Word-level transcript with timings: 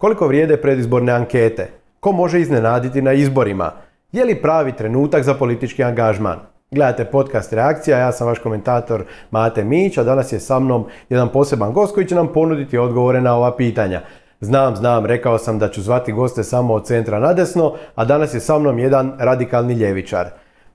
Koliko 0.00 0.26
vrijede 0.26 0.56
predizborne 0.56 1.12
ankete? 1.12 1.68
Ko 2.00 2.12
može 2.12 2.40
iznenaditi 2.40 3.02
na 3.02 3.12
izborima? 3.12 3.72
Je 4.12 4.24
li 4.24 4.42
pravi 4.42 4.72
trenutak 4.72 5.22
za 5.22 5.34
politički 5.34 5.84
angažman? 5.84 6.38
Gledate 6.70 7.04
podcast 7.04 7.52
Reakcija, 7.52 7.98
ja 7.98 8.12
sam 8.12 8.26
vaš 8.26 8.38
komentator 8.38 9.04
Mate 9.30 9.64
Mić, 9.64 9.98
a 9.98 10.04
danas 10.04 10.32
je 10.32 10.40
sa 10.40 10.58
mnom 10.58 10.86
jedan 11.08 11.28
poseban 11.28 11.72
gost 11.72 11.94
koji 11.94 12.06
će 12.06 12.14
nam 12.14 12.32
ponuditi 12.32 12.78
odgovore 12.78 13.20
na 13.20 13.36
ova 13.36 13.56
pitanja. 13.56 14.00
Znam, 14.40 14.76
znam, 14.76 15.06
rekao 15.06 15.38
sam 15.38 15.58
da 15.58 15.68
ću 15.68 15.82
zvati 15.82 16.12
goste 16.12 16.44
samo 16.44 16.74
od 16.74 16.86
centra 16.86 17.18
nadesno, 17.18 17.74
a 17.94 18.04
danas 18.04 18.34
je 18.34 18.40
sa 18.40 18.58
mnom 18.58 18.78
jedan 18.78 19.12
radikalni 19.18 19.74
ljevičar. 19.74 20.26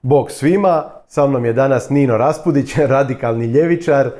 Bog 0.01 0.31
svima, 0.31 0.83
sa 1.07 1.27
mnom 1.27 1.45
je 1.45 1.53
danas 1.53 1.89
Nino 1.89 2.17
Raspudić, 2.17 2.77
radikalni 2.95 3.45
ljevičar, 3.45 4.11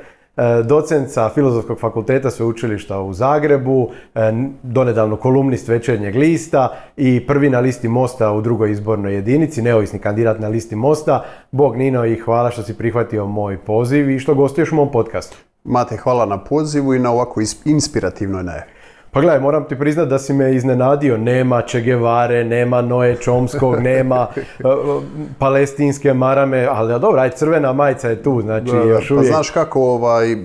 docent 0.64 1.10
sa 1.10 1.28
Filozofskog 1.28 1.80
fakulteta 1.80 2.30
sveučilišta 2.30 3.00
u 3.00 3.12
Zagrebu, 3.12 3.90
e, 4.14 4.32
donedavno 4.62 5.16
kolumnist 5.16 5.68
večernjeg 5.68 6.16
lista 6.16 6.68
i 6.96 7.26
prvi 7.26 7.50
na 7.50 7.60
listi 7.60 7.88
Mosta 7.88 8.32
u 8.32 8.40
drugoj 8.40 8.70
izbornoj 8.70 9.14
jedinici, 9.14 9.62
neovisni 9.62 9.98
kandidat 9.98 10.40
na 10.40 10.48
listi 10.48 10.76
Mosta. 10.76 11.24
Bog 11.50 11.76
Nino 11.76 12.04
i 12.06 12.16
hvala 12.16 12.50
što 12.50 12.62
si 12.62 12.78
prihvatio 12.78 13.26
moj 13.26 13.58
poziv 13.58 14.10
i 14.10 14.18
što 14.18 14.34
gostuješ 14.34 14.72
u 14.72 14.74
mom 14.74 14.90
podcastu. 14.92 15.36
Mate, 15.64 15.96
hvala 15.96 16.26
na 16.26 16.38
pozivu 16.38 16.94
i 16.94 16.98
na 16.98 17.12
ovako 17.12 17.40
inspirativnoj 17.64 18.42
najavi. 18.42 18.75
Pa 19.16 19.20
gledaj, 19.20 19.40
moram 19.40 19.64
ti 19.64 19.78
priznati 19.78 20.10
da 20.10 20.18
si 20.18 20.32
me 20.32 20.54
iznenadio. 20.54 21.16
Nema 21.16 21.62
Čegevare, 21.62 22.44
nema 22.44 22.82
Noe 22.82 23.16
Čomskog, 23.16 23.80
nema 23.90 24.26
e, 24.36 24.42
palestinske 25.38 26.14
marame, 26.14 26.66
ali 26.70 27.00
dobro, 27.00 27.20
aj 27.20 27.30
crvena 27.30 27.72
majica 27.72 28.08
je 28.08 28.22
tu, 28.22 28.40
znači 28.42 28.68
još 28.68 29.08
pa 29.08 29.14
uvijek. 29.14 29.32
Pa 29.32 29.34
znaš 29.34 29.50
kako, 29.50 29.82
ovaj, 29.82 30.36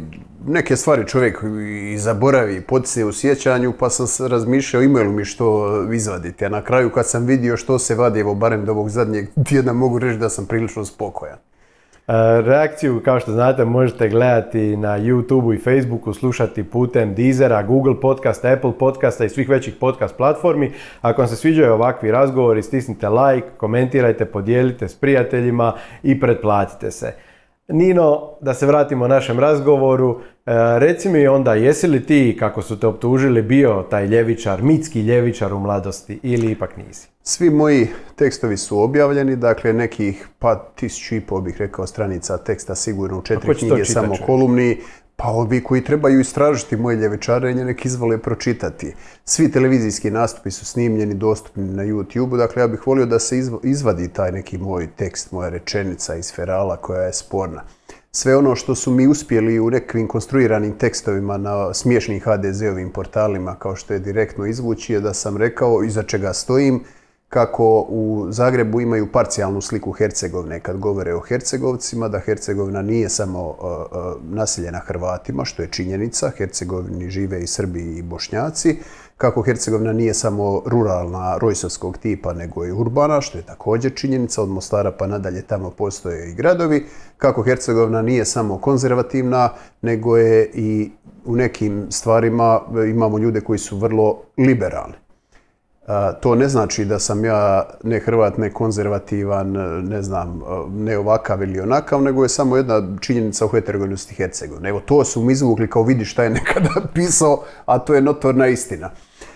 neke 0.48 0.76
stvari 0.76 1.08
čovjek 1.08 1.44
i 1.92 1.98
zaboravi, 1.98 2.62
potisne 2.62 3.06
u 3.06 3.12
sjećanju, 3.12 3.74
pa 3.80 3.90
sam 3.90 4.28
razmišljao 4.28 4.84
imaju 4.84 5.06
li 5.06 5.14
mi 5.14 5.26
što 5.26 5.70
izvaditi. 5.94 6.46
A 6.46 6.50
na 6.50 6.62
kraju 6.62 6.90
kad 6.90 7.08
sam 7.08 7.26
vidio 7.26 7.58
što 7.58 7.80
se 7.80 7.96
vadi, 7.96 8.20
evo 8.20 8.36
barem 8.36 8.66
do 8.66 8.72
ovog 8.72 8.90
zadnjeg 8.90 9.28
tjedna 9.46 9.74
mogu 9.74 10.00
reći 10.00 10.20
da 10.20 10.30
sam 10.30 10.46
prilično 10.46 10.86
spokojan. 10.86 11.38
E, 12.12 12.42
reakciju, 12.42 13.02
kao 13.06 13.20
što 13.20 13.32
znate, 13.32 13.66
možete 13.66 14.10
gledati 14.10 14.78
na 14.78 15.00
YouTubeu 15.00 15.56
i 15.56 15.58
Facebooku, 15.58 16.14
slušati 16.14 16.64
putem 16.64 17.16
Deezera, 17.16 17.64
Google 17.64 18.00
Podcast, 18.02 18.46
Apple 18.46 18.72
Podcasta 18.80 19.26
i 19.26 19.30
svih 19.30 19.50
većih 19.50 19.76
podcast 19.80 20.18
platformi. 20.18 20.72
Ako 21.02 21.22
vam 21.22 21.28
se 21.28 21.36
sviđaju 21.36 21.74
ovakvi 21.74 22.12
razgovori, 22.12 22.64
stisnite 22.64 23.10
like, 23.10 23.48
komentirajte, 23.58 24.26
podijelite 24.26 24.88
s 24.88 24.96
prijateljima 24.96 25.74
i 26.04 26.20
pretplatite 26.20 26.92
se. 26.92 27.14
Nino, 27.68 28.30
da 28.42 28.54
se 28.54 28.66
vratimo 28.66 29.08
našem 29.08 29.40
razgovoru, 29.40 30.20
e, 30.20 30.52
reci 30.80 31.10
mi 31.10 31.28
onda, 31.28 31.54
jesi 31.54 31.88
li 31.88 32.06
ti, 32.06 32.38
kako 32.40 32.62
su 32.62 32.80
te 32.80 32.88
optužili, 32.88 33.42
bio 33.42 33.86
taj 33.90 34.06
ljevičar, 34.06 34.62
mitski 34.62 35.02
ljevičar 35.02 35.54
u 35.54 35.60
mladosti 35.60 36.20
ili 36.24 36.52
ipak 36.52 36.78
nisi? 36.78 37.11
Svi 37.24 37.50
moji 37.50 37.88
tekstovi 38.16 38.58
su 38.58 38.80
objavljeni, 38.80 39.36
dakle 39.36 39.74
nekih 39.74 40.28
pa 40.40 40.56
tisuću 40.76 41.16
i 41.16 41.22
pol 41.22 41.42
bih 41.42 41.56
rekao 41.58 41.88
stranica 41.88 42.38
teksta 42.38 42.76
sigurno 42.76 43.20
u 43.20 43.22
četiri 43.22 43.56
knjige 43.56 43.86
samo 43.86 44.16
kolumni. 44.26 44.78
Pa 45.16 45.28
ovi 45.28 45.64
koji 45.64 45.84
trebaju 45.84 46.20
istražiti 46.20 46.78
moje 46.78 46.98
ljevičarenje, 46.98 47.66
nek 47.66 47.86
izvole 47.86 48.18
pročitati. 48.18 48.94
Svi 49.26 49.52
televizijski 49.52 50.12
nastupi 50.12 50.52
su 50.52 50.66
snimljeni, 50.66 51.14
dostupni 51.14 51.64
na 51.64 51.84
YouTube-u, 51.84 52.38
dakle 52.38 52.64
ja 52.64 52.68
bih 52.68 52.88
volio 52.88 53.06
da 53.06 53.20
se 53.20 53.38
izvadi 53.64 54.08
taj 54.08 54.32
neki 54.32 54.58
moj 54.58 54.88
tekst, 54.96 55.32
moja 55.32 55.50
rečenica 55.50 56.16
iz 56.16 56.34
Ferala 56.34 56.78
koja 56.78 57.02
je 57.02 57.14
sporna. 57.14 57.64
Sve 58.12 58.38
ono 58.38 58.56
što 58.56 58.76
su 58.76 58.92
mi 58.92 59.08
uspjeli 59.08 59.60
u 59.60 59.70
nekim 59.70 60.08
konstruiranim 60.08 60.78
tekstovima 60.78 61.38
na 61.38 61.74
smiješnim 61.74 62.20
HDZ-ovim 62.20 62.92
portalima, 62.92 63.56
kao 63.56 63.76
što 63.76 63.94
je 63.94 64.00
direktno 64.00 64.46
izvući, 64.46 64.94
je 64.94 65.00
da 65.00 65.14
sam 65.14 65.38
rekao 65.38 65.84
iza 65.84 66.04
čega 66.04 66.34
stojim, 66.34 66.84
kako 67.32 67.86
u 67.90 68.28
Zagrebu 68.30 68.82
imaju 68.82 69.12
parcijalnu 69.12 69.62
sliku 69.62 69.92
Hercegovine 69.92 70.60
kad 70.60 70.78
govore 70.78 71.14
o 71.16 71.20
Hercegovcima, 71.20 72.08
da 72.08 72.20
Hercegovina 72.20 72.82
nije 72.82 73.10
samo 73.10 73.48
uh, 73.48 73.56
uh, 73.56 74.24
naseljena 74.24 74.80
Hrvatima, 74.80 75.46
što 75.46 75.62
je 75.62 75.68
činjenica, 75.72 76.32
Hercegovini 76.38 77.10
žive 77.10 77.44
i 77.44 77.48
Srbi 77.48 77.98
i 77.98 78.02
Bošnjaci, 78.02 78.78
kako 79.18 79.42
Hercegovina 79.42 79.94
nije 79.94 80.14
samo 80.14 80.62
ruralna 80.66 81.38
rojsovskog 81.38 81.98
tipa, 81.98 82.34
nego 82.34 82.66
i 82.66 82.72
urbana, 82.72 83.22
što 83.22 83.38
je 83.38 83.46
također 83.46 83.94
činjenica, 83.96 84.42
od 84.42 84.50
Mostara 84.50 84.92
pa 84.92 85.08
nadalje 85.08 85.42
tamo 85.42 85.70
postoje 85.70 86.32
i 86.32 86.34
gradovi, 86.34 86.86
kako 87.18 87.44
Hercegovina 87.44 88.02
nije 88.02 88.26
samo 88.26 88.58
konzervativna, 88.58 89.50
nego 89.82 90.18
je 90.18 90.50
i 90.54 90.92
u 91.26 91.36
nekim 91.36 91.88
stvarima 91.92 92.62
imamo 92.90 93.18
ljude 93.18 93.42
koji 93.42 93.60
su 93.60 93.78
vrlo 93.78 94.22
liberalni. 94.38 95.11
To 96.20 96.36
ne 96.36 96.50
znači 96.50 96.86
da 96.86 97.00
sam 97.00 97.26
ja 97.26 97.70
ne 97.84 98.00
Hrvat, 98.00 98.38
ne 98.38 98.54
konzervativan, 98.54 99.52
ne 99.88 100.02
znam, 100.02 100.42
ne 100.70 100.98
ovakav 100.98 101.44
ili 101.44 101.60
onakav, 101.60 102.02
nego 102.02 102.24
je 102.24 102.30
samo 102.30 102.58
jedna 102.58 102.82
činjenica 103.00 103.46
u 103.46 103.50
heterogenosti 103.50 104.16
Hercegovine. 104.16 104.70
Evo, 104.70 104.80
to 104.80 105.06
su 105.06 105.22
mi 105.22 105.34
izvukli 105.34 105.70
kao 105.70 105.84
vidi 105.84 106.06
šta 106.06 106.24
je 106.24 106.30
nekada 106.30 106.82
pisao, 106.94 107.44
a 107.66 107.80
to 107.80 107.94
je 107.94 108.02
notorna 108.02 108.48
istina. 108.48 108.90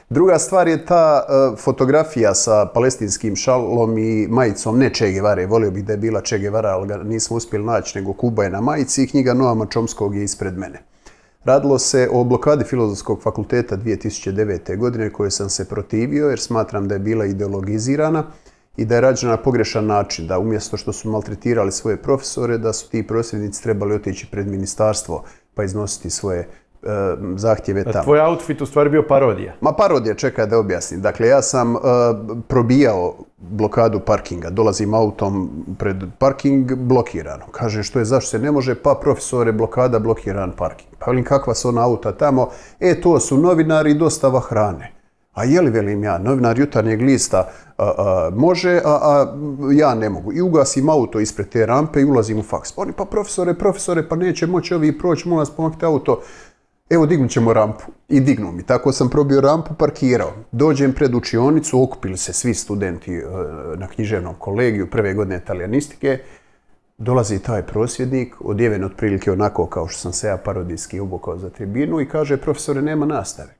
Druga 0.10 0.40
stvar 0.40 0.68
je 0.68 0.86
ta 0.86 1.26
fotografija 1.58 2.36
sa 2.36 2.66
palestinskim 2.66 3.36
šalom 3.36 3.98
i 3.98 4.28
majicom, 4.30 4.78
ne 4.78 4.90
Che 4.94 5.12
Guevara, 5.12 5.46
volio 5.46 5.72
bih 5.72 5.86
da 5.86 5.94
je 5.94 5.98
bila 5.98 6.22
Che 6.22 6.40
Guevara, 6.40 6.70
ali 6.70 6.88
ga 6.88 6.98
nismo 6.98 7.38
uspjeli 7.38 7.66
naći, 7.66 7.98
nego 7.98 8.14
Kuba 8.14 8.44
je 8.44 8.50
na 8.50 8.62
majici 8.62 9.04
i 9.04 9.08
knjiga 9.08 9.34
Noama 9.34 9.66
Čomskog 9.66 10.16
je 10.16 10.24
ispred 10.24 10.58
mene. 10.58 10.95
Radilo 11.46 11.80
se 11.80 12.10
o 12.12 12.24
blokadi 12.24 12.64
Filozofskog 12.64 13.22
fakulteta 13.22 13.78
2009. 13.78 14.78
godine 14.78 15.10
koje 15.10 15.32
sam 15.32 15.50
se 15.50 15.70
protivio 15.70 16.30
jer 16.30 16.40
smatram 16.40 16.88
da 16.88 16.96
je 16.96 17.00
bila 17.00 17.26
ideologizirana 17.26 18.24
i 18.78 18.86
da 18.86 18.96
je 18.96 19.02
rađena 19.02 19.32
na 19.32 19.38
pogrešan 19.38 19.86
način, 19.86 20.28
da 20.28 20.40
umjesto 20.40 20.78
što 20.78 20.94
su 20.94 21.10
maltretirali 21.10 21.72
svoje 21.72 21.98
profesore, 21.98 22.58
da 22.58 22.74
su 22.74 22.90
ti 22.90 23.08
prosvjednici 23.08 23.64
trebali 23.64 23.96
otići 23.96 24.28
pred 24.32 24.48
ministarstvo 24.48 25.24
pa 25.54 25.64
iznositi 25.64 26.10
svoje 26.10 26.48
zahtjeve 27.36 27.84
tamo. 27.84 28.04
Tvoj 28.04 28.20
outfit 28.20 28.62
u 28.62 28.66
stvari 28.66 28.90
bio 28.90 29.04
parodija? 29.04 29.54
Ma 29.62 29.72
parodija, 29.72 30.16
čekaj 30.16 30.46
da 30.46 30.58
objasnim. 30.58 31.02
Dakle, 31.02 31.28
ja 31.28 31.42
sam 31.42 31.76
e, 31.76 31.80
probijao 32.48 33.14
blokadu 33.38 34.00
parkinga. 34.00 34.50
Dolazim 34.50 34.94
autom 34.94 35.66
pred 35.80 35.98
parking, 36.18 36.76
blokirano. 36.76 37.46
Kaže, 37.52 37.84
što 37.84 38.00
je, 38.00 38.06
zašto 38.06 38.30
se 38.30 38.40
ne 38.40 38.52
može? 38.52 38.76
Pa, 38.76 39.00
profesore, 39.02 39.52
blokada, 39.52 40.00
blokiran 40.00 40.52
parking. 40.52 40.90
Pa, 41.00 41.12
velim, 41.12 41.24
kakva 41.24 41.56
su 41.56 41.70
ona 41.70 41.84
auta 41.84 42.12
tamo? 42.12 42.50
E, 42.80 43.02
to 43.02 43.20
su 43.20 43.38
novinari 43.38 43.92
i 43.92 43.98
dostava 43.98 44.40
hrane. 44.40 44.92
A 45.34 45.44
je 45.44 45.62
li, 45.62 45.70
velim 45.70 46.04
ja, 46.04 46.18
novinar 46.18 46.60
jutarnjeg 46.60 47.02
lista 47.02 47.48
može, 48.34 48.82
a, 48.86 49.26
ja 49.74 49.96
ne 49.96 50.10
mogu. 50.10 50.34
I 50.34 50.42
ugasim 50.42 50.90
auto 50.90 51.20
ispred 51.20 51.50
te 51.50 51.66
rampe 51.66 52.02
i 52.02 52.06
ulazim 52.06 52.40
u 52.40 52.44
faks. 52.44 52.74
Oni, 52.76 52.92
pa 52.92 53.06
profesore, 53.06 53.54
profesore, 53.54 54.10
pa 54.10 54.16
neće 54.16 54.48
moći 54.48 54.74
ovi 54.74 54.98
proći, 54.98 55.28
molim 55.28 55.40
vas 55.40 55.50
pomoći 55.50 55.86
auto. 55.86 56.22
Evo 56.90 57.06
dignut 57.06 57.32
ćemo 57.32 57.54
rampu. 57.54 57.84
I 58.10 58.20
dignu 58.20 58.52
mi. 58.52 58.64
Tako 58.64 58.92
sam 58.92 59.10
probio 59.10 59.42
rampu, 59.42 59.74
parkirao. 59.74 60.34
Dođem 60.52 60.94
pred 60.94 61.16
učionicu, 61.16 61.84
okupili 61.84 62.18
se 62.18 62.34
svi 62.34 62.54
studenti 62.54 63.14
e, 63.14 63.24
na 63.78 63.88
književnom 63.88 64.36
kolegiju 64.40 64.90
prve 64.90 65.14
godine 65.14 65.38
italijanistike. 65.38 66.20
Dolazi 66.98 67.40
taj 67.40 67.62
prosvjednik, 67.62 68.36
odjeven 68.40 68.84
otprilike 68.84 69.32
onako 69.32 69.68
kao 69.68 69.88
što 69.88 70.00
sam 70.00 70.14
se 70.14 70.28
ja 70.28 70.38
parodijski 70.38 71.00
ubokao 71.00 71.38
za 71.38 71.50
tribinu 71.50 72.02
i 72.02 72.10
kaže, 72.10 72.38
profesore, 72.38 72.82
nema 72.82 73.06
nastave. 73.06 73.56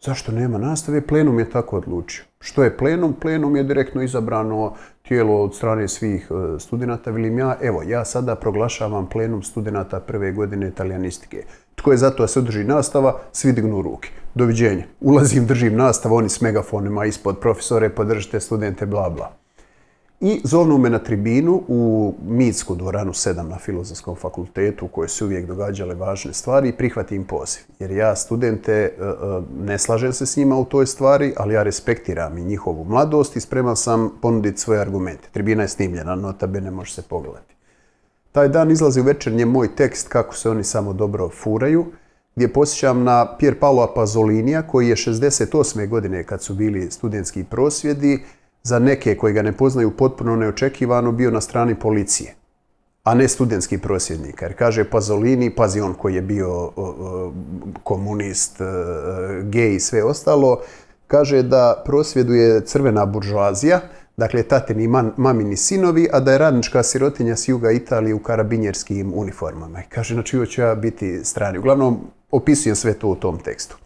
Zašto 0.00 0.32
nema 0.32 0.58
nastave? 0.58 1.00
Plenum 1.00 1.38
je 1.38 1.50
tako 1.50 1.76
odlučio. 1.76 2.24
Što 2.40 2.64
je 2.64 2.76
plenum? 2.76 3.12
Plenum 3.20 3.56
je 3.56 3.62
direktno 3.62 4.02
izabrano 4.02 4.74
tijelo 5.02 5.42
od 5.42 5.56
strane 5.56 5.88
svih 5.88 6.30
e, 6.30 6.58
studenta. 6.60 7.10
Vilim 7.10 7.38
ja, 7.38 7.56
evo, 7.62 7.82
ja 7.82 8.04
sada 8.04 8.34
proglašavam 8.34 9.08
plenum 9.08 9.42
studenta 9.42 10.00
prve 10.00 10.32
godine 10.32 10.68
italijanistike. 10.68 11.44
Tko 11.74 11.90
je 11.90 11.96
zato 11.96 12.22
da 12.22 12.26
se 12.26 12.38
održi 12.38 12.64
nastava? 12.64 13.20
Svi 13.32 13.52
dignu 13.52 13.82
ruke. 13.82 14.08
Doviđenja. 14.34 14.84
Ulazim, 15.00 15.46
držim 15.46 15.76
nastavu, 15.76 16.14
oni 16.14 16.28
s 16.28 16.40
megafonima 16.40 17.04
ispod 17.04 17.38
profesore, 17.38 17.88
podržite 17.88 18.40
studente, 18.40 18.86
bla 18.86 19.10
bla. 19.10 19.47
I 20.20 20.40
zovnu 20.44 20.78
me 20.78 20.90
na 20.90 20.98
tribinu 20.98 21.62
u 21.68 22.14
Mitsku 22.28 22.74
dvoranu 22.74 23.12
7 23.12 23.42
na 23.42 23.58
Filozofskom 23.58 24.16
fakultetu 24.16 24.84
u 24.84 24.88
kojoj 24.88 25.08
su 25.08 25.24
uvijek 25.24 25.46
događale 25.46 25.94
važne 25.94 26.32
stvari 26.32 26.68
i 26.68 26.72
prihvatim 26.72 27.24
poziv. 27.24 27.62
Jer 27.78 27.90
ja 27.90 28.16
studente 28.16 28.72
e, 28.72 28.86
e, 28.88 29.14
ne 29.64 29.78
slažem 29.78 30.12
se 30.12 30.26
s 30.26 30.36
njima 30.36 30.56
u 30.56 30.64
toj 30.64 30.86
stvari, 30.86 31.34
ali 31.36 31.54
ja 31.54 31.62
respektiram 31.62 32.38
i 32.38 32.44
njihovu 32.44 32.84
mladost 32.84 33.36
i 33.36 33.40
spreman 33.40 33.76
sam 33.76 34.10
ponuditi 34.22 34.60
svoje 34.60 34.80
argumente. 34.80 35.28
Tribina 35.32 35.62
je 35.62 35.68
snimljena, 35.68 36.14
notabe 36.14 36.60
ne 36.60 36.70
može 36.70 36.94
se 36.94 37.02
pogledati. 37.02 37.54
Taj 38.32 38.48
dan 38.48 38.70
izlazi 38.70 39.00
u 39.00 39.04
večernje 39.04 39.46
moj 39.46 39.74
tekst 39.76 40.08
kako 40.08 40.34
se 40.34 40.50
oni 40.50 40.64
samo 40.64 40.92
dobro 40.92 41.28
furaju, 41.28 41.86
gdje 42.36 42.52
posjećam 42.52 43.04
na 43.04 43.36
Pier 43.38 43.58
Paolo 43.58 43.92
Pazolinija 43.94 44.62
koji 44.62 44.88
je 44.88 44.96
68. 44.96 45.88
godine 45.88 46.24
kad 46.24 46.42
su 46.42 46.54
bili 46.54 46.90
studentski 46.90 47.44
prosvjedi 47.44 48.24
za 48.68 48.78
neke 48.78 49.16
koji 49.16 49.34
ga 49.34 49.42
ne 49.42 49.52
poznaju 49.52 49.90
potpuno 49.96 50.36
neočekivano 50.36 51.12
bio 51.12 51.30
na 51.30 51.40
strani 51.40 51.74
policije, 51.74 52.34
a 53.04 53.14
ne 53.14 53.28
studentski 53.28 53.78
prosvjednik. 53.78 54.42
Jer 54.42 54.56
kaže 54.58 54.84
Pazolini, 54.84 55.50
pazi 55.50 55.80
on 55.80 55.94
koji 55.94 56.14
je 56.14 56.22
bio 56.22 56.70
komunist, 57.82 58.60
gej 59.42 59.74
i 59.74 59.80
sve 59.80 60.04
ostalo, 60.04 60.60
kaže 61.06 61.42
da 61.42 61.82
prosvjeduje 61.84 62.60
crvena 62.60 63.06
buržoazija, 63.06 63.80
dakle 64.16 64.42
tatini 64.42 64.84
i 64.84 64.88
mamini 65.16 65.56
sinovi, 65.56 66.08
a 66.12 66.20
da 66.20 66.32
je 66.32 66.38
radnička 66.38 66.82
sirotinja 66.82 67.36
s 67.36 67.48
juga 67.48 67.70
Italije 67.70 68.14
u 68.14 68.22
karabinjerskim 68.22 69.12
uniformama. 69.14 69.80
I 69.80 69.88
kaže, 69.88 70.16
na 70.16 70.22
čiju 70.22 70.46
ću 70.46 70.60
ja 70.60 70.74
biti 70.74 71.24
strani. 71.24 71.58
Uglavnom, 71.58 71.98
opisujem 72.30 72.76
sve 72.76 72.94
to 72.94 73.08
u 73.08 73.16
tom 73.16 73.38
tekstu. 73.38 73.78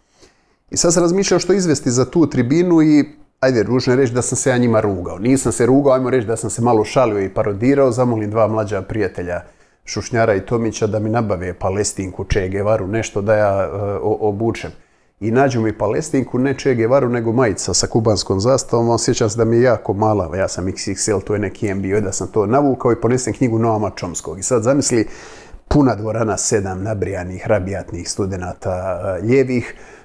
I 0.70 0.76
sad 0.76 0.94
sam 0.94 1.02
razmišljao 1.02 1.40
što 1.40 1.52
izvesti 1.52 1.90
za 1.90 2.04
tu 2.04 2.26
tribinu 2.26 2.82
i 2.82 3.21
ajde, 3.42 3.62
ružno 3.62 3.92
je 3.92 3.96
reći 3.96 4.12
da 4.12 4.22
sam 4.22 4.36
se 4.36 4.50
ja 4.50 4.58
njima 4.58 4.80
rugao. 4.80 5.18
Nisam 5.18 5.52
se 5.52 5.66
rugao, 5.66 5.92
ajmo 5.92 6.10
reći 6.10 6.26
da 6.26 6.36
sam 6.36 6.50
se 6.50 6.62
malo 6.62 6.84
šalio 6.84 7.20
i 7.20 7.34
parodirao, 7.34 7.92
zamolim 7.92 8.30
dva 8.30 8.48
mlađa 8.48 8.82
prijatelja 8.82 9.40
Šušnjara 9.84 10.34
i 10.34 10.40
Tomića 10.40 10.86
da 10.86 10.98
mi 10.98 11.10
nabave 11.10 11.54
palestinku, 11.54 12.24
Che 12.24 12.48
Guevaru, 12.48 12.86
nešto 12.86 13.20
da 13.20 13.34
ja 13.34 13.70
uh, 14.02 14.16
obučem. 14.20 14.70
I 15.20 15.30
nađu 15.30 15.60
mi 15.60 15.78
palestinku, 15.78 16.38
ne 16.38 16.54
Che 16.58 16.74
Guevaru, 16.74 17.08
nego 17.08 17.32
majica 17.32 17.74
sa 17.74 17.86
kubanskom 17.86 18.40
zastavom. 18.40 18.98
Sjećam 18.98 19.30
se 19.30 19.36
da 19.36 19.44
mi 19.44 19.56
je 19.56 19.62
jako 19.62 19.94
mala, 19.94 20.36
ja 20.36 20.48
sam 20.48 20.66
XXL, 20.66 21.22
to 21.24 21.34
je 21.34 21.38
neki 21.38 21.74
MBO, 21.74 22.00
da 22.00 22.12
sam 22.12 22.28
to 22.28 22.46
navukao 22.46 22.92
i 22.92 23.00
ponesem 23.00 23.34
knjigu 23.34 23.58
Noama 23.58 23.90
Čomskog. 23.90 24.38
I 24.38 24.42
sad 24.42 24.62
zamisli, 24.62 25.08
puna 25.68 25.94
dvorana, 25.94 26.36
sedam 26.36 26.82
nabrijanih, 26.82 27.46
rabijatnih 27.46 28.10
studenata 28.10 29.00
uh, 29.02 29.28
ljevih, 29.28 29.74
uh, 29.76 30.01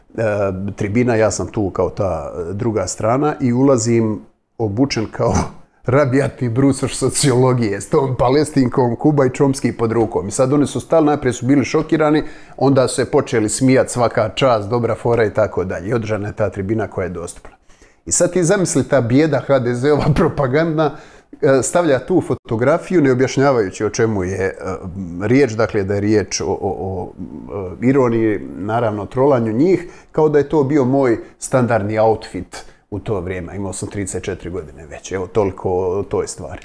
tribina, 0.76 1.16
ja 1.16 1.32
sam 1.32 1.48
tu 1.48 1.70
kao 1.70 1.90
ta 1.90 2.34
druga 2.54 2.88
strana 2.88 3.36
i 3.42 3.54
ulazim 3.54 4.22
obučen 4.58 5.08
kao 5.12 5.34
rabijatni 5.86 6.50
brusoš 6.50 6.96
sociologije 6.96 7.82
s 7.82 7.90
tom 7.90 8.16
palestinkom, 8.20 8.96
Kuba 8.96 9.26
i 9.26 9.34
Čomski 9.34 9.78
pod 9.78 9.92
rukom. 9.92 10.28
I 10.28 10.32
sad 10.32 10.54
oni 10.54 10.68
su 10.68 10.80
stali, 10.80 11.06
najprije 11.06 11.34
su 11.34 11.46
bili 11.46 11.66
šokirani, 11.66 12.24
onda 12.58 12.88
su 12.88 12.96
se 12.96 13.12
počeli 13.12 13.50
smijati 13.50 13.92
svaka 13.92 14.30
čast, 14.30 14.70
dobra 14.70 14.96
fora 14.96 15.26
i 15.26 15.34
tako 15.34 15.64
dalje. 15.64 15.90
I 15.90 15.94
održana 15.94 16.28
je 16.28 16.36
ta 16.36 16.50
tribina 16.50 16.88
koja 16.88 17.04
je 17.04 17.10
dostupna. 17.10 17.58
I 18.06 18.12
sad 18.12 18.34
ti 18.34 18.44
zamisli 18.44 18.84
ta 18.84 19.02
bijeda 19.02 19.42
HDZ-ova 19.48 20.06
propaganda 20.16 20.86
e, 20.86 21.17
stavlja 21.64 22.00
tu 22.00 22.22
fotografiju 22.22 23.02
ne 23.02 23.12
objašnjavajući 23.12 23.86
o 23.86 23.90
čemu 23.90 24.24
je 24.24 24.46
e, 24.46 24.56
riječ, 25.22 25.52
dakle 25.52 25.84
da 25.84 25.94
je 25.94 26.02
riječ 26.02 26.42
o, 26.42 26.46
o, 26.46 26.58
o 26.62 27.12
ironiji, 27.82 28.40
naravno 28.58 29.06
trolanju 29.06 29.54
njih, 29.54 29.88
kao 30.12 30.30
da 30.30 30.38
je 30.38 30.50
to 30.50 30.64
bio 30.64 30.86
moj 30.86 31.18
standardni 31.40 32.00
outfit 32.00 32.66
u 32.90 33.00
to 33.00 33.20
vrijeme. 33.20 33.56
Imao 33.56 33.74
sam 33.74 33.90
34 33.90 34.50
godine 34.50 34.86
već. 34.86 35.12
Evo, 35.12 35.28
toliko 35.28 35.72
o 35.72 36.04
toj 36.04 36.28
stvari. 36.28 36.62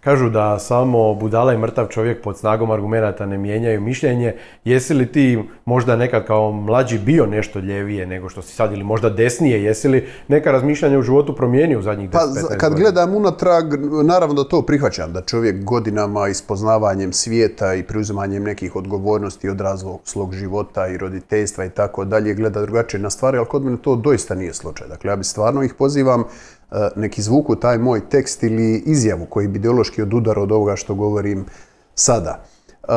Kažu 0.00 0.30
da 0.30 0.58
samo 0.58 1.14
budala 1.14 1.52
i 1.52 1.58
mrtav 1.58 1.86
čovjek 1.86 2.22
pod 2.22 2.38
snagom 2.38 2.70
argumenata 2.70 3.26
ne 3.26 3.38
mijenjaju 3.38 3.80
mišljenje. 3.80 4.34
Jesi 4.64 4.94
li 4.94 5.12
ti 5.12 5.42
možda 5.64 5.96
nekad 5.96 6.26
kao 6.26 6.52
mlađi 6.52 6.98
bio 6.98 7.26
nešto 7.26 7.58
ljevije 7.58 8.06
nego 8.06 8.28
što 8.28 8.42
si 8.42 8.54
sad 8.54 8.72
ili 8.72 8.84
možda 8.84 9.10
desnije? 9.10 9.64
Jesi 9.64 9.88
li 9.88 10.08
neka 10.28 10.52
razmišljanja 10.52 10.98
u 10.98 11.02
životu 11.02 11.36
promijenio 11.36 11.78
u 11.78 11.82
zadnjih 11.82 12.10
10-15 12.10 12.12
pa, 12.12 12.26
godina? 12.26 12.58
Kad 12.58 12.74
gledam 12.74 13.14
unatrag, 13.14 13.64
naravno 14.04 14.34
da 14.34 14.48
to 14.48 14.62
prihvaćam, 14.62 15.12
da 15.12 15.22
čovjek 15.22 15.64
godinama 15.64 16.28
ispoznavanjem 16.28 17.12
svijeta 17.12 17.74
i 17.74 17.82
preuzimanjem 17.82 18.42
nekih 18.42 18.76
odgovornosti 18.76 19.48
od 19.48 19.60
razvog 19.60 20.00
slog 20.04 20.34
života 20.34 20.88
i 20.88 20.96
roditeljstva 20.96 21.64
i 21.64 21.70
tako 21.70 22.04
dalje 22.04 22.34
gleda 22.34 22.60
drugačije 22.60 23.00
na 23.00 23.10
stvari, 23.10 23.38
ali 23.38 23.46
kod 23.46 23.64
mene 23.64 23.76
to 23.82 23.96
doista 23.96 24.34
nije 24.34 24.54
slučaj. 24.54 24.88
Dakle, 24.88 25.10
ja 25.10 25.16
bi 25.16 25.24
stvarno 25.24 25.62
ih 25.62 25.74
pozivam 25.74 26.24
E, 26.72 26.88
neki 26.96 27.22
zvuku 27.22 27.56
taj 27.56 27.78
moj 27.78 28.08
tekst 28.08 28.42
ili 28.42 28.82
izjavu 28.86 29.26
koji 29.26 29.48
bi 29.48 29.58
ideološki 29.58 30.02
odudar 30.02 30.38
od 30.38 30.52
ovoga 30.52 30.76
što 30.76 30.94
govorim 30.94 31.44
sada. 31.94 32.44
E, 32.82 32.92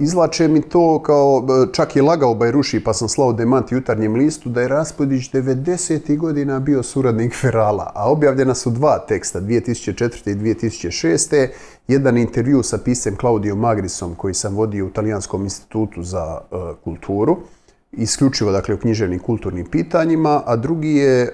izlače 0.00 0.48
mi 0.48 0.62
to 0.62 1.02
kao, 1.02 1.46
e, 1.48 1.72
čak 1.72 1.96
je 1.96 2.02
lagao 2.02 2.34
Bajruši 2.34 2.84
pa 2.84 2.92
sam 2.92 3.08
slao 3.08 3.32
demant 3.32 3.72
jutarnjem 3.72 4.14
listu 4.14 4.48
da 4.48 4.60
je 4.60 4.68
Raspodić 4.68 5.30
90. 5.30 6.18
godina 6.18 6.60
bio 6.60 6.82
suradnik 6.82 7.34
Ferala, 7.40 7.92
a 7.94 8.10
objavljena 8.10 8.54
su 8.54 8.70
dva 8.70 8.98
teksta, 8.98 9.40
2004. 9.40 10.30
i 10.30 10.34
2006. 10.34 11.48
Jedan 11.88 12.18
intervju 12.18 12.62
sa 12.62 12.78
pisem 12.78 13.16
Claudio 13.20 13.56
Magrisom 13.56 14.14
koji 14.14 14.34
sam 14.34 14.54
vodio 14.54 14.86
u 14.86 14.90
Talijanskom 14.90 15.42
institutu 15.42 16.02
za 16.02 16.40
kulturu 16.84 17.36
isključivo 17.92 18.52
dakle 18.52 18.74
u 18.74 18.78
književnim 18.78 19.18
kulturnim 19.18 19.66
pitanjima, 19.66 20.42
a 20.46 20.56
drugi 20.56 20.94
je 20.94 21.22
e, 21.22 21.28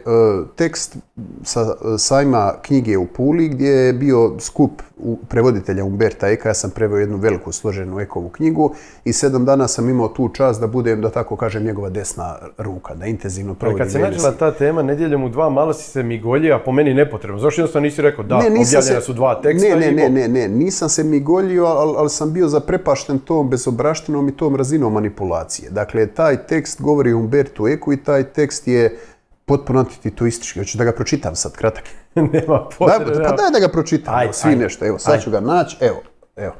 tekst 0.56 0.96
sa 1.42 1.60
e, 1.60 1.98
sajma 1.98 2.52
knjige 2.62 2.98
u 2.98 3.06
Puli 3.06 3.48
gdje 3.48 3.68
je 3.68 3.92
bio 3.92 4.32
skup 4.38 4.82
prevoditelja 5.28 5.84
Umberta 5.84 6.28
Eka. 6.28 6.48
Ja 6.48 6.54
sam 6.54 6.70
preveo 6.70 6.98
jednu 6.98 7.16
veliku 7.16 7.52
složenu 7.52 8.00
Ekovu 8.00 8.28
knjigu 8.28 8.74
i 9.04 9.12
sedam 9.12 9.44
dana 9.44 9.68
sam 9.68 9.88
imao 9.88 10.08
tu 10.08 10.28
čast 10.28 10.60
da 10.60 10.66
budem, 10.66 11.00
da 11.00 11.10
tako 11.10 11.36
kažem, 11.36 11.64
njegova 11.64 11.90
desna 11.90 12.36
ruka, 12.58 12.94
da 12.94 13.06
intenzivno 13.06 13.54
provodim. 13.54 13.84
Kad 13.84 13.92
se 13.92 13.98
nađela 13.98 14.32
ta 14.32 14.52
tema 14.52 14.82
nedjeljom 14.82 15.24
u 15.24 15.28
dva, 15.28 15.50
malo 15.50 15.72
si 15.72 15.90
se 15.90 16.02
mi 16.02 16.20
goljio, 16.20 16.54
a 16.54 16.58
po 16.58 16.72
meni 16.72 16.94
nepotrebno. 16.94 17.38
Zašto 17.38 17.60
jednostavno 17.60 17.84
nisi 17.84 18.02
rekao 18.02 18.24
da, 18.24 18.38
ne, 18.38 18.46
objavljena 18.46 18.82
se... 18.82 19.00
su 19.00 19.12
dva 19.12 19.40
teksta? 19.42 19.68
Ne, 19.68 19.76
ne, 19.76 19.92
ne, 19.92 20.08
ne, 20.08 20.28
ne, 20.28 20.48
nisam 20.48 20.88
se 20.88 21.04
mi 21.04 21.20
goljio, 21.20 21.64
ali, 21.64 21.94
ali 21.96 22.10
sam 22.10 22.32
bio 22.32 22.48
zaprepašten 22.48 23.18
tom 23.18 23.50
bezobraštinom 23.50 24.28
i 24.28 24.36
tom 24.36 24.56
razinom 24.56 24.92
manipulacije. 24.92 25.70
Dakle, 25.70 26.06
taj 26.06 26.43
tekst 26.46 26.80
govori 26.80 27.12
o 27.12 27.18
Umbertu 27.18 27.68
Eku 27.68 27.92
i 27.92 28.04
taj 28.04 28.24
tekst 28.32 28.68
je 28.68 28.98
potpuno 29.44 29.80
antititoistički. 29.80 30.58
Hoćeš 30.58 30.74
da 30.74 30.84
ga 30.84 30.92
pročitam 30.92 31.36
sad, 31.36 31.52
kratak. 31.52 31.84
nema 32.32 32.68
potrebe. 32.78 33.10
Da, 33.10 33.22
pa 33.22 33.36
daj 33.36 33.50
da 33.50 33.58
ga 33.58 33.68
pročitam. 33.68 34.14
Aj, 34.14 34.28
svi 34.32 34.48
aj, 34.48 34.56
nešto. 34.56 34.86
Evo, 34.86 34.98
sad 34.98 35.14
aj. 35.14 35.20
ću 35.20 35.30
ga 35.30 35.40
naći. 35.40 35.76
Evo, 35.80 36.02
evo. 36.36 36.54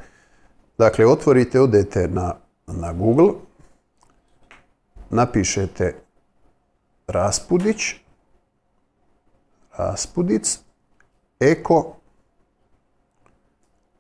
Dakle, 0.79 1.07
otvorite, 1.07 1.61
odete 1.61 2.09
na, 2.09 2.35
na 2.67 2.93
Google, 2.93 3.33
napišete 5.11 5.95
Raspudić, 7.07 7.95
Raspudic, 9.77 10.59
Eko 11.41 11.97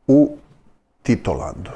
u 0.06 0.36
Titolandu. 1.02 1.70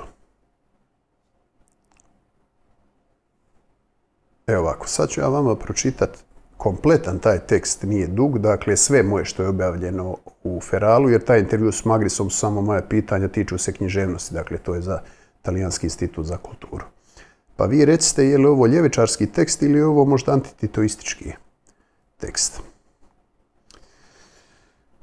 Evo 4.49 4.61
ovako, 4.63 4.89
sad 4.89 5.09
ću 5.09 5.21
ja 5.21 5.29
vama 5.29 5.57
pročitati 5.57 6.19
kompletan 6.57 7.19
taj 7.19 7.39
tekst, 7.39 7.83
nije 7.83 8.07
dug, 8.07 8.39
dakle 8.39 8.77
sve 8.77 9.03
moje 9.03 9.25
što 9.25 9.43
je 9.43 9.49
objavljeno 9.49 10.17
u 10.43 10.61
Feralu, 10.61 11.11
jer 11.11 11.25
taj 11.25 11.41
intervju 11.41 11.73
s 11.73 11.85
Magrisom 11.85 12.31
su 12.31 12.39
samo 12.39 12.61
moje 12.61 12.89
pitanja, 12.89 13.29
tiču 13.29 13.59
se 13.59 13.73
književnosti, 13.73 14.35
dakle 14.35 14.59
to 14.59 14.75
je 14.75 14.81
za 14.81 15.01
Talijanski 15.43 15.87
institut 15.87 16.27
za 16.27 16.37
kulturu. 16.37 16.85
Pa 17.57 17.65
vi 17.65 17.85
recite 17.85 18.25
je 18.25 18.39
li 18.39 18.47
ovo 18.47 18.67
ljevičarski 18.67 19.27
tekst 19.27 19.63
ili 19.63 19.79
je 19.79 19.87
ovo 19.87 20.05
možda 20.05 20.33
antititoistički 20.33 21.33
tekst. 22.17 22.61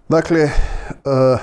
Dakle, 0.10 0.44
uh, 0.44 1.40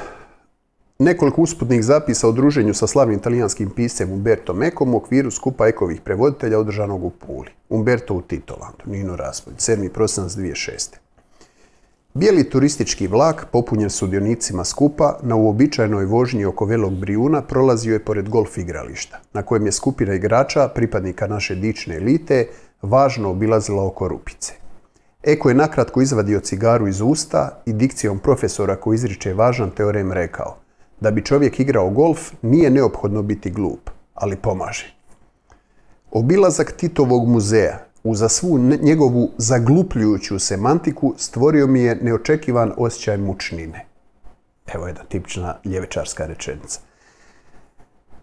nekoliko 1.02 1.42
usputnih 1.42 1.82
zapisa 1.85 2.28
o 2.28 2.32
druženju 2.32 2.75
sa 2.75 2.87
slavnim 2.87 3.18
italijanskim 3.18 3.71
piscem 3.71 4.12
Umberto 4.12 4.56
Ekom 4.62 4.94
u 4.94 4.97
okviru 4.97 5.30
skupa 5.30 5.66
ekovih 5.68 6.00
prevoditelja 6.00 6.59
održanog 6.59 7.04
u 7.04 7.11
Puli. 7.11 7.50
Umberto 7.68 8.14
u 8.14 8.23
Titolandu, 8.23 8.85
Nino 8.87 9.16
Raspolj, 9.16 9.54
7. 9.54 9.88
prosinac 9.88 10.32
2006. 10.32 11.02
Bijeli 12.14 12.50
turistički 12.50 13.06
vlak, 13.06 13.47
popunjen 13.52 13.90
sudionicima 13.90 14.64
skupa, 14.64 15.18
na 15.23 15.37
uobičajenoj 15.37 16.04
vožnji 16.04 16.44
oko 16.44 16.64
Velog 16.64 16.92
Brijuna 16.92 17.42
prolazio 17.42 17.92
je 17.92 18.04
pored 18.04 18.28
golf 18.28 18.59
igrališta, 18.59 19.21
na 19.32 19.42
kojem 19.42 19.66
je 19.66 19.73
skupina 19.73 20.14
igrača, 20.14 20.68
pripadnika 20.68 21.26
naše 21.26 21.54
dične 21.54 21.97
elite, 21.97 22.47
važno 22.82 23.30
obilazila 23.30 23.87
oko 23.87 24.09
rupice. 24.09 24.52
Eko 25.23 25.49
je 25.49 25.54
nakratko 25.54 26.02
izvadio 26.02 26.40
cigaru 26.40 26.88
iz 26.88 27.00
usta 27.00 27.62
i 27.66 27.73
dikcijom 27.73 28.18
profesora 28.18 28.76
koji 28.76 28.94
izriče 28.94 29.35
važan 29.35 29.71
teorem 29.71 30.12
rekao 30.12 30.62
da 31.02 31.11
bi 31.11 31.25
čovjek 31.25 31.61
igrao 31.61 31.90
golf 31.90 32.32
nije 32.42 32.71
neophodno 32.71 33.23
biti 33.23 33.50
glup, 33.50 33.90
ali 34.14 34.37
pomaže. 34.37 34.94
Obilazak 36.11 36.73
Titovog 36.73 37.28
muzeja 37.28 37.78
uza 38.04 38.28
svu 38.28 38.59
njegovu 38.59 39.30
zaglupljujuću 39.38 40.38
semantiku 40.38 41.14
stvorio 41.16 41.66
mi 41.66 41.80
je 41.80 41.99
neočekivan 42.02 42.73
osjećaj 42.76 43.16
mučnine. 43.16 43.87
Evo 44.75 44.87
jedna 44.87 45.02
tipična 45.09 45.59
ljevečarska 45.64 46.26
rečenica. 46.26 46.80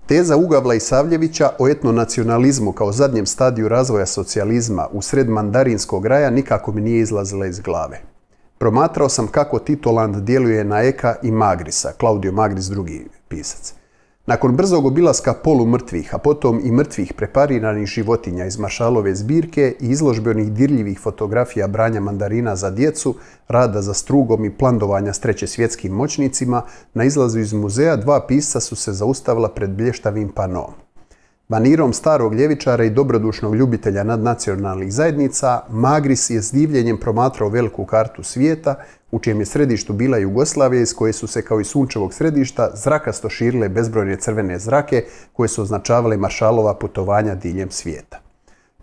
Teza 0.05 0.37
Ugavla 0.37 0.75
i 0.75 0.79
Savljevića 0.79 1.49
o 1.59 1.67
etnonacionalizmu 1.67 2.71
kao 2.71 2.91
zadnjem 2.91 3.25
stadiju 3.25 3.67
razvoja 3.67 4.05
socijalizma 4.05 4.87
u 4.91 5.01
sred 5.01 5.29
mandarinskog 5.29 6.05
raja 6.05 6.29
nikako 6.29 6.71
mi 6.71 6.81
nije 6.81 6.99
izlazila 6.99 7.45
iz 7.45 7.59
glave. 7.59 8.01
Promatrao 8.59 9.09
sam 9.09 9.27
kako 9.27 9.59
Titoland 9.59 10.15
djeluje 10.15 10.63
na 10.63 10.81
Eka 10.81 11.15
i 11.23 11.31
Magrisa, 11.31 11.93
Claudio 11.99 12.31
Magris 12.31 12.65
drugi 12.65 13.07
pisac. 13.27 13.73
Nakon 14.25 14.55
brzog 14.55 14.85
obilaska 14.85 15.33
polu 15.33 15.65
mrtvih, 15.65 16.15
a 16.15 16.17
potom 16.17 16.61
i 16.63 16.71
mrtvih 16.71 17.13
prepariranih 17.13 17.87
životinja 17.87 18.45
iz 18.45 18.59
Maršalove 18.59 19.15
zbirke 19.15 19.75
i 19.79 19.89
izložbe 19.89 20.29
onih 20.29 20.51
dirljivih 20.51 20.99
fotografija 20.99 21.67
branja 21.67 21.99
mandarina 21.99 22.55
za 22.55 22.69
djecu, 22.69 23.15
rada 23.47 23.81
za 23.81 23.93
strugom 23.93 24.45
i 24.45 24.57
plandovanja 24.57 25.13
s 25.13 25.19
treće 25.19 25.47
svjetskim 25.47 25.93
moćnicima, 25.93 26.61
na 26.93 27.03
izlazu 27.03 27.39
iz 27.39 27.53
muzeja 27.53 27.95
dva 27.95 28.27
pisca 28.27 28.59
su 28.59 28.75
se 28.75 28.93
zaustavila 28.93 29.49
pred 29.49 29.69
blještavim 29.69 30.29
panom. 30.29 30.73
Manirom 31.51 31.93
starog 31.93 32.33
ljevičara 32.33 32.83
i 32.83 32.89
dobrodušnog 32.89 33.55
ljubitelja 33.55 34.03
nadnacionalnih 34.03 34.93
zajednica, 34.93 35.61
Magris 35.69 36.29
je 36.29 36.41
s 36.41 36.51
divljenjem 36.51 36.97
promatrao 36.97 37.49
veliku 37.49 37.85
kartu 37.85 38.23
svijeta, 38.23 38.75
u 39.11 39.19
čijem 39.19 39.39
je 39.39 39.45
središtu 39.45 39.93
bila 39.93 40.17
Jugoslavija, 40.17 40.81
iz 40.81 40.93
koje 40.93 41.13
su 41.13 41.27
se 41.27 41.41
kao 41.41 41.59
i 41.59 41.63
sunčevog 41.63 42.13
središta 42.13 42.69
zrakasto 42.73 43.29
širile 43.29 43.69
bezbrojne 43.69 44.15
crvene 44.15 44.59
zrake, 44.59 45.03
koje 45.33 45.49
su 45.49 45.61
označavale 45.61 46.17
maršalova 46.17 46.73
putovanja 46.73 47.35
diljem 47.35 47.71
svijeta. 47.71 48.19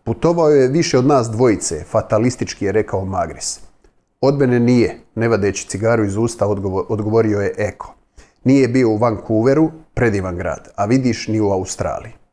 Putovao 0.05 0.49
je 0.49 0.69
više 0.69 0.99
od 0.99 1.07
nas 1.07 1.31
dvojice, 1.31 1.85
fatalistički 1.85 2.65
je 2.65 2.73
rekao 2.73 3.05
Magris. 3.05 3.61
Od 4.21 4.39
mene 4.39 4.61
nije, 4.61 4.99
ne 5.15 5.29
vadeći 5.29 5.69
cigaru 5.69 6.05
iz 6.05 6.17
usta, 6.17 6.47
odgovorio 6.89 7.41
je 7.41 7.55
Eko. 7.59 7.95
Nije 8.45 8.69
bio 8.69 8.89
u 8.89 8.97
Vancouveru, 8.97 9.71
predivan 9.95 10.37
grad, 10.37 10.69
a 10.77 10.85
vidiš 10.85 11.29
ni 11.29 11.41
u 11.41 11.51
Australiji. 11.51 12.25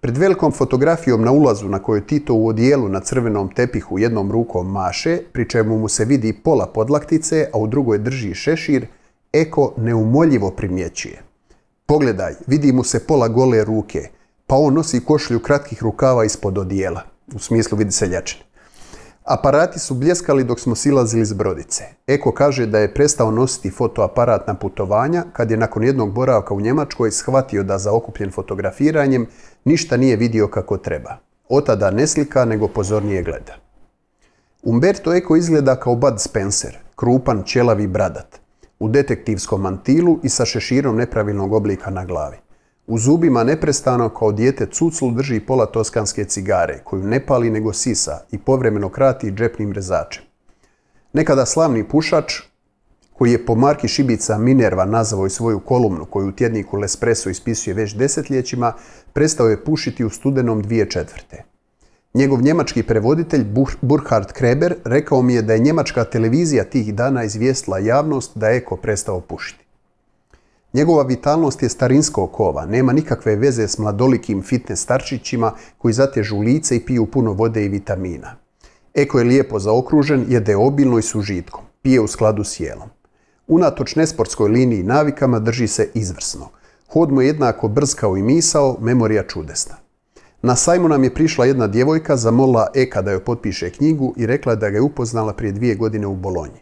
Pred 0.00 0.16
velikom 0.16 0.52
fotografijom 0.52 1.24
na 1.24 1.32
ulazu 1.32 1.68
na 1.68 1.78
kojoj 1.78 2.06
Tito 2.06 2.34
u 2.34 2.48
odijelu 2.48 2.88
na 2.88 3.00
crvenom 3.00 3.54
tepihu 3.54 3.98
jednom 3.98 4.32
rukom 4.32 4.72
maše, 4.72 5.18
pri 5.32 5.48
čemu 5.48 5.78
mu 5.78 5.88
se 5.88 6.04
vidi 6.04 6.32
pola 6.32 6.66
podlaktice, 6.66 7.46
a 7.52 7.58
u 7.58 7.66
drugoj 7.66 7.98
drži 7.98 8.34
šešir, 8.34 8.86
Eko 9.32 9.74
neumoljivo 9.76 10.50
primjećuje. 10.50 11.22
Pogledaj, 11.86 12.34
vidi 12.46 12.72
mu 12.72 12.84
se 12.84 13.06
pola 13.06 13.28
gole 13.28 13.64
ruke, 13.64 14.08
pa 14.46 14.56
on 14.56 14.74
nosi 14.74 15.04
košlju 15.04 15.40
kratkih 15.40 15.82
rukava 15.82 16.24
ispod 16.24 16.58
odijela. 16.58 17.02
U 17.34 17.38
smislu 17.38 17.78
vidi 17.78 17.92
se 17.92 18.06
ljačine. 18.06 18.44
Aparati 19.24 19.78
su 19.78 19.94
bljeskali 19.94 20.44
dok 20.44 20.60
smo 20.60 20.74
silazili 20.74 21.22
iz 21.22 21.32
brodice. 21.32 21.84
Eko 22.06 22.32
kaže 22.32 22.66
da 22.66 22.78
je 22.78 22.94
prestao 22.94 23.30
nositi 23.30 23.70
fotoaparat 23.70 24.46
na 24.46 24.54
putovanja 24.54 25.24
kad 25.32 25.50
je 25.50 25.56
nakon 25.56 25.84
jednog 25.84 26.12
boravka 26.12 26.54
u 26.54 26.60
Njemačkoj 26.60 27.10
shvatio 27.10 27.62
da 27.62 27.78
za 27.78 27.92
okupljen 27.92 28.30
fotografiranjem 28.30 29.26
ništa 29.66 29.96
nije 29.96 30.16
vidio 30.16 30.48
kako 30.48 30.76
treba. 30.76 31.16
Od 31.48 31.66
tada 31.66 31.90
ne 31.90 32.06
slika, 32.06 32.44
nego 32.44 32.68
pozornije 32.68 33.22
gleda. 33.22 33.56
Umberto 34.62 35.14
Eko 35.14 35.36
izgleda 35.36 35.76
kao 35.80 35.94
Bud 35.94 36.20
Spencer, 36.20 36.78
krupan, 36.96 37.42
čelavi 37.46 37.86
bradat, 37.86 38.40
u 38.78 38.88
detektivskom 38.88 39.60
mantilu 39.60 40.18
i 40.22 40.28
sa 40.28 40.44
šeširom 40.44 40.96
nepravilnog 40.96 41.52
oblika 41.52 41.90
na 41.90 42.04
glavi. 42.04 42.36
U 42.86 42.98
zubima 42.98 43.44
neprestano 43.44 44.08
kao 44.08 44.32
dijete 44.32 44.66
cuclu 44.66 45.10
drži 45.10 45.40
pola 45.40 45.66
toskanske 45.66 46.24
cigare, 46.24 46.80
koju 46.84 47.02
ne 47.02 47.26
pali 47.26 47.50
nego 47.50 47.72
sisa 47.72 48.20
i 48.30 48.38
povremeno 48.38 48.88
krati 48.88 49.30
džepnim 49.30 49.72
rezačem. 49.72 50.22
Nekada 51.12 51.46
slavni 51.46 51.88
pušač, 51.88 52.32
koji 53.18 53.32
je 53.32 53.46
po 53.46 53.54
marki 53.54 53.88
Šibica 53.88 54.38
Minerva 54.38 54.84
nazvao 54.84 55.26
i 55.26 55.30
svoju 55.30 55.60
kolumnu 55.60 56.04
koju 56.04 56.28
u 56.28 56.32
tjedniku 56.32 56.76
L'Espresso 56.76 57.30
ispisuje 57.30 57.74
već 57.74 57.94
desetljećima, 57.94 58.72
prestao 59.12 59.48
je 59.48 59.64
pušiti 59.64 60.04
u 60.04 60.10
studenom 60.10 60.62
dvije 60.62 60.90
četvrte. 60.90 61.44
Njegov 62.14 62.42
njemački 62.42 62.82
prevoditelj 62.82 63.44
Burkhard 63.80 64.32
Kreber 64.32 64.74
rekao 64.84 65.22
mi 65.22 65.34
je 65.34 65.42
da 65.42 65.52
je 65.52 65.58
njemačka 65.58 66.04
televizija 66.04 66.64
tih 66.64 66.94
dana 66.94 67.24
izvijestila 67.24 67.78
javnost 67.78 68.32
da 68.34 68.50
Eko 68.50 68.76
prestao 68.76 69.20
pušiti. 69.20 69.66
Njegova 70.72 71.02
vitalnost 71.02 71.62
je 71.62 71.68
starinsko 71.68 72.26
kova, 72.26 72.66
nema 72.66 72.92
nikakve 72.92 73.36
veze 73.36 73.68
s 73.68 73.78
mladolikim 73.78 74.42
fitness 74.42 74.82
starčićima 74.82 75.52
koji 75.78 75.94
zatežu 75.94 76.40
lice 76.40 76.76
i 76.76 76.84
piju 76.84 77.06
puno 77.06 77.32
vode 77.32 77.64
i 77.64 77.68
vitamina. 77.68 78.36
Eko 78.94 79.18
je 79.18 79.24
lijepo 79.24 79.58
zaokružen, 79.58 80.24
jede 80.28 80.56
obilno 80.56 80.98
i 80.98 81.02
s 81.02 81.14
užitkom, 81.14 81.64
pije 81.82 82.00
u 82.00 82.06
skladu 82.06 82.44
s 82.44 82.60
jelom. 82.60 82.88
Unatoč 83.48 83.96
nesportskoj 83.96 84.48
liniji 84.48 84.82
navikama 84.82 85.38
drži 85.38 85.68
se 85.68 85.90
izvrsno. 85.94 86.48
Hod 86.88 87.12
mu 87.12 87.22
je 87.22 87.26
jednako 87.26 87.68
brz 87.68 87.94
kao 87.94 88.16
i 88.16 88.22
misao, 88.22 88.76
memorija 88.80 89.22
čudesna. 89.22 89.76
Na 90.42 90.56
sajmu 90.56 90.88
nam 90.88 91.04
je 91.04 91.14
prišla 91.14 91.44
jedna 91.44 91.66
djevojka, 91.66 92.16
zamolila 92.16 92.68
Eka 92.74 93.02
da 93.02 93.10
joj 93.10 93.24
potpiše 93.24 93.70
knjigu 93.70 94.14
i 94.16 94.26
rekla 94.26 94.54
da 94.54 94.70
ga 94.70 94.76
je 94.76 94.82
upoznala 94.82 95.32
prije 95.32 95.52
dvije 95.52 95.74
godine 95.74 96.06
u 96.06 96.14
Bolonji. 96.14 96.60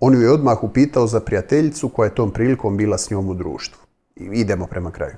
On 0.00 0.14
ju 0.14 0.20
je 0.20 0.32
odmah 0.32 0.64
upitao 0.64 1.06
za 1.06 1.20
prijateljicu 1.20 1.88
koja 1.88 2.06
je 2.06 2.14
tom 2.14 2.30
prilikom 2.30 2.76
bila 2.76 2.98
s 2.98 3.10
njom 3.10 3.28
u 3.28 3.34
društvu. 3.34 3.80
I 4.16 4.24
idemo 4.24 4.66
prema 4.66 4.90
kraju. 4.90 5.14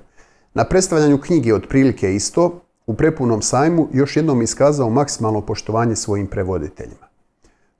Na 0.53 0.63
predstavljanju 0.63 1.21
knjige 1.21 1.55
otprilike 1.55 2.15
isto, 2.15 2.61
u 2.87 2.93
prepunom 2.93 3.41
sajmu 3.41 3.87
još 3.93 4.15
jednom 4.15 4.41
iskazao 4.41 4.89
maksimalno 4.89 5.41
poštovanje 5.41 5.95
svojim 5.95 6.27
prevoditeljima. 6.27 7.08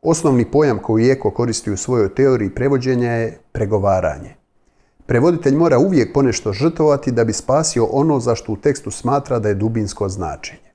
Osnovni 0.02 0.52
pojam 0.52 0.80
koji 0.80 1.10
Eko 1.10 1.32
koristi 1.32 1.72
u 1.72 1.78
svojoj 1.78 2.16
teoriji 2.16 2.50
prevođenja 2.50 3.12
je 3.12 3.40
pregovaranje. 3.52 4.36
Prevoditelj 5.06 5.56
mora 5.56 5.80
uvijek 5.80 6.14
ponešto 6.14 6.54
žrtvovati 6.54 7.12
da 7.12 7.24
bi 7.24 7.34
spasio 7.34 7.86
ono 7.86 8.20
za 8.20 8.36
što 8.36 8.52
u 8.52 8.58
tekstu 8.58 8.92
smatra 8.92 9.40
da 9.40 9.50
je 9.50 9.56
dubinsko 9.56 10.10
značenje. 10.10 10.70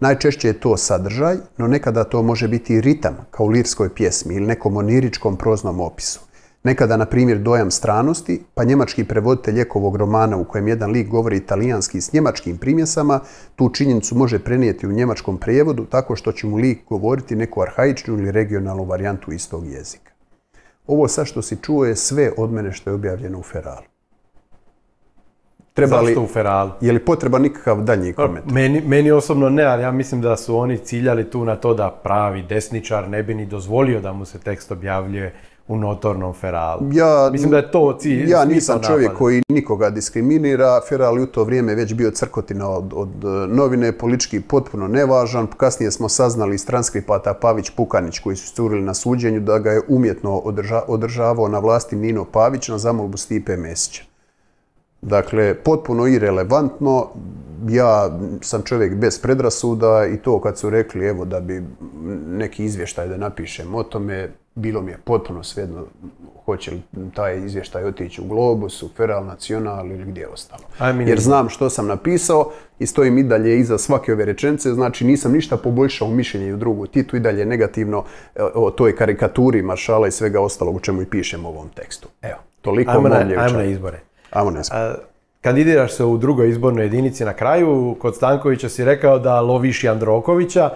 Najčešće 0.00 0.48
je 0.48 0.60
to 0.60 0.76
sadržaj, 0.76 1.36
no 1.58 1.66
nekada 1.66 2.04
to 2.04 2.22
može 2.22 2.48
biti 2.48 2.80
ritam, 2.80 3.16
kao 3.30 3.46
u 3.46 3.48
lirskoj 3.48 3.94
pjesmi 3.94 4.34
ili 4.34 4.46
nekom 4.46 4.76
oniričkom 4.76 5.36
proznom 5.36 5.80
opisu. 5.80 6.25
Nekada, 6.66 6.96
na 6.96 7.06
primjer, 7.06 7.38
dojam 7.38 7.70
stranosti, 7.70 8.42
pa 8.54 8.64
njemački 8.64 9.04
prevoditelj 9.04 9.60
Ekovog 9.60 9.96
romana 9.96 10.36
u 10.36 10.44
kojem 10.44 10.68
jedan 10.68 10.90
lik 10.90 11.08
govori 11.08 11.36
italijanski 11.36 12.00
s 12.00 12.12
njemačkim 12.12 12.58
primjesama, 12.58 13.20
tu 13.56 13.70
činjenicu 13.74 14.14
može 14.14 14.38
prenijeti 14.38 14.86
u 14.86 14.92
njemačkom 14.92 15.38
prijevodu 15.38 15.84
tako 15.84 16.16
što 16.16 16.32
će 16.32 16.46
mu 16.46 16.56
lik 16.56 16.78
govoriti 16.88 17.36
neku 17.36 17.62
arhaičnu 17.62 18.14
ili 18.14 18.32
regionalnu 18.32 18.84
varijantu 18.84 19.32
istog 19.32 19.66
jezika. 19.66 20.12
Ovo 20.86 21.08
sad 21.08 21.26
što 21.26 21.42
si 21.42 21.56
čuo 21.62 21.84
je 21.84 21.96
sve 21.96 22.30
od 22.36 22.52
mene 22.52 22.72
što 22.72 22.90
je 22.90 22.94
objavljeno 22.94 23.38
u 23.38 23.42
Feralu. 23.42 23.86
Treba 25.74 26.02
Zašto 26.02 26.22
u 26.22 26.26
Feralu? 26.26 26.70
Je 26.80 26.92
li 26.92 27.04
potreba 27.04 27.38
nikakav 27.38 27.82
danji 27.82 28.12
pa, 28.12 28.26
komentar? 28.26 28.52
Meni, 28.52 28.80
meni 28.80 29.10
osobno 29.10 29.48
ne, 29.48 29.64
ali 29.64 29.82
ja 29.82 29.90
mislim 29.90 30.20
da 30.20 30.36
su 30.36 30.56
oni 30.56 30.78
ciljali 30.78 31.30
tu 31.30 31.44
na 31.44 31.56
to 31.56 31.74
da 31.74 32.00
pravi 32.02 32.42
desničar 32.42 33.08
ne 33.08 33.22
bi 33.22 33.34
ni 33.34 33.46
dozvolio 33.46 34.00
da 34.00 34.12
mu 34.12 34.24
se 34.24 34.38
tekst 34.38 34.72
objavljuje 34.72 35.34
u 35.68 35.76
notornom 35.76 36.34
Feralu. 36.34 36.80
Ja, 36.92 37.28
mislim 37.32 37.50
da 37.50 37.56
je 37.56 37.70
to 37.70 37.96
cilj. 38.00 38.30
Ja 38.30 38.44
nisam 38.44 38.80
čovjek 38.86 39.12
koji 39.12 39.42
nikoga 39.48 39.90
diskriminira. 39.90 40.80
Feral 40.88 41.16
je 41.16 41.22
u 41.22 41.26
to 41.26 41.44
vrijeme 41.44 41.74
već 41.74 41.94
bio 41.94 42.10
crkotina 42.10 42.68
od, 42.70 42.92
od 42.94 43.24
e, 43.24 43.28
novine, 43.48 43.92
politički 43.92 44.40
potpuno 44.40 44.88
nevažan. 44.88 45.46
Kasnije 45.56 45.90
smo 45.90 46.08
saznali 46.08 46.54
iz 46.54 46.66
transkripata 46.66 47.34
Pavić 47.34 47.70
Pukanić 47.70 48.18
koji 48.18 48.36
su 48.36 48.54
curili 48.54 48.82
na 48.82 48.94
suđenju 48.94 49.40
da 49.40 49.58
ga 49.58 49.70
je 49.70 49.82
umjetno 49.88 50.42
održavao 50.86 51.48
na 51.48 51.58
vlasti 51.58 51.96
Nino 51.96 52.24
Pavić 52.24 52.68
na 52.68 52.78
zamolbu 52.78 53.16
Stipe 53.16 53.56
Mesića. 53.56 54.15
Dakle, 55.06 55.54
potpuno 55.54 56.06
irelevantno. 56.06 57.08
Ja 57.68 58.18
sam 58.40 58.62
čovjek 58.62 58.94
bez 58.94 59.18
predrasuda 59.18 60.06
i 60.06 60.16
to 60.16 60.40
kad 60.40 60.58
su 60.58 60.70
rekli 60.70 61.06
evo 61.06 61.24
da 61.24 61.40
bi 61.40 61.62
neki 62.26 62.64
izvještaj 62.64 63.08
da 63.08 63.16
napišem 63.16 63.74
o 63.74 63.82
tome, 63.82 64.28
bilo 64.54 64.82
mi 64.82 64.90
je 64.90 64.98
potpuno 65.04 65.42
svejedno 65.42 65.86
hoće 66.44 66.70
li 66.70 66.80
taj 67.14 67.44
izvještaj 67.44 67.84
otići 67.84 68.20
u 68.20 68.24
Globus, 68.24 68.82
u 68.82 68.88
Feral 68.96 69.24
Nacional 69.24 69.86
ili 69.86 70.04
gdje 70.04 70.28
ostalo. 70.28 70.62
Jer 71.06 71.20
znam 71.20 71.48
što 71.48 71.70
sam 71.70 71.86
napisao 71.86 72.50
i 72.78 72.86
stojim 72.86 73.18
i 73.18 73.22
dalje 73.22 73.58
iza 73.58 73.78
svake 73.78 74.12
ove 74.12 74.24
rečenice, 74.24 74.72
znači 74.72 75.04
nisam 75.04 75.32
ništa 75.32 75.56
poboljšao 75.56 76.08
mišljenje 76.08 76.54
u 76.54 76.56
drugu 76.56 76.86
Titu 76.86 77.16
i 77.16 77.20
dalje 77.20 77.46
negativno 77.46 78.04
e, 78.34 78.42
o 78.54 78.70
toj 78.70 78.96
karikaturi 78.96 79.62
maršala 79.62 80.08
i 80.08 80.10
svega 80.10 80.40
ostalog 80.40 80.76
u 80.76 80.80
čemu 80.80 81.02
i 81.02 81.06
pišem 81.06 81.46
u 81.46 81.48
ovom 81.48 81.68
tekstu. 81.68 82.08
Evo, 82.22 82.38
toliko 82.60 82.90
ajmo 82.90 83.08
na, 83.08 83.48
na 83.52 83.64
izbore. 83.64 84.05
Kandidiraš 85.40 85.92
se 85.92 86.04
u 86.04 86.16
drugoj 86.18 86.48
izbornoj 86.48 86.84
jedinici 86.84 87.24
na 87.24 87.32
kraju. 87.32 87.96
Kod 87.98 88.16
Stankovića 88.16 88.68
si 88.68 88.84
rekao 88.84 89.18
da 89.18 89.40
loviš 89.40 89.84
Jandrokovića. 89.84 90.70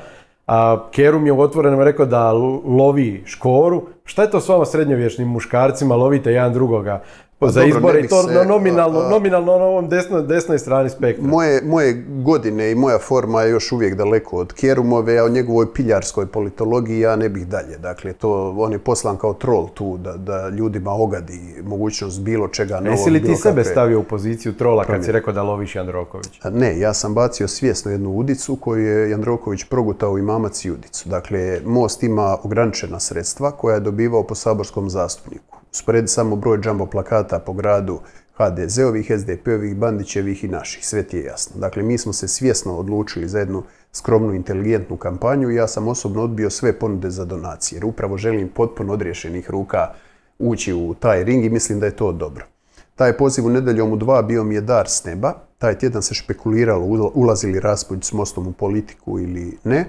A 0.46 0.88
Kerum 0.90 1.26
je 1.26 1.32
u 1.32 1.40
otvorenom 1.40 1.80
rekao 1.80 2.06
da 2.06 2.32
lovi 2.32 3.22
Škoru. 3.26 3.86
Šta 4.04 4.22
je 4.22 4.30
to 4.30 4.40
s 4.40 4.48
vama 4.48 4.64
srednjovječnim 4.64 5.28
muškarcima? 5.28 5.94
Lovite 5.94 6.32
jedan 6.32 6.52
drugoga 6.52 7.02
pa 7.40 7.48
za 7.48 7.64
izbore 7.64 8.00
i 8.00 8.08
to 8.08 8.44
nominalno, 8.48 9.08
nominalno 9.10 9.58
na 9.58 9.64
ovom 9.64 9.88
desnoj, 9.88 10.22
desnoj 10.22 10.58
strani 10.58 10.90
spektra. 10.90 11.26
Moje, 11.26 11.62
moje 11.64 12.04
godine 12.08 12.70
i 12.70 12.74
moja 12.74 12.98
forma 12.98 13.42
je 13.42 13.50
još 13.50 13.72
uvijek 13.72 13.94
daleko 13.94 14.36
od 14.36 14.52
Kerumove, 14.52 15.18
a 15.18 15.24
o 15.24 15.28
njegovoj 15.28 15.74
piljarskoj 15.74 16.26
politologiji 16.26 17.00
ja 17.00 17.16
ne 17.16 17.28
bih 17.28 17.46
dalje. 17.46 17.78
Dakle, 17.78 18.12
to, 18.12 18.54
on 18.58 18.72
je 18.72 18.78
poslan 18.78 19.16
kao 19.16 19.34
troll 19.34 19.68
tu, 19.74 19.96
da, 19.98 20.12
da 20.16 20.48
ljudima 20.48 20.92
ogadi 20.92 21.40
mogućnost 21.64 22.20
bilo 22.20 22.48
čega 22.48 22.80
novog. 22.80 22.98
Jesi 22.98 23.10
li 23.10 23.22
ti 23.22 23.36
sebe 23.36 23.64
stavio 23.64 24.00
u 24.00 24.02
poziciju 24.04 24.52
trola 24.52 24.84
kad 24.84 25.04
si 25.04 25.12
rekao 25.12 25.32
da 25.32 25.42
loviš 25.42 25.74
Jandroković? 25.74 26.40
Ne, 26.52 26.78
ja 26.78 26.94
sam 26.94 27.14
bacio 27.14 27.48
svjesno 27.48 27.90
jednu 27.90 28.10
udicu 28.10 28.56
koju 28.56 28.86
je 28.86 29.10
Jandroković 29.10 29.64
progutao 29.64 30.18
i 30.18 30.22
mamac 30.22 30.64
i 30.64 30.70
udicu. 30.70 31.08
Dakle, 31.08 31.60
Most 31.64 32.02
ima 32.02 32.36
ograničena 32.42 33.00
sredstva 33.00 33.50
koja 33.50 33.74
je 33.74 33.80
dobivao 33.80 34.22
po 34.22 34.34
saborskom 34.34 34.90
zastupniku 34.90 35.59
usporedi 35.72 36.08
samo 36.08 36.36
broj 36.36 36.58
džambo 36.58 36.86
plakata 36.86 37.38
po 37.38 37.52
gradu 37.52 38.00
HDZ-ovih, 38.38 39.10
SDP-ovih, 39.10 39.76
Bandićevih 39.76 40.44
i 40.44 40.48
naših. 40.48 40.86
Sve 40.86 41.02
ti 41.02 41.16
je 41.16 41.24
jasno. 41.24 41.60
Dakle, 41.60 41.82
mi 41.82 41.98
smo 41.98 42.12
se 42.12 42.28
svjesno 42.28 42.76
odlučili 42.76 43.28
za 43.28 43.38
jednu 43.38 43.62
skromnu, 43.92 44.34
inteligentnu 44.34 44.96
kampanju 44.96 45.50
i 45.50 45.54
ja 45.54 45.68
sam 45.68 45.88
osobno 45.88 46.22
odbio 46.22 46.50
sve 46.50 46.78
ponude 46.78 47.10
za 47.10 47.24
donacije. 47.24 47.76
Jer 47.76 47.84
upravo 47.84 48.16
želim 48.16 48.48
potpuno 48.48 48.92
odriješenih 48.92 49.50
ruka 49.50 49.92
ući 50.38 50.72
u 50.72 50.94
taj 50.94 51.24
ring 51.24 51.44
i 51.44 51.50
mislim 51.50 51.80
da 51.80 51.86
je 51.86 51.96
to 51.96 52.12
dobro. 52.12 52.46
Taj 52.96 53.16
poziv 53.16 53.46
u 53.46 53.50
nedeljom 53.50 53.92
u 53.92 53.96
dva 53.96 54.22
bio 54.22 54.44
mi 54.44 54.54
je 54.54 54.60
dar 54.60 54.88
s 54.88 55.04
neba 55.04 55.50
taj 55.60 55.78
tjedan 55.78 56.02
se 56.02 56.14
špekuliralo 56.14 57.12
ulazi 57.14 57.46
li 57.46 57.60
Raspudić 57.60 58.04
s 58.04 58.12
Mostom 58.12 58.46
u 58.46 58.52
politiku 58.52 59.20
ili 59.20 59.58
ne. 59.64 59.84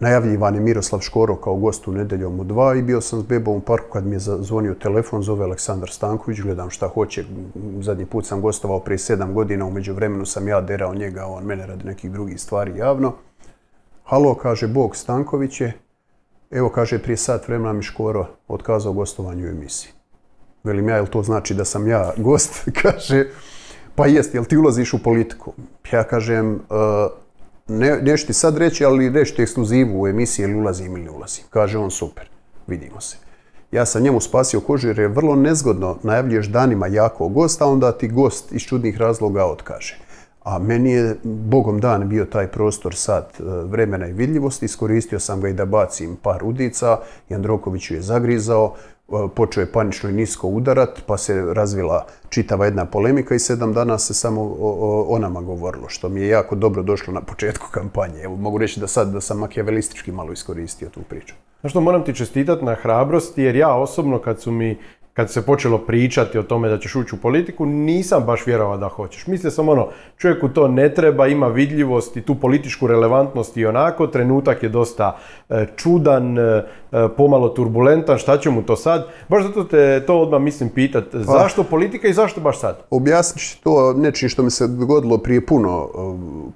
Najavljivan 0.00 0.54
je 0.54 0.60
Miroslav 0.60 1.00
Škoro 1.00 1.36
kao 1.36 1.56
gost 1.56 1.88
u 1.88 1.92
nedeljom 1.92 2.40
u 2.40 2.44
dva 2.44 2.74
i 2.74 2.82
bio 2.82 3.00
sam 3.00 3.20
s 3.20 3.22
bebom 3.22 3.56
u 3.56 3.60
parku 3.60 3.86
kad 3.92 4.06
mi 4.06 4.14
je 4.14 4.20
zvonio 4.20 4.74
telefon, 4.74 5.22
zove 5.22 5.44
Aleksandar 5.44 5.90
Stanković, 5.90 6.40
gledam 6.40 6.70
šta 6.70 6.88
hoće. 6.88 7.24
Zadnji 7.80 8.06
put 8.06 8.26
sam 8.26 8.40
gostovao 8.40 8.80
prije 8.80 8.98
sedam 8.98 9.34
godina, 9.34 9.66
umeđu 9.66 9.94
vremenu 9.94 10.26
sam 10.26 10.48
ja 10.48 10.60
derao 10.60 10.94
njega, 10.94 11.26
on 11.26 11.44
mene 11.44 11.66
radi 11.66 11.84
nekih 11.84 12.12
drugih 12.12 12.40
stvari 12.40 12.78
javno. 12.78 13.12
Halo, 14.04 14.34
kaže 14.34 14.68
Bog 14.68 14.96
Stanković 14.96 15.60
je, 15.60 15.72
evo 16.50 16.68
kaže 16.68 16.98
prije 16.98 17.16
sat 17.16 17.48
vremena 17.48 17.72
mi 17.72 17.82
Škoro 17.82 18.26
otkazao 18.48 18.92
gostovanju 18.92 19.46
u 19.46 19.48
emisiji. 19.48 19.92
Velim 20.64 20.88
ja, 20.88 20.96
jel 20.96 21.06
to 21.06 21.22
znači 21.22 21.54
da 21.54 21.64
sam 21.64 21.88
ja 21.88 22.12
gost? 22.16 22.68
kaže, 22.82 23.26
pa 23.94 24.06
jest, 24.06 24.34
jel 24.34 24.44
ti 24.44 24.56
ulaziš 24.56 24.94
u 24.94 25.02
politiku? 25.02 25.52
Ja 25.92 26.04
kažem, 26.04 26.54
e, 26.54 26.58
ne, 27.68 28.16
ti 28.16 28.32
sad 28.32 28.58
reći, 28.58 28.84
ali 28.84 29.10
reći 29.10 29.42
ekskluzivu 29.42 30.02
u 30.02 30.06
emisiji 30.06 30.44
ili 30.44 30.54
ulazim 30.54 30.92
ili 30.92 31.04
ne 31.04 31.10
ulazim. 31.10 31.44
Kaže 31.50 31.78
on, 31.78 31.90
super, 31.90 32.28
vidimo 32.66 33.00
se. 33.00 33.16
Ja 33.72 33.86
sam 33.86 34.02
njemu 34.02 34.20
spasio 34.20 34.60
kožu 34.60 34.88
jer 34.88 34.98
je 34.98 35.08
vrlo 35.08 35.36
nezgodno 35.36 35.96
najavljuješ 36.02 36.46
danima 36.46 36.86
jako 36.86 37.28
gosta, 37.28 37.64
a 37.64 37.68
onda 37.68 37.92
ti 37.92 38.08
gost 38.08 38.52
iz 38.52 38.62
čudnih 38.62 38.98
razloga 38.98 39.44
otkaže. 39.44 39.98
A 40.44 40.58
meni 40.58 40.92
je 40.92 41.16
bogom 41.24 41.80
dan 41.80 42.08
bio 42.08 42.24
taj 42.24 42.46
prostor 42.48 42.94
sat 42.94 43.40
e, 43.40 43.42
vremena 43.44 44.08
i 44.08 44.12
vidljivosti. 44.12 44.64
Iskoristio 44.64 45.20
sam 45.20 45.40
ga 45.40 45.48
i 45.48 45.52
da 45.52 45.64
bacim 45.64 46.16
par 46.22 46.44
udica. 46.44 46.98
Jandroković 47.28 47.90
ju 47.90 47.96
je 47.96 48.02
zagrizao. 48.02 48.74
Počeo 49.34 49.60
je 49.60 49.72
panično 49.72 50.10
i 50.10 50.12
nisko 50.12 50.48
udarat, 50.48 51.02
pa 51.06 51.16
se 51.16 51.44
razvila 51.54 52.06
čitava 52.28 52.64
jedna 52.64 52.84
polemika 52.84 53.34
i 53.34 53.38
sedam 53.38 53.72
dana 53.72 53.98
se 53.98 54.14
samo 54.14 54.56
o, 55.08 55.18
nama 55.18 55.40
govorilo, 55.40 55.88
što 55.88 56.08
mi 56.08 56.20
je 56.20 56.28
jako 56.28 56.54
dobro 56.54 56.82
došlo 56.82 57.12
na 57.12 57.20
početku 57.20 57.66
kampanje. 57.70 58.22
Evo, 58.22 58.36
mogu 58.36 58.58
reći 58.58 58.80
da 58.80 58.86
sad 58.86 59.12
da 59.12 59.20
sam 59.20 59.38
makijavelistički 59.38 60.12
malo 60.12 60.32
iskoristio 60.32 60.88
tu 60.88 61.00
priču. 61.08 61.34
Znaš 61.60 61.72
što, 61.72 61.80
moram 61.80 62.04
ti 62.04 62.14
čestitati 62.14 62.64
na 62.64 62.74
hrabrosti, 62.74 63.42
jer 63.42 63.56
ja 63.56 63.74
osobno 63.74 64.18
kad 64.18 64.40
su 64.40 64.52
mi 64.52 64.78
kad 65.16 65.30
se 65.32 65.42
počelo 65.42 65.78
pričati 65.78 66.38
o 66.38 66.42
tome 66.42 66.68
da 66.68 66.78
ćeš 66.78 66.96
ući 66.96 67.14
u 67.14 67.18
politiku, 67.18 67.66
nisam 67.66 68.24
baš 68.24 68.46
vjerovao 68.46 68.76
da 68.76 68.88
hoćeš. 68.88 69.26
Mislio 69.26 69.50
sam 69.50 69.68
ono, 69.68 69.88
čovjeku 70.18 70.48
to 70.48 70.68
ne 70.68 70.94
treba, 70.94 71.26
ima 71.26 71.48
vidljivost 71.48 72.16
i 72.16 72.22
tu 72.22 72.34
političku 72.34 72.86
relevantnost 72.86 73.56
i 73.56 73.66
onako, 73.66 74.06
trenutak 74.06 74.62
je 74.62 74.68
dosta 74.68 75.18
e, 75.48 75.66
čudan, 75.76 76.38
e, 76.38 76.42
e, 76.42 76.64
pomalo 77.16 77.48
turbulentan, 77.48 78.18
šta 78.18 78.38
će 78.38 78.50
mu 78.50 78.62
to 78.62 78.76
sad? 78.76 79.06
Baš 79.28 79.44
zato 79.44 79.64
te 79.64 80.04
to 80.06 80.20
odmah 80.20 80.40
mislim 80.40 80.68
pitat, 80.68 81.04
pa. 81.12 81.18
zašto 81.18 81.62
politika 81.62 82.08
i 82.08 82.12
zašto 82.12 82.40
baš 82.40 82.60
sad? 82.60 82.78
Objasnit 82.90 83.44
ću 83.44 83.62
to 83.62 83.92
nečim 83.92 84.28
što 84.28 84.42
mi 84.42 84.50
se 84.50 84.66
dogodilo 84.66 85.18
prije 85.18 85.46
puno, 85.46 85.88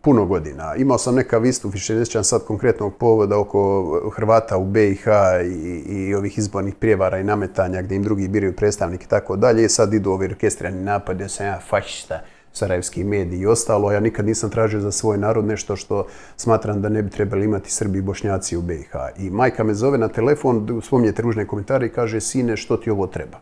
puno 0.03 0.27
godina. 0.27 0.75
Imao 0.77 0.99
sam 0.99 1.15
neka 1.15 1.39
istup, 1.45 1.75
više 1.75 1.95
ne 1.95 2.05
sad 2.05 2.45
konkretnog 2.45 2.95
povoda 2.95 3.39
oko 3.39 4.11
Hrvata 4.17 4.57
u 4.59 4.65
BiH 4.65 5.05
i, 5.45 5.83
i 5.87 6.15
ovih 6.15 6.39
izbornih 6.39 6.75
prijevara 6.75 7.19
i 7.19 7.25
nametanja 7.25 7.83
gdje 7.83 7.97
im 7.97 8.03
drugi 8.03 8.29
biraju 8.29 8.50
predstavnik 8.53 9.05
i 9.05 9.09
tako 9.09 9.37
dalje. 9.37 9.69
Sad 9.69 9.95
idu 9.95 10.11
ovi 10.11 10.27
orkestrani 10.27 10.85
napad, 10.85 11.21
ja 11.21 11.29
sam 11.29 11.47
ja 11.47 11.61
fašista, 11.69 12.21
sarajevski 12.53 13.05
mediji 13.05 13.41
i 13.41 13.47
ostalo. 13.47 13.93
Ja 13.93 14.01
nikad 14.01 14.27
nisam 14.27 14.51
tražio 14.51 14.81
za 14.81 14.93
svoj 14.93 15.19
narod 15.19 15.45
nešto 15.45 15.77
što 15.77 16.07
smatram 16.37 16.83
da 16.83 16.89
ne 16.89 17.03
bi 17.03 17.11
trebali 17.11 17.45
imati 17.45 17.71
Srbi 17.71 17.99
i 17.99 18.03
Bošnjaci 18.03 18.57
u 18.57 18.63
BiH. 18.63 18.93
I 19.19 19.31
majka 19.31 19.65
me 19.65 19.75
zove 19.75 19.99
na 19.99 20.09
telefon, 20.09 20.81
spominje 20.85 21.13
ružne 21.19 21.47
komentare 21.47 21.87
i 21.87 21.93
kaže, 21.93 22.21
sine, 22.21 22.57
što 22.57 22.77
ti 22.77 22.91
ovo 22.91 23.07
treba? 23.07 23.39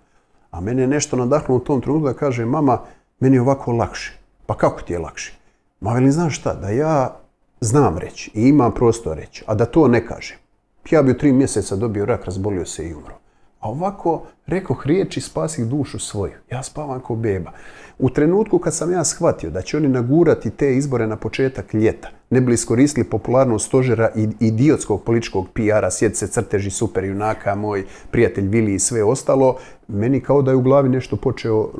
A 0.50 0.60
mene 0.60 0.82
je 0.82 0.86
nešto 0.86 1.16
nadahnulo 1.16 1.56
u 1.56 1.64
tom 1.64 1.80
trenutku 1.80 2.06
da 2.08 2.14
kaže, 2.14 2.44
mama, 2.44 2.78
meni 3.20 3.36
je 3.36 3.40
ovako 3.40 3.72
lakše. 3.72 4.18
Pa 4.46 4.54
kako 4.54 4.82
ti 4.82 4.92
je 4.92 4.98
lakše? 4.98 5.38
Ma 5.80 5.92
veli, 5.92 6.10
znaš 6.10 6.38
šta, 6.38 6.54
da 6.54 6.68
ja 6.68 7.20
znam 7.60 7.98
reći 7.98 8.30
i 8.34 8.48
imam 8.48 8.74
prostor 8.74 9.16
reći, 9.16 9.44
a 9.46 9.54
da 9.54 9.66
to 9.66 9.88
ne 9.88 10.06
kažem. 10.06 10.36
Ja 10.90 11.02
bi 11.02 11.10
u 11.10 11.18
tri 11.18 11.32
mjeseca 11.32 11.76
dobio 11.76 12.04
rak, 12.04 12.24
razbolio 12.24 12.66
se 12.66 12.88
i 12.88 12.94
umro. 12.94 13.14
A 13.60 13.70
ovako, 13.70 14.22
rekao 14.46 14.76
riječi 14.84 15.20
spasih 15.20 15.66
dušu 15.66 15.98
svoju. 15.98 16.32
Ja 16.50 16.62
spavam 16.62 17.00
kao 17.06 17.16
beba. 17.16 17.52
U 17.98 18.10
trenutku 18.10 18.58
kad 18.58 18.74
sam 18.74 18.92
ja 18.92 19.04
shvatio 19.04 19.50
da 19.50 19.62
će 19.62 19.76
oni 19.76 19.88
nagurati 19.88 20.50
te 20.50 20.76
izbore 20.76 21.06
na 21.06 21.16
početak 21.16 21.74
ljeta, 21.74 22.08
ne 22.30 22.40
bi 22.40 22.52
iskoristili 22.52 23.10
popularnost 23.10 23.66
stožera 23.66 24.10
i 24.16 24.28
idiotskog 24.40 25.02
političkog 25.02 25.48
PR-a, 25.52 25.90
se 25.90 26.10
crteži 26.10 26.70
super 26.70 27.04
junaka, 27.04 27.54
moj 27.54 27.84
prijatelj 28.10 28.48
Vili 28.48 28.74
i 28.74 28.78
sve 28.78 29.04
ostalo, 29.04 29.56
meni 29.88 30.20
kao 30.20 30.42
da 30.42 30.50
je 30.50 30.56
u 30.56 30.62
glavi 30.62 30.88
nešto 30.88 31.16
počeo 31.16 31.70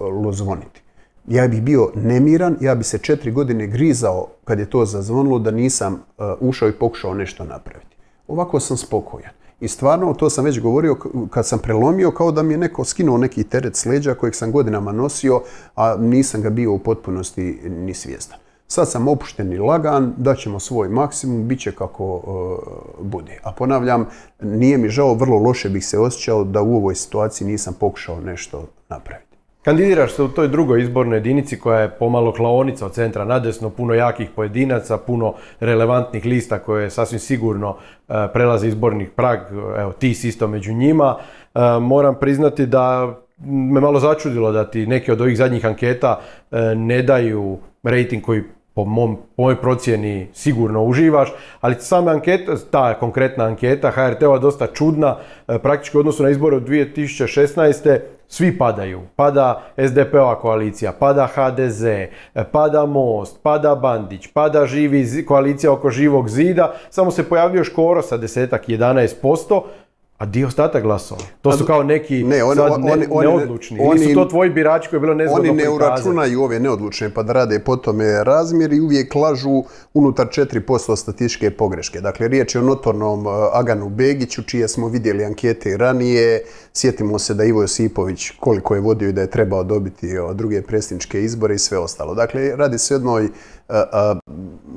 lozvoniti. 0.00 0.82
Ja 1.28 1.48
bih 1.48 1.62
bio 1.62 1.90
nemiran, 1.94 2.56
ja 2.60 2.74
bi 2.74 2.84
se 2.84 2.98
četiri 2.98 3.32
godine 3.32 3.66
grizao 3.66 4.28
kad 4.44 4.58
je 4.58 4.70
to 4.70 4.84
zazvonilo 4.84 5.38
da 5.38 5.50
nisam 5.50 5.94
uh, 5.94 6.24
ušao 6.40 6.68
i 6.68 6.72
pokušao 6.72 7.14
nešto 7.14 7.44
napraviti. 7.44 7.96
Ovako 8.28 8.60
sam 8.60 8.76
spokojan. 8.76 9.41
I 9.62 9.68
stvarno, 9.68 10.14
to 10.14 10.30
sam 10.30 10.44
već 10.44 10.60
govorio, 10.60 10.96
kad 11.30 11.46
sam 11.46 11.58
prelomio, 11.58 12.10
kao 12.10 12.32
da 12.32 12.42
mi 12.42 12.54
je 12.54 12.58
neko 12.58 12.84
skinuo 12.84 13.18
neki 13.18 13.44
teret 13.44 13.76
s 13.76 13.86
leđa 13.86 14.14
kojeg 14.14 14.34
sam 14.34 14.52
godinama 14.52 14.92
nosio, 14.92 15.42
a 15.74 15.96
nisam 15.96 16.42
ga 16.42 16.50
bio 16.50 16.72
u 16.72 16.78
potpunosti 16.78 17.60
ni 17.68 17.94
svjestan. 17.94 18.38
Sad 18.66 18.90
sam 18.90 19.08
opušten 19.08 19.52
i 19.52 19.58
lagan, 19.58 20.14
daćemo 20.16 20.60
svoj 20.60 20.88
maksimum, 20.88 21.48
bit 21.48 21.60
će 21.60 21.72
kako 21.72 22.22
e, 22.24 23.02
bude. 23.02 23.38
A 23.42 23.52
ponavljam, 23.52 24.06
nije 24.40 24.78
mi 24.78 24.88
žao, 24.88 25.14
vrlo 25.14 25.38
loše 25.38 25.68
bih 25.68 25.86
se 25.86 25.98
osjećao 25.98 26.44
da 26.44 26.62
u 26.62 26.76
ovoj 26.76 26.94
situaciji 26.94 27.48
nisam 27.48 27.74
pokušao 27.80 28.20
nešto 28.20 28.66
napraviti. 28.88 29.31
Kandidiraš 29.64 30.12
se 30.12 30.22
u 30.22 30.28
toj 30.28 30.48
drugoj 30.48 30.82
izbornoj 30.82 31.16
jedinici 31.16 31.58
koja 31.58 31.80
je 31.80 31.90
pomalo 31.90 32.32
klaonica 32.32 32.86
od 32.86 32.92
centra 32.92 33.24
nadesno, 33.24 33.70
puno 33.70 33.94
jakih 33.94 34.30
pojedinaca, 34.36 34.98
puno 34.98 35.34
relevantnih 35.60 36.24
lista 36.24 36.58
koje 36.58 36.90
sasvim 36.90 37.18
sigurno 37.20 37.76
e, 38.08 38.12
prelaze 38.32 38.68
izbornih 38.68 39.10
prag, 39.10 39.38
evo 39.78 39.92
ti 39.92 40.14
si 40.14 40.28
isto 40.28 40.48
među 40.48 40.72
njima. 40.72 41.16
E, 41.54 41.60
moram 41.80 42.14
priznati 42.20 42.66
da 42.66 43.14
me 43.46 43.80
malo 43.80 44.00
začudilo 44.00 44.52
da 44.52 44.70
ti 44.70 44.86
neke 44.86 45.12
od 45.12 45.20
ovih 45.20 45.36
zadnjih 45.36 45.66
anketa 45.66 46.20
e, 46.50 46.74
ne 46.74 47.02
daju 47.02 47.58
rejting 47.82 48.22
koji 48.22 48.42
po, 48.74 48.84
mom, 48.84 49.16
mojoj 49.36 49.60
procjeni 49.60 50.28
sigurno 50.32 50.84
uživaš, 50.84 51.32
ali 51.60 51.74
sama 51.78 52.10
anketa, 52.10 52.56
ta 52.70 52.94
konkretna 52.94 53.44
anketa 53.44 53.90
HRT-ova 53.90 54.38
dosta 54.38 54.66
čudna, 54.66 55.16
praktički 55.62 55.96
u 55.96 56.00
odnosu 56.00 56.22
na 56.22 56.30
izbore 56.30 56.56
od 56.56 56.68
2016 56.68 57.98
svi 58.32 58.58
padaju. 58.58 59.00
Pada 59.16 59.62
SDP-ova 59.76 60.38
koalicija, 60.40 60.92
pada 60.92 61.28
HDZ, 61.34 61.84
pada 62.52 62.86
Most, 62.86 63.36
pada 63.42 63.74
Bandić, 63.74 64.26
pada 64.32 64.66
živi, 64.66 65.24
koalicija 65.24 65.72
oko 65.72 65.90
živog 65.90 66.28
zida, 66.28 66.72
samo 66.90 67.10
se 67.10 67.28
pojavio 67.28 67.64
Škoro 67.64 68.02
sa 68.02 68.16
desetak 68.16 68.68
11%, 68.68 69.62
a 70.22 70.26
dio 70.26 70.46
ostatak 70.46 70.82
glasova. 70.82 71.20
To 71.42 71.52
su 71.52 71.66
kao 71.66 71.82
neki 71.82 72.24
ne, 72.24 72.44
oni, 72.44 72.56
sad 72.56 72.80
ne, 72.80 72.92
oni, 73.10 73.26
neodlučni. 73.26 73.78
Oni, 73.82 74.06
su 74.06 74.14
to 74.14 74.24
tvoji 74.24 74.50
birači 74.50 74.88
koji 74.88 74.98
je 74.98 75.00
bilo 75.00 75.14
nezgodno 75.14 75.50
Oni 75.50 75.62
ne 75.62 75.70
uračunaju 75.70 76.42
ove 76.42 76.60
neodlučne 76.60 77.10
pa 77.10 77.22
da 77.22 77.32
rade 77.32 77.58
po 77.58 77.76
tome 77.76 78.24
razmjer 78.24 78.72
i 78.72 78.80
uvijek 78.80 79.14
lažu 79.14 79.62
unutar 79.94 80.26
4% 80.26 80.96
statističke 80.96 81.50
pogreške. 81.50 82.00
Dakle, 82.00 82.28
riječ 82.28 82.54
je 82.54 82.60
o 82.60 82.64
notornom 82.64 83.26
uh, 83.26 83.32
Aganu 83.52 83.88
Begiću, 83.88 84.42
čije 84.42 84.68
smo 84.68 84.88
vidjeli 84.88 85.24
ankete 85.24 85.76
ranije. 85.76 86.42
Sjetimo 86.72 87.18
se 87.18 87.34
da 87.34 87.44
Ivo 87.44 87.62
Josipović 87.62 88.30
koliko 88.40 88.74
je 88.74 88.80
vodio 88.80 89.08
i 89.08 89.12
da 89.12 89.20
je 89.20 89.30
trebao 89.30 89.64
dobiti 89.64 90.18
uh, 90.18 90.36
druge 90.36 90.62
predsjedničke 90.62 91.22
izbore 91.22 91.54
i 91.54 91.58
sve 91.58 91.78
ostalo. 91.78 92.14
Dakle, 92.14 92.56
radi 92.56 92.78
se 92.78 92.94
o 92.94 92.96
jednoj 92.96 93.28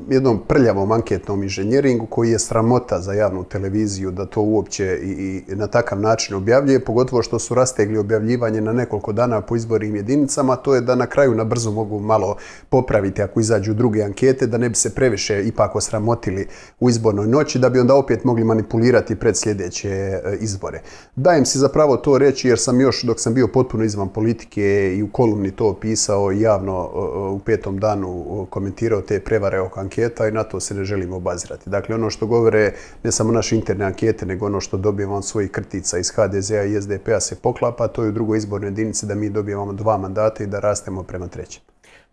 jednom 0.09 0.39
prljavom 0.47 0.91
anketnom 0.91 1.43
inženjeringu 1.43 2.05
koji 2.05 2.31
je 2.31 2.39
sramota 2.39 2.99
za 2.99 3.13
javnu 3.13 3.43
televiziju 3.43 4.11
da 4.11 4.25
to 4.25 4.41
uopće 4.41 4.99
i, 5.03 5.43
na 5.47 5.67
takav 5.67 5.99
način 5.99 6.35
objavljuje, 6.35 6.85
pogotovo 6.85 7.21
što 7.21 7.39
su 7.39 7.55
rastegli 7.55 7.97
objavljivanje 7.97 8.61
na 8.61 8.73
nekoliko 8.73 9.13
dana 9.13 9.41
po 9.41 9.55
izbornim 9.55 9.95
jedinicama, 9.95 10.55
to 10.55 10.75
je 10.75 10.81
da 10.81 10.95
na 10.95 11.05
kraju 11.05 11.35
na 11.35 11.43
brzo 11.43 11.71
mogu 11.71 11.99
malo 11.99 12.35
popraviti 12.69 13.21
ako 13.21 13.39
izađu 13.39 13.73
druge 13.73 14.03
ankete, 14.03 14.47
da 14.47 14.57
ne 14.57 14.69
bi 14.69 14.75
se 14.75 14.95
previše 14.95 15.47
ipak 15.47 15.75
osramotili 15.75 16.47
u 16.79 16.89
izbornoj 16.89 17.27
noći, 17.27 17.59
da 17.59 17.69
bi 17.69 17.79
onda 17.79 17.95
opet 17.95 18.23
mogli 18.23 18.43
manipulirati 18.43 19.15
pred 19.15 19.37
sljedeće 19.37 19.89
e, 19.89 20.21
izbore. 20.39 20.81
Dajem 21.15 21.45
si 21.45 21.59
zapravo 21.59 21.97
to 21.97 22.17
reći 22.17 22.47
jer 22.47 22.59
sam 22.59 22.81
još 22.81 23.03
dok 23.03 23.19
sam 23.19 23.33
bio 23.33 23.47
potpuno 23.47 23.83
izvan 23.83 24.09
politike 24.09 24.95
i 24.97 25.03
u 25.03 25.07
kolumni 25.07 25.51
to 25.51 25.73
pisao 25.73 26.31
javno 26.31 26.89
u 27.31 27.39
petom 27.39 27.79
danu 27.79 28.47
komentirao 28.49 28.84
komentirao 28.85 29.01
te 29.01 29.19
prevare 29.19 29.59
oko 29.59 29.79
anketa 29.79 30.27
i 30.27 30.31
na 30.31 30.43
to 30.43 30.59
se 30.59 30.75
ne 30.75 30.83
želimo 30.83 31.15
obazirati. 31.15 31.69
Dakle, 31.69 31.95
ono 31.95 32.09
što 32.09 32.27
govore 32.27 32.73
ne 33.03 33.11
samo 33.11 33.31
naše 33.31 33.55
interne 33.55 33.85
ankete, 33.85 34.25
nego 34.25 34.45
ono 34.45 34.61
što 34.61 34.77
dobijemo 34.77 35.15
od 35.15 35.25
svojih 35.25 35.51
krtica 35.51 35.97
iz 35.97 36.11
HDZ-a 36.11 36.63
i 36.63 36.81
SDP-a 36.81 37.19
se 37.19 37.35
poklapa, 37.35 37.87
to 37.87 38.03
je 38.03 38.09
u 38.09 38.11
drugoj 38.11 38.37
izbornoj 38.37 38.67
jedinici 38.67 39.05
da 39.05 39.15
mi 39.15 39.29
dobijemo 39.29 39.73
dva 39.73 39.97
mandata 39.97 40.43
i 40.43 40.47
da 40.47 40.59
rastemo 40.59 41.03
prema 41.03 41.27
trećem. 41.27 41.61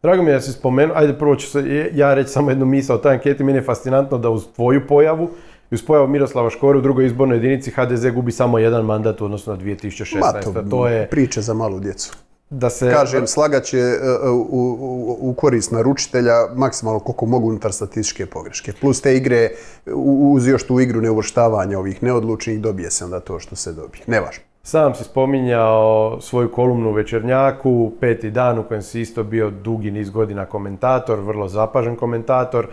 Drago 0.03 0.23
mi 0.23 0.31
je 0.31 0.35
da 0.35 0.41
si 0.41 0.53
spomenuo, 0.53 0.97
ajde 0.97 1.19
prvo 1.19 1.37
ću 1.37 1.47
se, 1.47 1.91
ja 1.95 2.15
reći 2.15 2.31
samo 2.31 2.51
jednu 2.51 2.67
misao 2.67 2.97
o 2.97 2.99
toj 2.99 3.13
anketi, 3.13 3.45
meni 3.45 3.59
je 3.59 3.65
fascinantno 3.65 4.19
da 4.19 4.31
uz 4.31 4.47
tvoju 4.55 4.87
pojavu 4.89 5.31
i 5.71 5.75
uz 5.75 5.83
pojavu 5.83 6.09
Miroslava 6.09 6.51
Škore 6.51 6.79
u 6.79 6.83
drugoj 6.83 7.07
izbornoj 7.07 7.37
jedinici 7.37 7.71
HDZ 7.71 8.07
gubi 8.15 8.33
samo 8.33 8.59
jedan 8.59 8.85
mandat 8.85 9.21
u 9.21 9.25
odnosu 9.25 9.51
na 9.51 9.57
2016. 9.57 10.21
Ma 10.21 10.33
to, 10.33 10.63
to 10.71 10.89
je 10.89 11.07
priče 11.07 11.41
za 11.41 11.55
malu 11.55 11.81
djecu. 11.81 12.13
Da 12.53 12.71
se... 12.71 12.91
Kažem, 12.91 13.27
slagat 13.27 13.65
će 13.65 13.79
e, 13.79 14.29
u, 14.29 14.47
u, 14.51 15.17
u 15.21 15.35
korist 15.35 15.73
naručitelja 15.73 16.35
maksimalno 16.55 17.01
koliko 17.01 17.27
mogu 17.27 17.49
unutar 17.49 17.73
statističke 17.73 18.27
pogreške. 18.27 18.73
Plus 18.81 19.01
te 19.01 19.17
igre, 19.17 19.51
uz 19.95 20.49
još 20.49 20.67
tu 20.67 20.81
igru 20.81 21.01
neuvrštavanja 21.01 21.79
ovih 21.79 22.03
neodlučnih, 22.03 22.61
dobije 22.61 22.91
se 22.91 23.05
onda 23.05 23.21
to 23.21 23.39
što 23.39 23.57
se 23.57 23.73
dobije. 23.73 24.05
Nevažno. 24.07 24.43
Sam 24.63 24.95
si 24.95 25.05
spominjao 25.05 26.19
svoju 26.21 26.53
kolumnu 26.53 26.91
u 26.91 26.93
Večernjaku, 26.93 27.93
peti 28.01 28.31
dan 28.31 28.59
u 28.59 28.63
kojem 28.63 28.83
si 28.83 29.01
isto 29.01 29.23
bio 29.23 29.51
dugi 29.51 29.91
niz 29.91 30.11
godina 30.11 30.47
komentator, 30.47 31.19
vrlo 31.19 31.49
zapažen 31.49 31.97
komentator. 31.97 32.67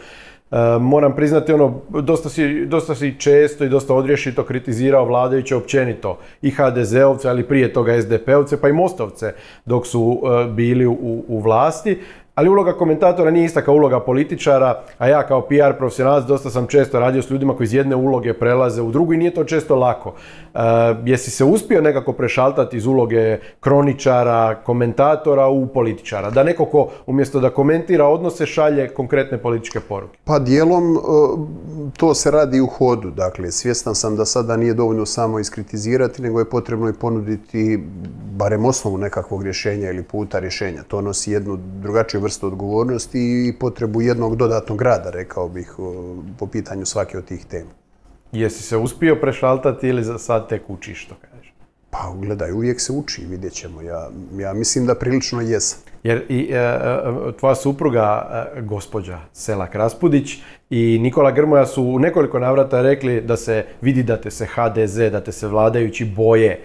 E, 0.51 0.79
moram 0.79 1.15
priznati 1.15 1.53
ono, 1.53 1.81
dosta 1.89 2.29
si, 2.29 2.65
dosta 2.65 2.95
si 2.95 3.15
često 3.19 3.63
i 3.63 3.69
dosta 3.69 3.93
odrješito 3.93 4.43
kritizirao 4.43 5.05
vladajuće 5.05 5.55
općenito 5.55 6.17
i 6.41 6.51
HDZ-ovce, 6.51 7.29
ali 7.29 7.47
prije 7.47 7.73
toga 7.73 8.01
SDP-ovce, 8.01 8.61
pa 8.61 8.69
i 8.69 8.73
Mostovce 8.73 9.33
dok 9.65 9.87
su 9.87 10.21
e, 10.23 10.51
bili 10.51 10.85
u, 10.85 11.23
u 11.27 11.39
vlasti. 11.39 11.99
Ali 12.39 12.49
uloga 12.49 12.73
komentatora 12.73 13.31
nije 13.31 13.45
ista 13.45 13.61
kao 13.61 13.75
uloga 13.75 13.99
političara, 13.99 14.81
a 14.97 15.07
ja 15.07 15.27
kao 15.27 15.41
PR 15.41 15.73
profesionalac 15.77 16.25
dosta 16.25 16.49
sam 16.49 16.67
često 16.67 16.99
radio 16.99 17.21
s 17.21 17.29
ljudima 17.29 17.55
koji 17.55 17.65
iz 17.65 17.73
jedne 17.73 17.95
uloge 17.95 18.33
prelaze 18.33 18.81
u 18.81 18.91
drugu 18.91 19.13
i 19.13 19.17
nije 19.17 19.33
to 19.33 19.43
često 19.43 19.75
lako. 19.75 20.13
E, 20.53 20.59
jesi 21.05 21.31
se 21.31 21.43
uspio 21.43 21.81
nekako 21.81 22.13
prešaltati 22.13 22.77
iz 22.77 22.85
uloge 22.85 23.37
kroničara, 23.59 24.55
komentatora 24.65 25.47
u 25.47 25.67
političara? 25.67 26.29
Da 26.29 26.43
neko 26.43 26.65
ko 26.65 26.89
umjesto 27.07 27.39
da 27.39 27.49
komentira 27.49 28.05
odnose 28.05 28.45
šalje 28.45 28.87
konkretne 28.87 29.37
političke 29.37 29.79
poruke. 29.79 30.19
Pa 30.23 30.39
dijelom 30.39 30.95
e, 30.95 30.99
to 31.97 32.13
se 32.13 32.31
radi 32.31 32.61
u 32.61 32.67
hodu. 32.67 33.11
Dakle, 33.11 33.51
svjestan 33.51 33.95
sam 33.95 34.15
da 34.15 34.25
sada 34.25 34.57
nije 34.57 34.73
dovoljno 34.73 35.05
samo 35.05 35.39
iskritizirati, 35.39 36.21
nego 36.21 36.39
je 36.39 36.49
potrebno 36.49 36.89
i 36.89 36.93
ponuditi 36.93 37.83
barem 38.31 38.65
osnovu 38.65 38.97
nekakvog 38.97 39.43
rješenja 39.43 39.89
ili 39.89 40.03
puta 40.03 40.39
rješenja. 40.39 40.83
To 40.87 41.01
nosi 41.01 41.31
jednu 41.31 41.57
drugačiju 41.81 42.21
vrstu 42.21 42.28
odgovornosti 42.47 43.19
i 43.19 43.53
potrebu 43.59 44.01
jednog 44.01 44.35
dodatnog 44.35 44.81
rada, 44.81 45.09
rekao 45.09 45.49
bih, 45.49 45.73
po 46.39 46.47
pitanju 46.47 46.85
svake 46.85 47.17
od 47.17 47.25
tih 47.25 47.45
tema. 47.45 47.69
Jesi 48.31 48.63
se 48.63 48.77
uspio 48.77 49.15
prešaltati 49.15 49.87
ili 49.87 50.03
za 50.03 50.17
sad 50.17 50.49
tek 50.49 50.69
učiš 50.69 51.05
što 51.05 51.15
kažeš? 51.15 51.53
Pa 51.89 52.13
gledaj, 52.21 52.51
uvijek 52.51 52.81
se 52.81 52.93
uči, 52.93 53.25
vidjet 53.25 53.53
ćemo. 53.53 53.81
Ja, 53.81 54.09
ja 54.37 54.53
mislim 54.53 54.85
da 54.85 54.95
prilično 54.95 55.41
jesam. 55.41 55.79
Jer 56.03 56.25
i 56.29 56.49
e, 56.51 56.55
e, 56.55 56.77
tvoja 57.39 57.55
supruga, 57.55 58.29
e, 58.55 58.61
gospođa 58.61 59.19
Selak 59.33 59.75
Raspudić 59.75 60.37
i 60.69 60.99
Nikola 61.01 61.31
Grmoja 61.31 61.65
su 61.65 61.83
u 61.83 61.99
nekoliko 61.99 62.39
navrata 62.39 62.81
rekli 62.81 63.21
da 63.21 63.37
se 63.37 63.65
vidi 63.81 64.03
da 64.03 64.21
te 64.21 64.31
se 64.31 64.45
HDZ, 64.45 64.95
da 64.95 65.21
te 65.21 65.31
se 65.31 65.47
vladajući 65.47 66.05
boje. 66.05 66.61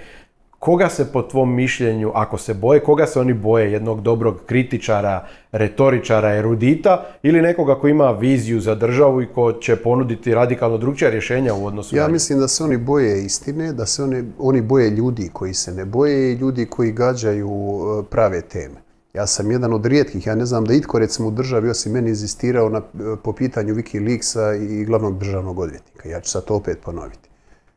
Koga 0.64 0.88
se 0.88 1.12
po 1.12 1.22
tvom 1.22 1.54
mišljenju, 1.54 2.12
ako 2.14 2.38
se 2.38 2.54
boje, 2.54 2.80
koga 2.80 3.06
se 3.06 3.20
oni 3.20 3.32
boje? 3.32 3.72
Jednog 3.72 4.00
dobrog 4.00 4.36
kritičara, 4.46 5.26
retoričara, 5.52 6.34
erudita 6.34 7.06
ili 7.22 7.42
nekoga 7.42 7.74
ko 7.74 7.88
ima 7.88 8.10
viziju 8.10 8.60
za 8.60 8.74
državu 8.74 9.22
i 9.22 9.26
ko 9.26 9.52
će 9.52 9.76
ponuditi 9.76 10.34
radikalno 10.34 10.78
drugčija 10.78 11.10
rješenja 11.10 11.54
u 11.54 11.66
odnosu 11.66 11.96
Ja 11.96 12.02
na 12.02 12.08
mislim 12.08 12.38
da 12.38 12.48
se 12.48 12.64
oni 12.64 12.76
boje 12.76 13.24
istine, 13.24 13.72
da 13.72 13.86
se 13.86 14.02
oni, 14.02 14.24
oni 14.38 14.62
boje 14.62 14.90
ljudi 14.90 15.30
koji 15.32 15.54
se 15.54 15.74
ne 15.74 15.84
boje 15.84 16.32
i 16.32 16.36
ljudi 16.36 16.66
koji 16.66 16.92
gađaju 16.92 17.50
e, 17.50 18.02
prave 18.10 18.40
teme. 18.40 18.80
Ja 19.14 19.26
sam 19.26 19.50
jedan 19.50 19.72
od 19.72 19.86
rijetkih, 19.86 20.26
ja 20.26 20.34
ne 20.34 20.46
znam 20.46 20.64
da 20.64 20.74
itko 20.74 20.98
recimo 20.98 21.28
u 21.28 21.30
državi 21.30 21.70
osim 21.70 21.92
meni 21.92 22.08
inzistirao 22.08 22.68
na, 22.68 22.80
po 23.22 23.32
pitanju 23.32 23.74
Wikileaksa 23.74 24.70
i 24.70 24.84
glavnog 24.84 25.18
državnog 25.18 25.58
odvjetnika. 25.58 26.08
Ja 26.08 26.20
ću 26.20 26.30
sad 26.30 26.44
to 26.44 26.54
opet 26.54 26.78
ponoviti. 26.84 27.33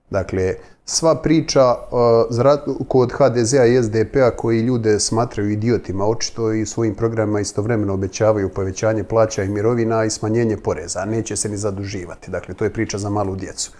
Dakle, 0.09 0.55
sva 0.85 1.15
priča 1.15 1.75
uh, 1.75 2.87
kod 2.87 3.11
HDZ-a 3.11 3.65
i 3.65 3.83
SDP-a 3.83 4.31
koji 4.31 4.61
ljude 4.61 4.99
smatraju 4.99 5.49
idiotima 5.49 6.05
očito 6.05 6.51
i 6.53 6.65
svojim 6.65 6.95
programima 6.95 7.39
istovremeno 7.39 7.93
obećavaju 7.93 8.49
povećanje 8.49 9.03
plaća 9.03 9.43
i 9.43 9.49
mirovina 9.49 10.05
i 10.05 10.09
smanjenje 10.09 10.57
poreza, 10.57 10.99
a 10.99 11.05
neće 11.05 11.35
se 11.35 11.49
ni 11.49 11.57
zaduživati. 11.57 12.31
Dakle, 12.31 12.53
to 12.53 12.63
je 12.63 12.73
priča 12.73 12.97
za 12.97 13.09
malu 13.09 13.35
djecu. 13.35 13.71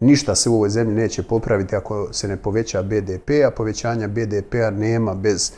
Ništa 0.00 0.34
se 0.34 0.50
u 0.50 0.54
ovoj 0.54 0.70
zemlji 0.70 0.94
neće 0.94 1.22
popraviti 1.22 1.76
ako 1.76 2.08
se 2.12 2.28
ne 2.28 2.36
poveća 2.36 2.82
BDP, 2.82 3.30
a 3.46 3.50
povećanja 3.50 4.08
BDP-a 4.08 4.70
nema 4.70 5.14
bez, 5.14 5.52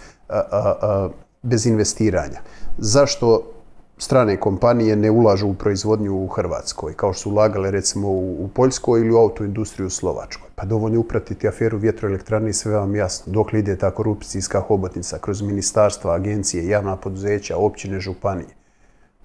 bez 1.42 1.66
investiranja. 1.66 2.40
Zašto 2.79 3.53
strane 3.98 4.37
kompanije 4.37 4.96
ne 4.96 5.11
ulažu 5.11 5.48
u 5.48 5.54
proizvodnju 5.54 6.14
u 6.14 6.26
Hrvatskoj, 6.26 6.94
kao 6.94 7.12
što 7.12 7.22
su 7.22 7.30
ulagale 7.30 7.70
recimo 7.70 8.09
u, 8.09 8.48
Poljskoj 8.54 9.00
ili 9.00 9.12
u 9.12 9.16
autoindustriju 9.16 9.87
u 9.87 9.90
Slovačkoj? 9.90 10.48
Pa 10.54 10.64
dovoljno 10.64 11.00
upratiti 11.00 11.48
aferu 11.48 11.78
vjetroelektrane 11.78 12.50
i 12.50 12.52
sve 12.52 12.72
vam 12.72 12.94
jasno. 12.94 13.33
Dok 13.33 13.52
li 13.52 13.59
ide 13.59 13.76
ta 13.76 13.90
korupcijska 13.90 14.61
hobotnica 14.61 15.18
kroz 15.18 15.42
ministarstva, 15.42 16.14
agencije, 16.14 16.68
javna 16.68 16.96
poduzeća, 16.96 17.57
općine, 17.57 18.00
županije. 18.00 18.48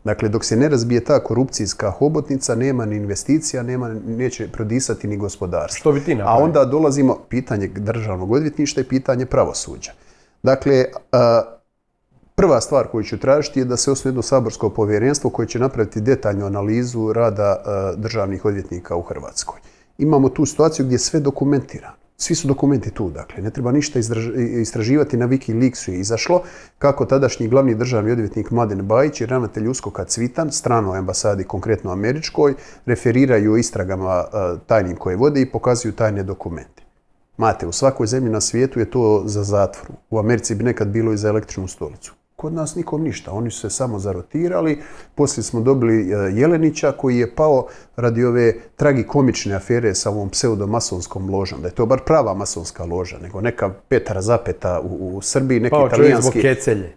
Dakle, 0.04 0.30
dok 0.30 0.46
se 0.46 0.56
ne 0.56 0.70
razbije 0.70 1.04
ta 1.04 1.24
korupcijska 1.24 1.92
hobotnica, 1.92 2.56
nema 2.56 2.86
ni 2.86 2.96
investicija, 2.96 3.64
nema, 3.64 3.90
neće 4.08 4.48
prodisati 4.52 5.08
ni 5.08 5.18
gospodarstvo. 5.18 5.80
Što 5.80 5.92
bi 5.92 6.04
ti 6.04 6.14
A 6.14 6.16
napravio? 6.16 6.44
onda 6.44 6.66
dolazimo 6.66 7.18
pitanje 7.30 7.68
državnog 7.68 8.32
odvjetništva 8.32 8.82
i 8.82 8.86
pitanje 8.86 9.26
pravosuđa. 9.26 9.92
Dakle, 10.44 10.86
a, 11.12 11.42
prva 12.40 12.62
stvar 12.62 12.88
koju 12.88 13.04
ću 13.04 13.18
tražiti 13.20 13.60
je 13.60 13.66
da 13.66 13.78
se 13.78 13.92
osnuje 13.92 14.10
jedno 14.10 14.22
saborsko 14.22 14.70
povjerenstvo 14.70 15.30
koje 15.30 15.48
će 15.48 15.60
napraviti 15.60 16.02
detaljnu 16.02 16.46
analizu 16.46 17.14
rada 17.14 17.64
a, 17.66 17.94
državnih 17.98 18.46
odvjetnika 18.46 18.96
u 18.96 19.02
Hrvatskoj. 19.02 19.60
Imamo 19.98 20.30
tu 20.30 20.46
situaciju 20.46 20.86
gdje 20.86 20.96
je 20.96 21.00
sve 21.00 21.20
dokumentirano. 21.20 21.94
Svi 22.18 22.36
su 22.36 22.48
dokumenti 22.48 22.92
tu, 22.92 23.10
dakle, 23.10 23.44
ne 23.44 23.50
treba 23.50 23.72
ništa 23.72 24.00
istraživati. 24.62 25.18
Na 25.18 25.28
Wikileaksu 25.28 25.92
je 25.92 26.00
izašlo 26.00 26.42
kako 26.78 27.06
tadašnji 27.06 27.48
glavni 27.48 27.76
državni 27.76 28.12
odvjetnik 28.12 28.52
Mladen 28.52 28.82
Bajić 28.82 29.22
i 29.22 29.26
ravnatelj 29.26 29.68
Uskoka 29.68 30.04
Cvitan, 30.06 30.52
stranoj 30.52 30.98
ambasadi, 30.98 31.44
konkretno 31.44 31.92
američkoj, 31.92 32.54
referiraju 32.86 33.58
istragama 33.58 34.10
a, 34.10 34.56
tajnim 34.68 34.96
koje 34.96 35.16
vode 35.16 35.42
i 35.42 35.52
pokazuju 35.52 35.92
tajne 35.92 36.24
dokumente. 36.24 36.84
Mate, 37.38 37.68
u 37.68 37.72
svakoj 37.72 38.08
zemlji 38.08 38.32
na 38.32 38.42
svijetu 38.42 38.80
je 38.80 38.92
to 38.92 39.24
za 39.26 39.44
zatvor. 39.44 39.88
U 40.10 40.20
Americi 40.20 40.56
bi 40.56 40.64
nekad 40.64 40.88
bilo 40.88 41.14
i 41.14 41.18
za 41.18 41.30
električnu 41.30 41.68
stolicu. 41.68 42.19
Kod 42.40 42.54
nas 42.54 42.76
nikom 42.76 43.04
ništa. 43.04 43.32
Oni 43.32 43.52
su 43.52 43.60
se 43.60 43.70
samo 43.70 44.00
zarotirali. 44.00 44.80
Poslije 45.16 45.44
smo 45.44 45.62
dobili 45.62 46.12
e, 46.12 46.16
Jelenića 46.16 46.92
koji 46.92 47.18
je 47.18 47.36
pao 47.36 47.68
radi 47.96 48.26
ove 48.26 48.54
tragikomične 48.76 49.56
afere 49.56 49.96
sa 49.96 50.10
ovom 50.10 50.30
pseudomasonskom 50.30 51.30
ložom. 51.30 51.62
Da 51.62 51.68
je 51.68 51.74
to 51.74 51.86
bar 51.86 52.00
prava 52.06 52.34
masonska 52.34 52.86
loža, 52.86 53.18
nego 53.18 53.42
neka 53.42 53.70
Petra 53.90 54.22
Zapeta 54.22 54.82
u, 54.84 55.18
u 55.18 55.22
Srbiji, 55.22 55.60
neki 55.60 55.76
talijanski, 55.90 56.42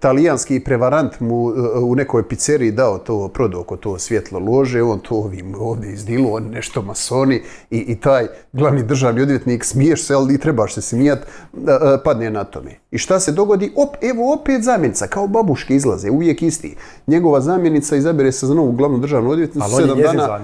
talijanski 0.01 0.61
prevarant 0.61 1.21
mu 1.21 1.51
e, 1.51 1.79
u 1.79 1.95
nekoj 1.95 2.29
pizzeriji 2.29 2.71
dao 2.71 2.99
to, 2.99 3.29
prodao 3.29 3.61
oko 3.61 3.77
to 3.77 3.99
svjetlo 3.99 4.39
lože, 4.39 4.83
on 4.83 4.99
to 4.99 5.15
ovim 5.15 5.55
ovdje 5.59 5.93
izdilu, 5.93 6.35
on 6.35 6.43
nešto 6.43 6.83
masoni 6.83 7.43
i, 7.71 7.79
i 7.79 8.01
taj 8.01 8.27
glavni 8.53 8.83
državni 8.83 9.23
odvjetnik 9.23 9.65
smiješ 9.65 10.07
se, 10.07 10.15
ali 10.15 10.35
i 10.35 10.39
trebaš 10.39 10.75
se 10.75 10.83
smijat, 10.83 11.19
e, 11.19 11.25
e, 11.71 11.99
padne 12.05 12.31
na 12.31 12.45
tome. 12.45 12.71
I 12.91 12.99
šta 12.99 13.21
se 13.21 13.33
dogodi? 13.33 13.73
Op, 13.77 13.97
evo 14.03 14.35
opet 14.35 14.63
zamjenica, 14.63 15.07
kao 15.07 15.27
babuške 15.33 15.75
izlaze, 15.75 16.11
uvijek 16.11 16.43
isti. 16.43 16.77
Njegova 17.07 17.41
zamjenica 17.41 17.97
izabere 17.97 18.33
se 18.33 18.47
za 18.47 18.55
novu 18.55 18.73
glavnu 18.73 18.99
državnu 18.99 19.31
odvjetnicu 19.31 19.65
Ali 19.65 19.83
sedam 19.83 19.99
dana, 19.99 20.41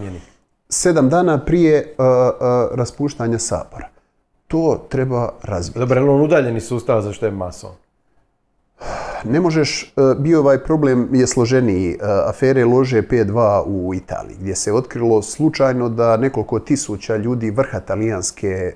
sedam 0.68 1.09
dana 1.09 1.44
prije 1.44 1.94
uh, 1.98 2.05
uh, 2.05 2.77
raspuštanja 2.77 3.38
sabora. 3.38 3.88
To 4.46 4.87
treba 4.88 5.33
razviti. 5.42 5.79
Dobro, 5.79 6.14
on 6.14 6.20
udaljeni 6.20 6.61
sustav 6.61 7.03
za 7.03 7.12
što 7.12 7.27
je 7.27 7.33
mason? 7.33 7.70
Ne 9.25 9.41
možeš, 9.41 9.83
e, 9.83 10.14
bio 10.19 10.41
ovaj 10.41 10.59
problem 10.59 11.09
je 11.12 11.27
složeniji, 11.27 11.91
e, 11.91 11.97
afere 12.27 12.64
lože 12.64 13.03
P2 13.03 13.62
u 13.67 13.95
Italiji, 13.95 14.37
gdje 14.41 14.55
se 14.55 14.73
otkrilo 14.73 15.23
slučajno 15.23 15.88
da 15.88 16.17
nekoliko 16.17 16.59
tisuća 16.59 17.17
ljudi 17.17 17.51
vrha 17.51 17.81
talijanske 17.81 18.49
e, 18.49 18.73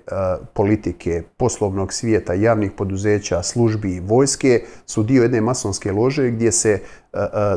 politike, 0.53 1.23
poslovnog 1.37 1.93
svijeta, 1.93 2.35
javnih 2.35 2.73
poduzeća, 2.73 3.43
službi 3.43 3.95
i 3.95 4.01
vojske 4.01 4.63
su 4.87 5.03
dio 5.03 5.23
jedne 5.23 5.41
masonske 5.41 5.93
lože 5.93 6.31
gdje 6.31 6.53
se 6.53 6.79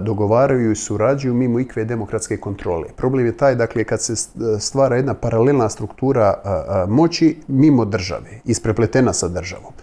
dogovaraju 0.01 0.71
i 0.71 0.75
surađuju 0.75 1.33
mimo 1.33 1.59
ikve 1.59 1.85
demokratske 1.85 2.37
kontrole. 2.37 2.87
Problem 2.95 3.25
je 3.25 3.37
taj, 3.37 3.55
dakle, 3.55 3.83
kad 3.83 4.01
se 4.01 4.15
stvara 4.59 4.95
jedna 4.95 5.13
paralelna 5.13 5.69
struktura 5.69 6.41
moći 6.87 7.37
mimo 7.47 7.85
države, 7.85 8.41
isprepletena 8.45 9.13
sa 9.13 9.27
državom. 9.27 9.73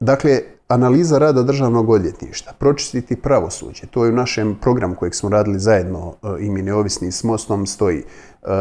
Dakle, 0.00 0.40
analiza 0.68 1.18
rada 1.18 1.42
državnog 1.42 1.90
odvjetništva, 1.90 2.52
pročistiti 2.58 3.16
pravosuđe, 3.16 3.86
to 3.86 4.04
je 4.04 4.10
u 4.10 4.14
našem 4.14 4.56
programu 4.60 4.94
kojeg 4.94 5.14
smo 5.14 5.28
radili 5.28 5.58
zajedno 5.58 6.14
e, 6.22 6.44
i 6.44 6.50
mi 6.50 6.62
neovisni 6.62 7.12
s 7.12 7.24
Mostom 7.24 7.66
stoji. 7.66 7.98
E, 7.98 8.04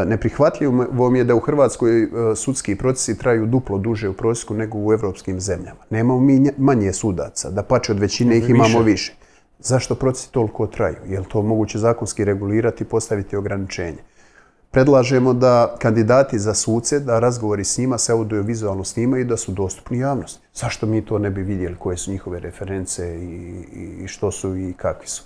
Neprihvatljivo 0.06 1.10
mi 1.10 1.20
je 1.20 1.24
da 1.24 1.36
u 1.36 1.40
Hrvatskoj 1.40 2.04
e, 2.04 2.08
sudski 2.36 2.76
procesi 2.76 3.18
traju 3.18 3.46
duplo 3.46 3.78
duže 3.78 4.10
u 4.10 4.14
prosjeku 4.14 4.54
nego 4.54 4.78
u 4.78 4.94
evropskim 4.94 5.40
zemljama. 5.40 5.80
Nemamo 5.90 6.20
mi 6.20 6.52
manje 6.58 6.94
sudaca, 6.94 7.50
da 7.50 7.64
pače 7.64 7.92
od 7.92 8.00
većine 8.00 8.38
ih 8.38 8.50
imamo 8.50 8.82
više. 8.82 9.16
Zašto 9.60 9.96
procesi 9.96 10.32
toliko 10.32 10.68
traju? 10.68 10.98
Je 11.08 11.20
li 11.20 11.26
to 11.26 11.42
moguće 11.42 11.78
zakonski 11.78 12.26
regulirati 12.26 12.84
i 12.84 12.88
postaviti 12.88 13.36
ograničenje? 13.36 14.00
Predlažemo 14.72 15.34
da 15.34 15.76
kandidati 15.80 16.40
za 16.40 16.54
suce, 16.54 17.00
da 17.00 17.20
razgovori 17.20 17.64
s 17.64 17.78
njima 17.78 17.98
se 17.98 18.12
audiovizualno 18.12 18.84
snimaju 18.84 19.22
i 19.22 19.28
da 19.28 19.38
su 19.38 19.52
dostupni 19.52 20.00
javnosti. 20.00 20.48
Zašto 20.54 20.86
mi 20.86 21.06
to 21.06 21.18
ne 21.20 21.30
bi 21.30 21.42
vidjeli 21.44 21.76
koje 21.80 21.98
su 21.98 22.12
njihove 22.12 22.40
reference 22.40 23.20
i, 23.20 23.64
i 24.04 24.08
što 24.08 24.32
su 24.32 24.58
i 24.58 24.74
kakvi 24.78 25.08
su. 25.08 25.24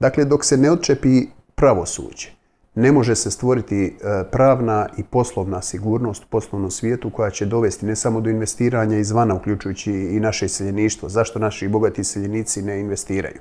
Dakle, 0.00 0.24
dok 0.24 0.44
se 0.44 0.56
ne 0.56 0.70
odčepi 0.70 1.26
pravosuđe, 1.54 2.28
ne 2.74 2.92
može 2.92 3.14
se 3.14 3.30
stvoriti 3.30 3.84
e, 3.84 3.90
pravna 4.32 4.88
i 4.96 5.02
poslovna 5.02 5.62
sigurnost 5.62 6.22
u 6.22 6.26
poslovnom 6.30 6.70
svijetu 6.70 7.10
koja 7.10 7.30
će 7.30 7.46
dovesti 7.46 7.86
ne 7.86 7.96
samo 7.96 8.20
do 8.20 8.30
investiranja 8.30 8.98
izvana, 8.98 9.34
uključujući 9.34 9.92
i 9.92 10.20
naše 10.20 10.46
iseljeništvo. 10.46 11.08
Zašto 11.08 11.38
naši 11.38 11.68
bogati 11.68 12.00
iseljenici 12.00 12.62
ne 12.62 12.80
investiraju? 12.80 13.40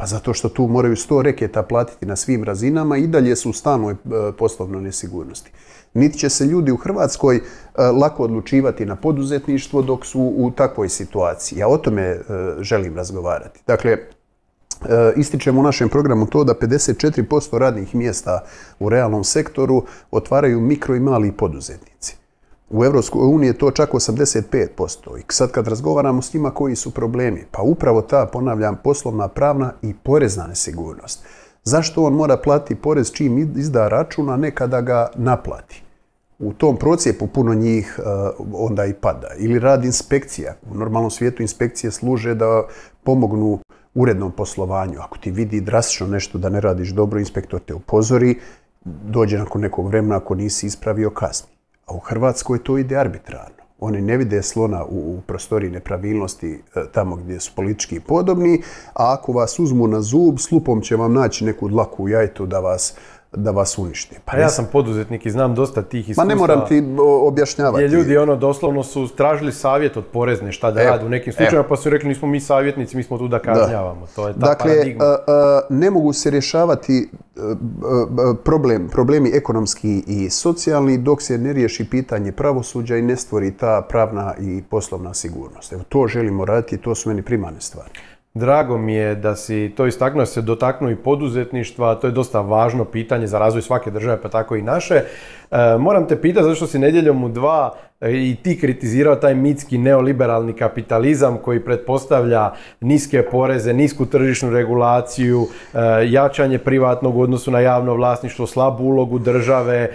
Pa 0.00 0.06
zato 0.06 0.34
što 0.34 0.48
tu 0.48 0.66
moraju 0.66 0.96
sto 0.96 1.22
reketa 1.22 1.62
platiti 1.62 2.06
na 2.06 2.16
svim 2.16 2.44
razinama 2.44 2.96
i 2.96 3.06
dalje 3.06 3.36
su 3.36 3.50
u 3.50 3.52
stanoj 3.52 3.92
e, 3.92 3.96
poslovnoj 4.38 4.82
nesigurnosti. 4.82 5.50
Niti 5.94 6.18
će 6.18 6.28
se 6.28 6.44
ljudi 6.44 6.72
u 6.72 6.76
Hrvatskoj 6.76 7.36
e, 7.36 7.42
lako 7.82 8.22
odlučivati 8.22 8.86
na 8.86 8.96
poduzetništvo 8.96 9.82
dok 9.82 10.06
su 10.06 10.20
u 10.20 10.50
takvoj 10.50 10.88
situaciji. 10.88 11.58
Ja 11.58 11.68
o 11.68 11.78
tome 11.78 12.20
želim 12.60 12.96
razgovarati. 12.96 13.60
Dakle, 13.66 13.98
E, 14.84 15.12
ističemo 15.16 15.60
u 15.60 15.62
našem 15.62 15.88
programu 15.88 16.26
to 16.26 16.44
da 16.44 16.54
54% 16.54 17.58
radnih 17.58 17.94
mjesta 17.94 18.44
u 18.78 18.88
realnom 18.88 19.24
sektoru 19.24 19.84
otvaraju 20.10 20.60
mikro 20.60 20.96
i 20.96 21.00
mali 21.00 21.32
poduzetnici. 21.32 22.16
U 22.70 22.84
EU 22.84 23.42
je 23.42 23.52
to 23.52 23.70
čak 23.70 23.90
85%. 23.90 25.18
I 25.18 25.22
sad 25.28 25.50
kad 25.50 25.68
razgovaramo 25.68 26.22
s 26.22 26.34
njima 26.34 26.50
koji 26.50 26.76
su 26.76 26.90
problemi, 26.90 27.44
pa 27.50 27.62
upravo 27.62 28.02
ta, 28.02 28.26
ponavljam, 28.32 28.80
poslovna, 28.84 29.28
pravna 29.28 29.72
i 29.82 29.94
porezna 29.94 30.46
nesigurnost. 30.46 31.24
Zašto 31.64 32.04
on 32.04 32.12
mora 32.12 32.36
platiti 32.36 32.80
porez 32.80 33.12
čim 33.12 33.38
izda 33.56 33.88
račun, 33.88 34.30
a 34.30 34.36
ne 34.36 34.50
kada 34.50 34.80
ga 34.80 35.10
naplati? 35.14 35.82
U 36.38 36.52
tom 36.52 36.76
procijepu 36.76 37.26
puno 37.26 37.54
njih 37.54 37.98
e, 37.98 38.02
onda 38.52 38.84
i 38.84 38.94
pada. 38.94 39.28
Ili 39.38 39.58
rad 39.58 39.84
inspekcija. 39.84 40.54
U 40.70 40.74
normalnom 40.74 41.10
svijetu 41.10 41.42
inspekcije 41.42 41.90
služe 41.90 42.34
da 42.34 42.62
pomognu 43.04 43.58
urednom 43.94 44.32
poslovanju. 44.32 45.00
Ako 45.00 45.18
ti 45.18 45.30
vidi 45.30 45.60
drastično 45.60 46.06
nešto 46.06 46.38
da 46.38 46.48
ne 46.48 46.60
radiš 46.60 46.88
dobro, 46.88 47.18
inspektor 47.18 47.60
te 47.60 47.74
upozori, 47.74 48.38
dođe 48.84 49.38
nakon 49.38 49.60
nekog 49.60 49.86
vremena 49.86 50.16
ako 50.16 50.34
nisi 50.34 50.66
ispravio 50.66 51.10
kasni. 51.10 51.57
A 51.88 51.94
u 51.94 51.98
Hrvatskoj 51.98 52.64
to 52.64 52.78
ide 52.78 52.96
arbitrarno. 52.96 53.64
Oni 53.80 54.00
ne 54.00 54.16
vide 54.16 54.42
slona 54.42 54.84
u, 54.84 55.20
prostoriji 55.26 55.70
nepravilnosti 55.70 56.62
e, 56.74 56.84
tamo 56.92 57.16
gdje 57.16 57.40
su 57.40 57.52
politički 57.56 58.00
podobni, 58.00 58.62
a 58.94 59.16
ako 59.18 59.32
vas 59.32 59.58
uzmu 59.58 59.86
na 59.86 60.00
zub, 60.00 60.38
slupom 60.38 60.80
će 60.80 60.96
vam 60.96 61.12
naći 61.12 61.44
neku 61.44 61.68
dlaku 61.68 62.04
u 62.04 62.08
jajtu 62.08 62.46
da 62.46 62.60
vas 62.60 62.94
da 63.32 63.50
vas 63.50 63.78
uništi. 63.78 64.16
Pa 64.24 64.36
ja 64.36 64.48
sam 64.48 64.68
poduzetnik 64.72 65.26
i 65.26 65.30
znam 65.30 65.54
dosta 65.54 65.82
tih 65.82 66.00
iskustava. 66.00 66.26
Ma 66.26 66.28
ne 66.28 66.34
moram 66.34 66.66
ti 66.68 66.82
objašnjavati. 66.98 67.84
Gdje 67.84 67.96
ljudi 67.96 68.16
ono 68.16 68.36
doslovno 68.36 68.82
su 68.82 69.08
tražili 69.16 69.52
savjet 69.52 69.96
od 69.96 70.04
porezne 70.06 70.52
šta 70.52 70.70
da 70.70 70.82
rade 70.82 71.06
u 71.06 71.08
nekim 71.08 71.32
slučajima 71.32 71.64
pa 71.68 71.76
su 71.76 71.90
rekli 71.90 72.08
nismo 72.08 72.28
mi 72.28 72.40
savjetnici, 72.40 72.96
mi 72.96 73.02
smo 73.02 73.18
tu 73.18 73.28
da 73.28 73.38
kažnjavamo. 73.38 74.06
To 74.16 74.28
je 74.28 74.34
ta 74.34 74.38
dakle, 74.38 74.76
paradigma. 74.76 75.04
ne 75.70 75.90
mogu 75.90 76.12
se 76.12 76.30
rješavati 76.30 77.10
problem, 78.44 78.88
problemi 78.88 79.30
ekonomski 79.34 80.02
i 80.06 80.30
socijalni 80.30 80.98
dok 80.98 81.22
se 81.22 81.38
ne 81.38 81.52
riješi 81.52 81.90
pitanje 81.90 82.32
pravosuđa 82.32 82.96
i 82.96 83.02
ne 83.02 83.16
stvori 83.16 83.56
ta 83.56 83.86
pravna 83.88 84.34
i 84.40 84.62
poslovna 84.70 85.14
sigurnost. 85.14 85.72
Evo 85.72 85.82
to 85.88 86.06
želimo 86.06 86.44
raditi 86.44 86.74
i 86.74 86.78
to 86.78 86.94
su 86.94 87.08
meni 87.08 87.22
primarne 87.22 87.60
stvari. 87.60 87.90
Drago 88.38 88.78
mi 88.78 88.94
je 88.94 89.14
da 89.14 89.36
si 89.36 89.72
to 89.76 89.86
istaknuo, 89.86 90.26
se 90.26 90.42
dotaknuo 90.42 90.90
i 90.90 90.96
poduzetništva, 90.96 91.94
to 91.94 92.06
je 92.06 92.10
dosta 92.10 92.40
važno 92.40 92.84
pitanje 92.84 93.26
za 93.26 93.38
razvoj 93.38 93.62
svake 93.62 93.90
države, 93.90 94.22
pa 94.22 94.28
tako 94.28 94.56
i 94.56 94.62
naše. 94.62 94.94
E, 94.94 95.04
moram 95.78 96.06
te 96.08 96.20
pitati, 96.20 96.44
zašto 96.44 96.66
si 96.66 96.78
nedjeljom 96.78 97.24
u 97.24 97.28
dva 97.28 97.74
i 98.00 98.36
ti 98.42 98.58
kritizirao 98.58 99.16
taj 99.16 99.34
mitski 99.34 99.78
neoliberalni 99.78 100.52
kapitalizam 100.52 101.38
koji 101.38 101.64
pretpostavlja 101.64 102.52
niske 102.80 103.22
poreze, 103.22 103.72
nisku 103.72 104.06
tržišnu 104.06 104.50
regulaciju, 104.50 105.46
e, 105.74 105.78
jačanje 106.08 106.58
privatnog 106.58 107.16
u 107.16 107.20
odnosu 107.20 107.50
na 107.50 107.60
javno 107.60 107.94
vlasništvo, 107.94 108.46
slabu 108.46 108.84
ulogu 108.84 109.18
države 109.18 109.74
e, 109.74 109.90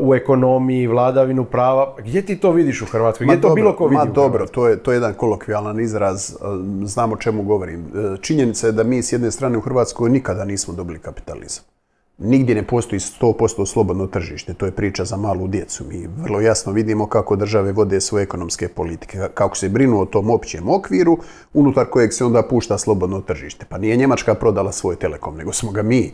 u 0.00 0.14
ekonomiji, 0.14 0.86
vladavinu 0.86 1.44
prava. 1.44 1.94
Gdje 1.98 2.22
ti 2.22 2.36
to 2.36 2.52
vidiš 2.52 2.82
u 2.82 2.86
Hrvatskoj? 2.86 3.26
Gdje 3.26 3.40
to 3.40 3.54
bilo 3.54 3.72
ko 3.72 3.86
vidi 3.86 3.94
Ma 3.94 4.04
dobro, 4.04 4.46
to 4.46 4.68
je, 4.68 4.76
to 4.76 4.92
je 4.92 4.96
jedan 4.96 5.14
kolokvijalan 5.14 5.80
izraz, 5.80 6.36
znam 6.84 7.12
o 7.12 7.16
čemu 7.16 7.42
govorim. 7.42 7.84
Činjenica 8.20 8.66
je 8.66 8.72
da 8.72 8.82
mi 8.82 9.02
s 9.02 9.12
jedne 9.12 9.30
strane 9.30 9.58
u 9.58 9.60
Hrvatskoj 9.60 10.10
nikada 10.10 10.44
nismo 10.44 10.74
dobili 10.74 10.98
kapitalizam. 10.98 11.73
Nigdje 12.18 12.54
ne 12.54 12.62
postoji 12.62 13.00
100% 13.00 13.66
slobodno 13.66 14.06
tržište, 14.06 14.54
to 14.54 14.66
je 14.66 14.72
priča 14.72 15.04
za 15.04 15.16
malu 15.16 15.48
djecu. 15.48 15.84
Mi 15.84 16.06
vrlo 16.06 16.40
jasno 16.40 16.72
vidimo 16.72 17.06
kako 17.06 17.36
države 17.36 17.72
vode 17.72 18.00
svoje 18.00 18.22
ekonomske 18.22 18.68
politike, 18.68 19.18
kako 19.34 19.56
se 19.56 19.68
brinu 19.68 20.00
o 20.00 20.06
tom 20.06 20.30
općem 20.30 20.68
okviru, 20.68 21.18
unutar 21.54 21.86
kojeg 21.90 22.12
se 22.12 22.24
onda 22.24 22.42
pušta 22.42 22.78
slobodno 22.78 23.20
tržište. 23.20 23.66
Pa 23.68 23.78
nije 23.78 23.96
Njemačka 23.96 24.34
prodala 24.34 24.72
svoj 24.72 24.96
telekom, 24.96 25.36
nego 25.36 25.52
smo 25.52 25.70
ga 25.70 25.82
mi, 25.82 26.12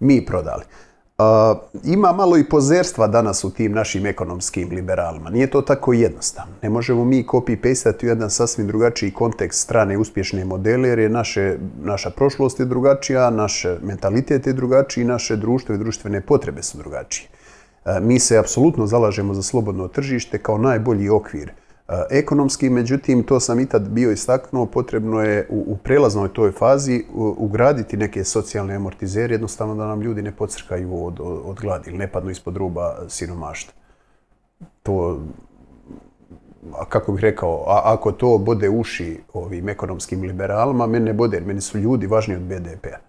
mi 0.00 0.26
prodali 0.26 0.62
ima 1.84 2.12
malo 2.12 2.36
i 2.38 2.44
pozerstva 2.44 3.06
danas 3.06 3.44
u 3.44 3.50
tim 3.50 3.72
našim 3.72 4.06
ekonomskim 4.06 4.68
liberalima. 4.70 5.30
Nije 5.30 5.50
to 5.50 5.62
tako 5.62 5.92
jednostavno. 5.92 6.52
Ne 6.62 6.70
možemo 6.70 7.04
mi 7.04 7.24
copy-pastati 7.24 8.04
u 8.04 8.08
jedan 8.08 8.30
sasvim 8.30 8.66
drugačiji 8.66 9.10
kontekst 9.10 9.60
strane 9.60 9.98
uspješne 9.98 10.44
modele, 10.44 10.88
jer 10.88 10.98
je 10.98 11.08
naše, 11.08 11.56
naša 11.82 12.10
prošlost 12.10 12.60
je 12.60 12.66
drugačija, 12.66 13.30
naš 13.30 13.64
mentalitet 13.82 14.46
je 14.46 14.52
drugačiji, 14.52 15.04
naše 15.04 15.36
društvo 15.36 15.74
i 15.74 15.78
društvene 15.78 16.20
potrebe 16.20 16.62
su 16.62 16.78
drugačije. 16.78 17.28
Mi 18.00 18.18
se 18.18 18.38
apsolutno 18.38 18.86
zalažemo 18.86 19.34
za 19.34 19.42
slobodno 19.42 19.88
tržište 19.88 20.38
kao 20.38 20.58
najbolji 20.58 21.08
okvir 21.08 21.52
ekonomski, 22.10 22.70
međutim, 22.70 23.22
to 23.22 23.40
sam 23.40 23.60
i 23.60 23.66
tad 23.66 23.88
bio 23.88 24.10
istaknuo, 24.10 24.66
potrebno 24.66 25.22
je 25.22 25.46
u, 25.50 25.64
u 25.66 25.76
prelaznoj 25.76 26.28
toj 26.32 26.52
fazi 26.52 27.04
ugraditi 27.36 27.96
neke 27.96 28.24
socijalne 28.24 28.74
amortizere, 28.74 29.34
jednostavno 29.34 29.74
da 29.74 29.86
nam 29.86 30.02
ljudi 30.02 30.22
ne 30.22 30.32
pocrkaju 30.32 31.04
od, 31.04 31.20
od, 31.20 31.60
gladi 31.60 31.90
ili 31.90 31.98
ne 31.98 32.08
padnu 32.12 32.30
ispod 32.30 32.56
ruba 32.56 32.96
siromaštva. 33.08 33.74
To, 34.82 35.20
kako 36.88 37.12
bih 37.12 37.22
rekao, 37.22 37.64
ako 37.66 38.12
to 38.12 38.38
bode 38.38 38.68
uši 38.68 39.20
ovim 39.32 39.68
ekonomskim 39.68 40.22
liberalima, 40.22 40.86
mene 40.86 41.04
ne 41.04 41.12
bode, 41.12 41.36
jer 41.36 41.46
meni 41.46 41.60
su 41.60 41.78
ljudi 41.78 42.06
važniji 42.06 42.36
od 42.36 42.42
BDP-a. 42.42 43.05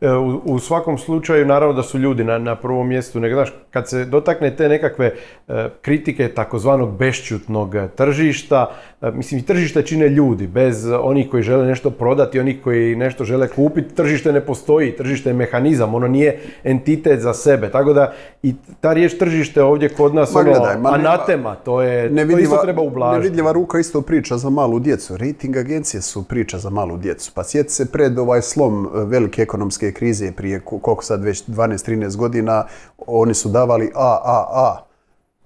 E, 0.00 0.10
u, 0.44 0.58
svakom 0.58 0.98
slučaju, 0.98 1.46
naravno 1.46 1.74
da 1.74 1.82
su 1.82 1.98
ljudi 1.98 2.24
na, 2.24 2.38
na 2.38 2.54
prvom 2.54 2.88
mjestu, 2.88 3.20
nego 3.20 3.34
znaš, 3.34 3.52
kad 3.70 3.88
se 3.88 4.04
dotakne 4.04 4.56
te 4.56 4.68
nekakve 4.68 5.14
e, 5.48 5.68
kritike 5.82 6.28
takozvanog 6.28 6.96
bešćutnog 6.98 7.74
tržišta, 7.96 8.70
e, 9.00 9.10
mislim 9.10 9.40
i 9.40 9.42
tržište 9.42 9.82
čine 9.82 10.08
ljudi, 10.08 10.46
bez 10.46 10.86
onih 11.00 11.30
koji 11.30 11.42
žele 11.42 11.66
nešto 11.66 11.90
prodati, 11.90 12.40
onih 12.40 12.56
koji 12.64 12.96
nešto 12.96 13.24
žele 13.24 13.48
kupiti, 13.48 13.94
tržište 13.94 14.32
ne 14.32 14.40
postoji, 14.40 14.96
tržište 14.96 15.30
je 15.30 15.34
mehanizam, 15.34 15.94
ono 15.94 16.08
nije 16.08 16.40
entitet 16.64 17.20
za 17.20 17.34
sebe, 17.34 17.70
tako 17.70 17.92
da 17.92 18.12
i 18.42 18.54
ta 18.80 18.92
riječ 18.92 19.18
tržište 19.18 19.62
ovdje 19.62 19.88
kod 19.88 20.14
nas 20.14 20.34
ma, 20.34 20.40
ono, 20.40 20.50
gledaj, 20.50 20.76
anatema, 20.94 21.54
to 21.54 21.82
je, 21.82 22.16
to 22.30 22.38
isto 22.38 22.56
treba 22.62 22.82
ublažiti. 22.82 23.22
Nevidljiva 23.22 23.52
ruka 23.52 23.78
isto 23.78 24.02
priča 24.02 24.36
za 24.36 24.50
malu 24.50 24.78
djecu, 24.78 25.16
rating 25.16 25.56
agencije 25.56 26.02
su 26.02 26.22
priča 26.22 26.58
za 26.58 26.70
malu 26.70 26.96
djecu, 26.96 27.32
pa 27.34 27.44
sjeti 27.44 27.70
se 27.70 27.92
pred 27.92 28.18
ovaj 28.18 28.42
slom 28.42 28.88
velike 28.92 29.42
ekonomske 29.42 29.87
krize 29.92 30.32
prije 30.32 30.60
koliko 30.60 31.04
sad 31.04 31.24
već 31.24 31.44
12-13 31.46 32.16
godina, 32.16 32.64
oni 33.06 33.34
su 33.34 33.48
davali 33.48 33.90
AAA 33.94 34.88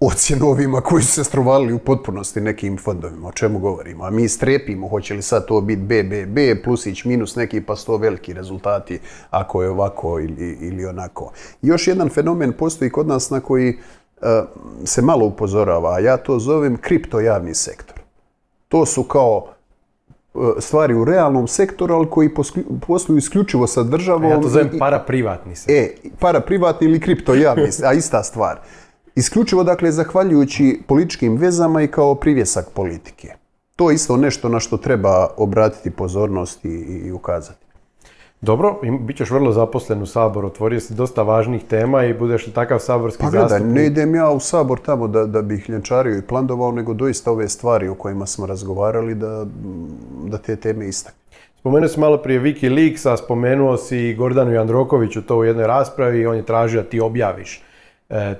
ocjenu 0.05 0.47
ovima 0.47 0.81
koji 0.81 1.03
su 1.03 1.11
se 1.11 1.23
strovalili 1.23 1.73
u 1.73 1.79
potpunosti 1.79 2.41
nekim 2.41 2.77
fondovima. 2.77 3.27
O 3.27 3.31
čemu 3.31 3.59
govorimo? 3.59 4.03
A 4.03 4.09
mi 4.09 4.29
strepimo, 4.29 4.87
hoće 4.87 5.13
li 5.13 5.21
sad 5.21 5.45
to 5.45 5.61
biti 5.61 5.81
BBB, 5.81 6.63
plusić, 6.63 7.05
minus 7.05 7.35
neki, 7.35 7.61
pa 7.61 7.75
sto 7.75 7.97
veliki 7.97 8.33
rezultati 8.33 8.99
ako 9.29 9.63
je 9.63 9.69
ovako 9.69 10.19
ili, 10.19 10.57
ili 10.61 10.85
onako. 10.85 11.31
Još 11.61 11.87
jedan 11.87 12.09
fenomen 12.09 12.53
postoji 12.53 12.91
kod 12.91 13.07
nas 13.07 13.29
na 13.29 13.39
koji 13.39 13.69
e, 14.21 14.43
se 14.85 15.01
malo 15.01 15.25
upozorava, 15.25 15.93
a 15.95 15.99
ja 15.99 16.17
to 16.17 16.39
zovem 16.39 16.77
kripto 16.77 17.19
javni 17.19 17.55
sektor. 17.55 17.97
To 18.67 18.85
su 18.85 19.03
kao 19.03 19.52
stvari 20.59 20.93
u 20.93 21.05
realnom 21.05 21.47
sektoru, 21.47 21.95
ali 21.95 22.09
koji 22.09 22.29
posluju 22.87 23.17
isključivo 23.17 23.67
sa 23.67 23.83
državom. 23.83 24.23
Ja 24.23 24.41
to 24.41 24.47
zovem 24.47 24.69
paraprivatni 24.79 25.55
sektor. 25.55 25.75
E, 25.75 26.09
paraprivatni 26.19 26.87
ili 26.87 26.99
kripto 26.99 27.33
javni, 27.33 27.69
a 27.85 27.93
ista 27.93 28.23
stvar. 28.23 28.59
Isključivo, 29.15 29.63
dakle, 29.63 29.91
zahvaljujući 29.91 30.81
političkim 30.87 31.37
vezama 31.37 31.81
i 31.81 31.87
kao 31.87 32.15
privjesak 32.15 32.69
politike. 32.69 33.33
To 33.75 33.89
je 33.89 33.95
isto 33.95 34.17
nešto 34.17 34.49
na 34.49 34.59
što 34.59 34.77
treba 34.77 35.27
obratiti 35.37 35.91
pozornost 35.91 36.65
i, 36.65 36.69
i 37.05 37.11
ukazati. 37.11 37.62
Dobro, 38.43 38.79
bit 38.99 39.17
ćeš 39.17 39.29
vrlo 39.31 39.51
zaposlen 39.51 40.01
u 40.01 40.05
Saboru, 40.05 40.47
otvorio 40.47 40.79
si 40.79 40.93
dosta 40.93 41.23
važnih 41.23 41.63
tema 41.63 42.03
i 42.03 42.13
budeš 42.13 42.47
li 42.47 42.53
takav 42.53 42.79
saborski 42.79 43.23
pa, 43.23 43.29
gledaj, 43.29 43.59
ne 43.59 43.85
idem 43.85 44.15
ja 44.15 44.29
u 44.31 44.39
Sabor 44.39 44.79
tamo 44.79 45.07
da, 45.07 45.25
da 45.25 45.41
bih 45.41 45.69
ljenčario 45.69 46.17
i 46.17 46.21
plandovao, 46.21 46.71
nego 46.71 46.93
doista 46.93 47.31
ove 47.31 47.49
stvari 47.49 47.87
o 47.87 47.95
kojima 47.95 48.25
smo 48.25 48.45
razgovarali 48.45 49.15
da, 49.15 49.45
da 50.25 50.37
te 50.37 50.55
teme 50.55 50.87
istakne. 50.87 51.19
Spomenuo 51.59 51.87
si 51.87 51.99
malo 51.99 52.17
prije 52.17 52.41
Wikileaksa, 52.41 53.17
spomenuo 53.17 53.77
si 53.77 54.13
Gordanu 54.13 54.51
Jandrokoviću 54.51 55.21
to 55.21 55.37
u 55.37 55.43
jednoj 55.43 55.67
raspravi 55.67 56.19
i 56.19 56.25
on 56.25 56.35
je 56.35 56.45
tražio 56.45 56.81
da 56.81 56.89
ti 56.89 56.99
objaviš 56.99 57.63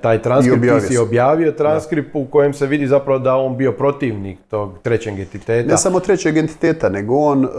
taj 0.00 0.22
transkript, 0.22 0.62
ti 0.62 0.86
si 0.86 0.98
objavio 0.98 1.52
transkript 1.52 2.10
u 2.14 2.26
kojem 2.30 2.54
se 2.54 2.66
vidi 2.66 2.86
zapravo 2.86 3.18
da 3.18 3.36
on 3.36 3.56
bio 3.56 3.72
protivnik 3.72 4.38
tog 4.50 4.78
trećeg 4.82 5.18
entiteta. 5.18 5.68
Ne 5.68 5.76
samo 5.76 6.00
trećeg 6.00 6.36
entiteta, 6.36 6.88
nego 6.88 7.16
on 7.16 7.44
uh, 7.44 7.50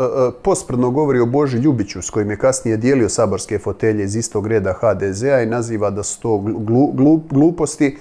pospredno 0.44 0.92
govori 0.92 1.20
o 1.20 1.26
Boži 1.26 1.58
Ljubiću 1.58 2.02
s 2.02 2.10
kojim 2.10 2.30
je 2.30 2.38
kasnije 2.38 2.78
dijelio 2.78 3.10
saborske 3.10 3.60
fotelje 3.60 4.04
iz 4.04 4.16
istog 4.16 4.48
reda 4.48 4.74
HDZ-a 4.74 5.42
i 5.42 5.46
naziva 5.46 5.90
da 5.90 6.04
su 6.04 6.22
to 6.22 6.44
gluposti 7.30 7.98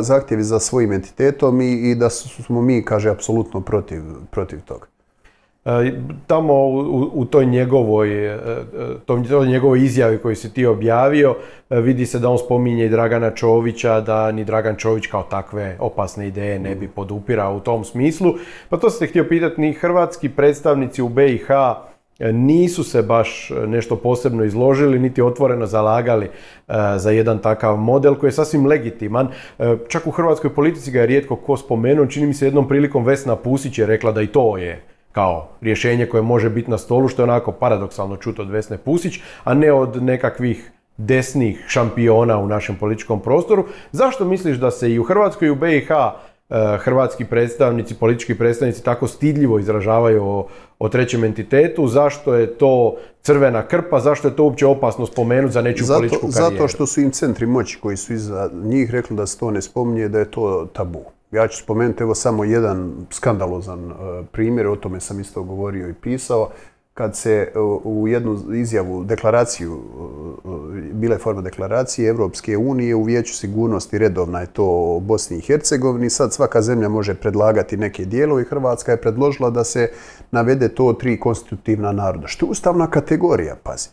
zahtjevi 0.00 0.42
za 0.42 0.58
svojim 0.58 0.92
entitetom 0.92 1.60
i, 1.60 1.90
i 1.90 1.94
da 1.94 2.10
smo 2.10 2.62
mi, 2.62 2.84
kaže, 2.84 3.10
apsolutno 3.10 3.60
protiv, 3.60 4.02
protiv 4.30 4.60
toga. 4.60 4.86
E, 5.64 5.92
tamo 6.26 6.66
u, 7.12 7.24
toj 7.24 7.46
njegovoj, 7.46 8.26
e, 8.26 8.32
e, 8.32 8.38
toj 9.06 9.46
njegovoj 9.46 9.84
izjavi 9.84 10.18
koju 10.18 10.36
si 10.36 10.54
ti 10.54 10.66
objavio, 10.66 11.36
vidi 11.70 12.06
se 12.06 12.18
da 12.18 12.28
on 12.28 12.38
spominje 12.38 12.86
i 12.86 12.88
Dragana 12.88 13.30
Čovića, 13.30 14.00
da 14.00 14.32
ni 14.32 14.44
Dragan 14.44 14.76
Čović 14.76 15.06
kao 15.06 15.22
takve 15.22 15.76
opasne 15.80 16.28
ideje 16.28 16.58
ne 16.58 16.74
bi 16.74 16.88
podupirao 16.88 17.56
u 17.56 17.60
tom 17.60 17.84
smislu. 17.84 18.34
Pa 18.68 18.76
to 18.76 18.90
ste 18.90 19.06
htio 19.06 19.24
pitati, 19.28 19.60
ni 19.60 19.72
hrvatski 19.72 20.28
predstavnici 20.28 21.02
u 21.02 21.08
BiH 21.08 21.48
nisu 22.32 22.84
se 22.84 23.02
baš 23.02 23.52
nešto 23.66 23.96
posebno 23.96 24.44
izložili, 24.44 24.98
niti 24.98 25.22
otvoreno 25.22 25.66
zalagali 25.66 26.30
za 26.96 27.10
jedan 27.10 27.38
takav 27.38 27.76
model 27.76 28.14
koji 28.14 28.28
je 28.28 28.32
sasvim 28.32 28.66
legitiman. 28.66 29.28
Čak 29.88 30.06
u 30.06 30.10
hrvatskoj 30.10 30.54
politici 30.54 30.90
ga 30.90 31.00
je 31.00 31.06
rijetko 31.06 31.36
ko 31.36 31.56
spomenuo, 31.56 32.06
čini 32.06 32.26
mi 32.26 32.34
se 32.34 32.46
jednom 32.46 32.68
prilikom 32.68 33.04
Vesna 33.04 33.36
Pusić 33.36 33.78
je 33.78 33.86
rekla 33.86 34.12
da 34.12 34.22
i 34.22 34.26
to 34.26 34.56
je 34.56 34.82
kao 35.12 35.48
rješenje 35.60 36.06
koje 36.06 36.22
može 36.22 36.50
biti 36.50 36.70
na 36.70 36.78
stolu, 36.78 37.08
što 37.08 37.22
je 37.22 37.24
onako 37.24 37.52
paradoksalno 37.52 38.16
čuto 38.16 38.42
od 38.42 38.50
Vesne 38.50 38.78
Pusić, 38.78 39.20
a 39.44 39.54
ne 39.54 39.72
od 39.72 40.02
nekakvih 40.02 40.72
desnih 40.96 41.64
šampiona 41.68 42.38
u 42.38 42.46
našem 42.46 42.76
političkom 42.76 43.20
prostoru. 43.20 43.64
Zašto 43.92 44.24
misliš 44.24 44.56
da 44.56 44.70
se 44.70 44.92
i 44.92 44.98
u 44.98 45.04
Hrvatskoj 45.04 45.48
i 45.48 45.50
u 45.50 45.54
BiH 45.54 45.90
e, 45.90 46.78
hrvatski 46.78 47.24
predstavnici, 47.24 47.94
politički 47.94 48.34
predstavnici 48.34 48.84
tako 48.84 49.06
stidljivo 49.06 49.58
izražavaju 49.58 50.24
o, 50.24 50.46
o 50.78 50.88
trećem 50.88 51.24
entitetu, 51.24 51.86
zašto 51.86 52.34
je 52.34 52.46
to 52.46 52.96
crvena 53.22 53.62
krpa, 53.62 54.00
zašto 54.00 54.28
je 54.28 54.36
to 54.36 54.44
uopće 54.44 54.66
opasno 54.66 55.06
spomenuti 55.06 55.52
za 55.52 55.62
nečiju 55.62 55.86
političku 55.86 56.28
karijeru? 56.32 56.56
Zato 56.56 56.68
što 56.68 56.86
su 56.86 57.00
im 57.00 57.10
centri 57.10 57.46
moći 57.46 57.78
koji 57.80 57.96
su 57.96 58.12
iza 58.12 58.50
njih 58.64 58.90
rekli 58.90 59.16
da 59.16 59.26
se 59.26 59.38
to 59.38 59.50
ne 59.50 59.62
spominje, 59.62 60.08
da 60.08 60.18
je 60.18 60.30
to 60.30 60.66
tabu. 60.72 61.17
Ja 61.30 61.48
ću 61.48 61.62
spomenuti 61.62 62.02
evo 62.02 62.14
samo 62.14 62.44
jedan 62.44 63.06
skandalozan 63.10 63.90
e, 63.90 63.94
primjer, 64.32 64.66
o 64.66 64.76
tome 64.76 65.00
sam 65.00 65.20
isto 65.20 65.42
govorio 65.42 65.88
i 65.88 65.94
pisao. 65.94 66.50
Kad 66.94 67.16
se 67.16 67.32
e, 67.32 67.58
u 67.84 68.08
jednu 68.08 68.54
izjavu, 68.54 69.04
deklaraciju, 69.04 69.80
e, 70.78 70.92
bile 70.92 71.18
forma 71.18 71.42
deklaracije 71.42 72.08
Evropske 72.08 72.56
unije 72.56 72.94
u 72.94 73.02
vijeću 73.02 73.34
sigurnosti 73.34 73.98
redovna 73.98 74.40
je 74.40 74.46
to 74.46 74.64
o 74.66 75.00
Bosni 75.00 75.38
i 75.38 75.40
Hercegovini. 75.40 76.10
Sad 76.10 76.32
svaka 76.32 76.62
zemlja 76.62 76.88
može 76.88 77.14
predlagati 77.14 77.76
neke 77.76 78.04
dijelove 78.04 78.42
i 78.42 78.44
Hrvatska 78.44 78.92
je 78.92 79.00
predložila 79.00 79.50
da 79.50 79.64
se 79.64 79.90
navede 80.30 80.68
to 80.68 80.92
tri 80.92 81.20
konstitutivna 81.20 81.92
naroda. 81.92 82.26
Što 82.26 82.46
je 82.46 82.50
ustavna 82.50 82.90
kategorija, 82.90 83.56
pazi. 83.62 83.88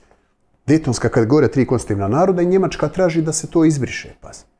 Dejtonska 0.68 1.10
kategorija 1.10 1.50
tri 1.50 1.66
konstitutivna 1.66 2.08
naroda 2.08 2.42
i 2.42 2.46
Njemačka 2.46 2.88
traži 2.88 3.22
da 3.22 3.34
se 3.34 3.48
to 3.48 3.66
izbriše, 3.66 4.16
pazi. 4.22 4.55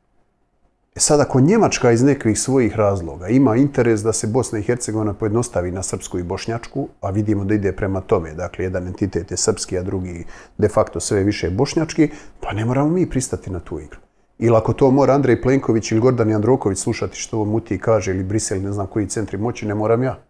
E 0.96 1.00
sad, 1.00 1.20
ako 1.20 1.40
Njemačka 1.40 1.92
iz 1.92 2.02
nekih 2.02 2.40
svojih 2.40 2.76
razloga 2.76 3.28
ima 3.28 3.56
interes 3.56 4.02
da 4.02 4.12
se 4.12 4.26
Bosna 4.26 4.58
i 4.58 4.62
Hercegovina 4.62 5.14
pojednostavi 5.14 5.70
na 5.70 5.82
srpsku 5.82 6.18
i 6.18 6.22
bošnjačku, 6.22 6.88
a 7.00 7.10
vidimo 7.10 7.44
da 7.44 7.54
ide 7.54 7.72
prema 7.72 8.00
tome, 8.00 8.34
dakle, 8.34 8.64
jedan 8.64 8.86
entitet 8.86 9.30
je 9.30 9.36
srpski, 9.36 9.78
a 9.78 9.82
drugi 9.82 10.24
de 10.58 10.68
facto 10.68 11.00
sve 11.00 11.24
više 11.24 11.50
bošnjački, 11.50 12.08
pa 12.40 12.52
ne 12.52 12.64
moramo 12.64 12.90
mi 12.90 13.10
pristati 13.10 13.50
na 13.50 13.60
tu 13.60 13.80
igru. 13.80 13.98
Ili 14.38 14.56
ako 14.56 14.72
to 14.72 14.90
mora 14.90 15.14
Andrej 15.14 15.42
Plenković 15.42 15.92
ili 15.92 16.00
Gordan 16.00 16.30
Jandroković 16.30 16.78
slušati 16.78 17.16
što 17.16 17.44
Muti 17.44 17.78
kaže, 17.78 18.10
ili 18.10 18.24
Brisel, 18.24 18.62
ne 18.62 18.72
znam 18.72 18.86
koji 18.86 19.08
centri 19.08 19.38
moći, 19.38 19.66
ne 19.66 19.74
moram 19.74 20.02
ja. 20.02 20.25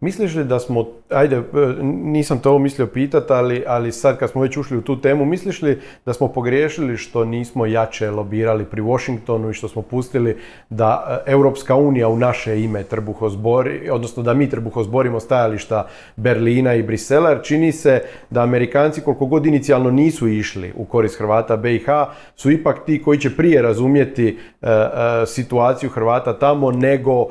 Misliš 0.00 0.34
li 0.34 0.44
da 0.44 0.58
smo, 0.58 0.86
ajde, 1.10 1.36
e, 1.36 1.42
nisam 1.82 2.38
to 2.38 2.58
mislio 2.58 2.86
pitati, 2.86 3.32
ali, 3.32 3.64
ali 3.66 3.92
sad 3.92 4.18
kad 4.18 4.30
smo 4.30 4.42
već 4.42 4.56
ušli 4.56 4.78
u 4.78 4.82
tu 4.82 5.00
temu, 5.00 5.24
misliš 5.24 5.62
li 5.62 5.80
da 6.06 6.12
smo 6.12 6.28
pogriješili 6.28 6.96
što 6.96 7.24
nismo 7.24 7.66
jače 7.66 8.10
lobirali 8.10 8.64
pri 8.64 8.82
Washingtonu 8.82 9.50
i 9.50 9.54
što 9.54 9.68
smo 9.68 9.82
pustili 9.82 10.36
da 10.70 11.20
e, 11.26 11.30
Europska 11.30 11.76
unija 11.76 12.08
u 12.08 12.16
naše 12.16 12.62
ime 12.62 12.82
trbuhozbori, 12.82 13.90
odnosno 13.90 14.22
da 14.22 14.34
mi 14.34 14.50
trbuhozborimo 14.50 15.20
stajališta 15.20 15.86
Berlina 16.16 16.74
i 16.74 16.82
Brisela, 16.82 17.30
jer 17.30 17.42
čini 17.42 17.72
se 17.72 18.02
da 18.30 18.42
Amerikanci 18.42 19.00
koliko 19.00 19.26
god 19.26 19.46
inicijalno 19.46 19.90
nisu 19.90 20.28
išli 20.28 20.72
u 20.76 20.84
korist 20.84 21.18
Hrvata 21.18 21.56
BiH, 21.56 21.86
su 22.36 22.50
ipak 22.50 22.84
ti 22.86 23.02
koji 23.02 23.18
će 23.18 23.36
prije 23.36 23.62
razumjeti 23.62 24.38
e, 24.62 24.66
situaciju 25.26 25.90
Hrvata 25.90 26.38
tamo 26.38 26.70
nego 26.70 27.26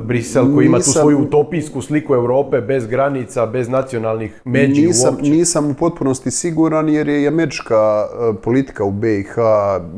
Brisel 0.00 0.54
koji 0.54 0.66
ima 0.66 0.78
tu 0.78 0.82
svoju 0.82 1.18
utopijsku 1.18 1.82
sliku 1.82 2.11
Europe 2.14 2.60
bez 2.60 2.86
granica, 2.86 3.46
bez 3.46 3.68
nacionalnih 3.68 4.42
međi 4.44 4.86
nisam, 4.86 5.16
Nisam 5.20 5.70
u 5.70 5.74
potpunosti 5.74 6.30
siguran 6.30 6.88
jer 6.88 7.08
je 7.08 7.28
američka 7.28 8.04
e, 8.04 8.34
politika 8.42 8.84
u 8.84 8.90
BiH 8.90 9.34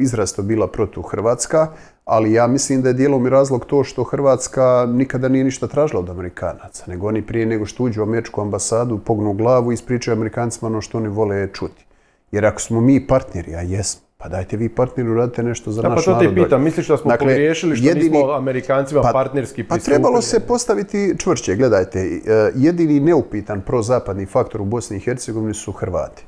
izrasto 0.01 0.43
bila 0.43 0.67
protu 0.67 1.03
Hrvatska, 1.03 1.69
ali 2.05 2.33
ja 2.33 2.47
mislim 2.47 2.83
da 2.83 2.89
je 2.89 2.93
dijelom 2.93 3.27
i 3.27 3.31
razlog 3.31 3.65
to 3.65 3.85
što 3.85 4.05
Hrvatska 4.05 4.87
nikada 4.89 5.29
nije 5.29 5.45
ništa 5.45 5.67
tražila 5.67 6.01
od 6.01 6.11
Amerikanaca, 6.11 6.85
nego 6.87 7.09
oni 7.09 7.23
prije 7.23 7.47
nego 7.47 7.67
što 7.67 7.85
uđu 7.85 8.01
u 8.01 8.05
američku 8.05 8.41
ambasadu 8.41 8.99
pognu 8.99 9.33
glavu 9.33 9.73
i 9.73 9.75
ispričaju 9.75 10.17
Amerikancima 10.17 10.69
ono 10.69 10.81
što 10.81 10.99
oni 10.99 11.09
vole 11.09 11.49
čuti. 11.53 11.87
Jer 12.33 12.47
ako 12.47 12.61
smo 12.61 12.81
mi 12.81 13.07
partneri, 13.07 13.55
a 13.55 13.61
jesmo, 13.61 14.04
pa 14.25 14.29
dajte 14.29 14.57
vi 14.57 14.69
partneru, 14.69 15.15
radite 15.15 15.43
nešto 15.43 15.73
za 15.73 15.83
da, 15.83 15.89
naš 15.89 16.07
narod. 16.07 16.21
Pa 16.21 16.25
to 16.25 16.35
te 16.35 16.43
pitam, 16.43 16.63
misliš 16.63 16.89
da 16.89 16.97
smo 16.97 17.11
dakle, 17.11 17.27
pogriješili 17.27 17.77
što 17.77 17.95
nismo 17.95 18.31
Amerikancima 18.33 19.03
pa, 19.03 19.11
partnerski 19.13 19.65
pristupili? 19.65 19.81
Pa 19.81 19.85
trebalo 19.85 20.23
se 20.23 20.41
postaviti 20.41 21.15
čvršće, 21.19 21.57
gledajte, 21.57 21.99
e, 22.01 22.51
jedini 22.55 23.01
neupitan 23.01 23.61
prozapadni 23.61 24.27
faktor 24.27 24.61
u 24.61 24.65
Bosni 24.65 24.97
i 24.97 25.01
Hercegovini 25.01 25.55
su 25.55 25.73
Hrvati. 25.73 26.25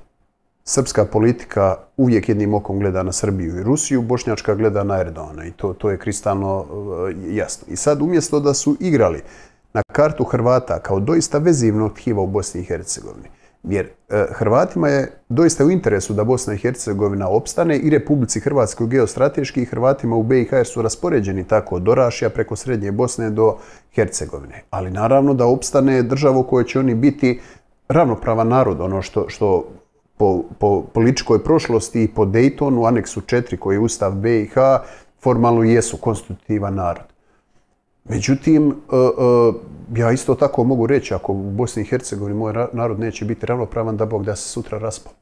Srpska 0.64 1.04
politika 1.04 1.76
uvijek 1.96 2.28
jednim 2.28 2.54
okom 2.54 2.78
gleda 2.78 3.02
na 3.02 3.12
Srbiju 3.12 3.60
i 3.60 3.62
Rusiju, 3.62 4.02
Bošnjačka 4.02 4.54
gleda 4.54 4.84
na 4.84 5.00
Erdogana 5.00 5.46
i 5.46 5.50
to, 5.50 5.72
to 5.72 5.90
je 5.90 5.98
kristalno 5.98 6.66
e, 7.08 7.34
jasno. 7.34 7.66
I 7.70 7.76
sad 7.76 8.02
umjesto 8.02 8.40
da 8.40 8.54
su 8.54 8.76
igrali 8.80 9.22
na 9.72 9.82
kartu 9.92 10.24
Hrvata 10.24 10.78
kao 10.78 11.00
doista 11.00 11.38
vezivno 11.38 11.88
tkiva 11.88 12.22
u 12.22 12.26
Bosni 12.26 12.60
i 12.60 12.64
Hercegovini, 12.64 13.28
jer 13.66 13.86
e, 14.08 14.26
Hrvatima 14.32 14.88
je 14.88 15.12
doista 15.28 15.64
u 15.64 15.70
interesu 15.70 16.14
da 16.14 16.24
Bosna 16.24 16.54
i 16.54 16.58
Hercegovina 16.58 17.28
opstane 17.28 17.78
i 17.78 17.90
Republici 17.90 18.40
Hrvatskoj 18.40 18.86
geostrateški 18.86 19.62
i 19.62 19.64
Hrvatima 19.64 20.16
u 20.16 20.22
BiH 20.22 20.50
su 20.64 20.82
raspoređeni 20.82 21.44
tako 21.44 21.76
od 21.76 21.88
Orašija 21.88 22.30
preko 22.30 22.56
Srednje 22.56 22.92
Bosne 22.92 23.30
do 23.30 23.56
Hercegovine. 23.94 24.62
Ali 24.70 24.90
naravno 24.90 25.34
da 25.34 25.46
opstane 25.46 26.02
država 26.02 26.38
u 26.38 26.46
kojoj 26.46 26.64
će 26.64 26.78
oni 26.78 26.94
biti 26.94 27.40
ravnopravan 27.88 28.48
narod, 28.48 28.80
ono 28.80 29.02
što, 29.02 29.28
što 29.28 29.68
po, 30.16 30.42
po 30.58 30.82
političkoj 30.82 31.44
prošlosti 31.44 32.02
i 32.02 32.08
po 32.08 32.24
Daytonu, 32.24 32.88
aneksu 32.88 33.20
4 33.20 33.58
koji 33.58 33.76
je 33.76 33.80
Ustav 33.80 34.12
BiH, 34.12 34.54
formalno 35.22 35.62
jesu 35.62 35.96
konstitutivan 35.96 36.74
narod. 36.74 37.15
Međutim, 38.08 38.70
e, 38.70 38.72
e, 38.96 40.00
ja 40.00 40.12
isto 40.12 40.34
tako 40.34 40.64
mogu 40.64 40.86
reći, 40.86 41.14
ako 41.14 41.32
u 41.32 41.50
Bosni 41.50 41.82
i 41.82 41.86
Hercegovini 41.86 42.38
moj 42.38 42.52
narod 42.72 43.00
neće 43.00 43.24
biti 43.24 43.46
ravnopravan, 43.46 43.96
da 43.96 44.06
Bog 44.06 44.24
da 44.24 44.36
se 44.36 44.48
sutra 44.48 44.78
raspao. 44.78 45.12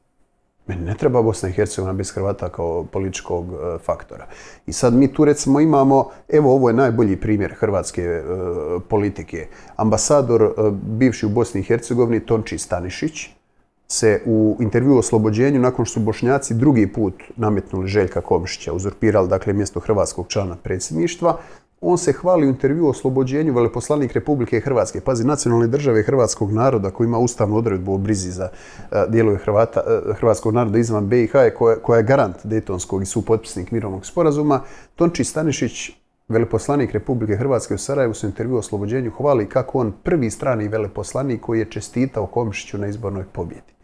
Meni 0.67 0.85
ne 0.85 0.95
treba 0.95 1.21
Bosna 1.21 1.49
i 1.49 1.51
Hercegovina 1.51 1.93
bez 1.93 2.11
Hrvata 2.11 2.49
kao 2.49 2.83
političkog 2.83 3.45
e, 3.53 3.77
faktora. 3.77 4.27
I 4.65 4.73
sad 4.73 4.93
mi 4.93 5.13
tu 5.13 5.25
recimo 5.25 5.59
imamo, 5.59 6.09
evo 6.29 6.53
ovo 6.53 6.69
je 6.69 6.73
najbolji 6.73 7.17
primjer 7.17 7.53
hrvatske 7.53 8.21
politike. 8.89 9.47
Ambasador 9.75 10.53
bivši 10.83 11.25
u 11.25 11.29
Bosni 11.29 11.61
i 11.61 11.63
Hercegovini, 11.63 12.25
Tonči 12.25 12.57
Stanišić, 12.57 13.29
se 13.87 14.21
u 14.25 14.57
intervju 14.59 14.95
o 14.95 14.99
oslobođenju, 14.99 15.59
nakon 15.59 15.85
što 15.85 15.93
su 15.93 16.05
Bošnjaci 16.05 16.53
drugi 16.53 16.87
put 16.87 17.13
nametnuli 17.35 17.87
Željka 17.87 18.21
Komšića, 18.21 18.73
uzurpirali 18.73 19.27
dakle 19.27 19.53
mjesto 19.53 19.79
hrvatskog 19.79 20.25
člana 20.27 20.55
predsjedništva, 20.55 21.37
on 21.81 21.97
se 21.97 22.13
hvali 22.13 22.45
u 22.45 22.49
intervju 22.49 22.85
o 22.85 22.89
oslobođenju 22.89 23.53
veleposlanik 23.53 24.13
Republike 24.13 24.59
Hrvatske, 24.59 25.01
pazi, 25.01 25.25
nacionalne 25.25 25.67
države 25.67 26.03
hrvatskog 26.03 26.51
naroda 26.51 26.91
koji 26.91 27.07
ima 27.07 27.17
ustavnu 27.17 27.57
odredbu 27.57 27.93
o 27.93 27.97
brizi 27.97 28.31
za 28.31 28.49
uh, 28.49 28.97
dijelove 29.09 29.37
Hrvata, 29.37 29.79
e, 29.87 30.13
hrvatskog 30.13 30.53
naroda 30.53 30.77
izvan 30.77 31.07
BiH, 31.07 31.31
koja, 31.57 31.75
koja 31.75 31.97
je 31.97 32.03
garant 32.03 32.35
Dejtonskog 32.43 33.01
i 33.01 33.05
supotpisnik 33.05 33.71
mirovnog 33.71 34.05
sporazuma, 34.05 34.61
Tonči 34.95 35.23
Stanišić, 35.23 35.91
veleposlanik 36.27 36.91
Republike 36.91 37.35
Hrvatske 37.35 37.73
u 37.73 37.77
Sarajevu 37.77 38.13
se 38.13 38.27
intervju 38.27 38.55
o 38.55 38.59
oslobođenju 38.59 39.11
hvali 39.11 39.49
kako 39.49 39.79
on 39.79 39.93
prvi 40.03 40.29
strani 40.31 40.67
veleposlanik 40.67 41.41
koji 41.41 41.59
je 41.59 41.69
čestitao 41.69 42.27
Komšiću 42.27 42.77
na 42.77 42.87
izbornoj 42.87 43.25
pobjedi. 43.31 43.75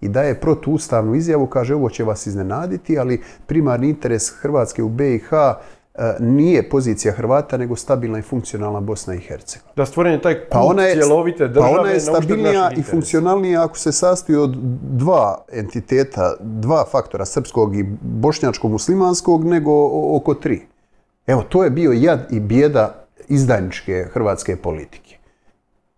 I 0.00 0.08
daje 0.08 0.40
protuustavnu 0.40 1.14
izjavu, 1.14 1.46
kaže 1.46 1.74
ovo 1.74 1.90
će 1.90 2.04
vas 2.04 2.26
iznenaditi, 2.26 2.98
ali 2.98 3.22
primarni 3.46 3.88
interes 3.88 4.30
Hrvatske 4.30 4.82
u 4.82 4.88
BiH 4.88 5.32
e, 5.32 5.54
nije 6.20 6.68
pozicija 6.68 7.14
Hrvata, 7.14 7.56
nego 7.56 7.76
stabilna 7.76 8.18
i 8.18 8.22
funkcionalna 8.22 8.80
Bosna 8.80 9.14
i 9.14 9.18
Hercegovina. 9.18 9.72
Da 9.76 9.86
stvoren 9.86 10.12
je 10.12 10.22
taj 10.22 10.34
kult 10.34 10.48
Pa 10.50 10.60
ona 10.60 10.82
je, 10.82 10.94
cjelovite 10.94 11.48
države 11.48 11.74
pa 11.74 11.80
ona 11.80 11.90
je 11.90 12.00
stabilnija 12.00 12.70
i 12.76 12.82
funkcionalnija 12.82 13.64
ako 13.64 13.78
se 13.78 13.92
sastoji 13.92 14.38
od 14.38 14.56
dva 14.82 15.44
entiteta, 15.52 16.36
dva 16.40 16.84
faktora, 16.90 17.24
srpskog 17.24 17.76
i 17.76 17.84
bošnjačko-muslimanskog, 18.02 19.44
nego 19.44 19.72
oko 20.16 20.34
tri. 20.34 20.62
Evo, 21.26 21.42
to 21.48 21.64
je 21.64 21.70
bio 21.70 21.92
jad 21.92 22.26
i 22.30 22.40
bijeda 22.40 22.94
izdajničke 23.28 24.06
hrvatske 24.12 24.56
politike. 24.56 25.16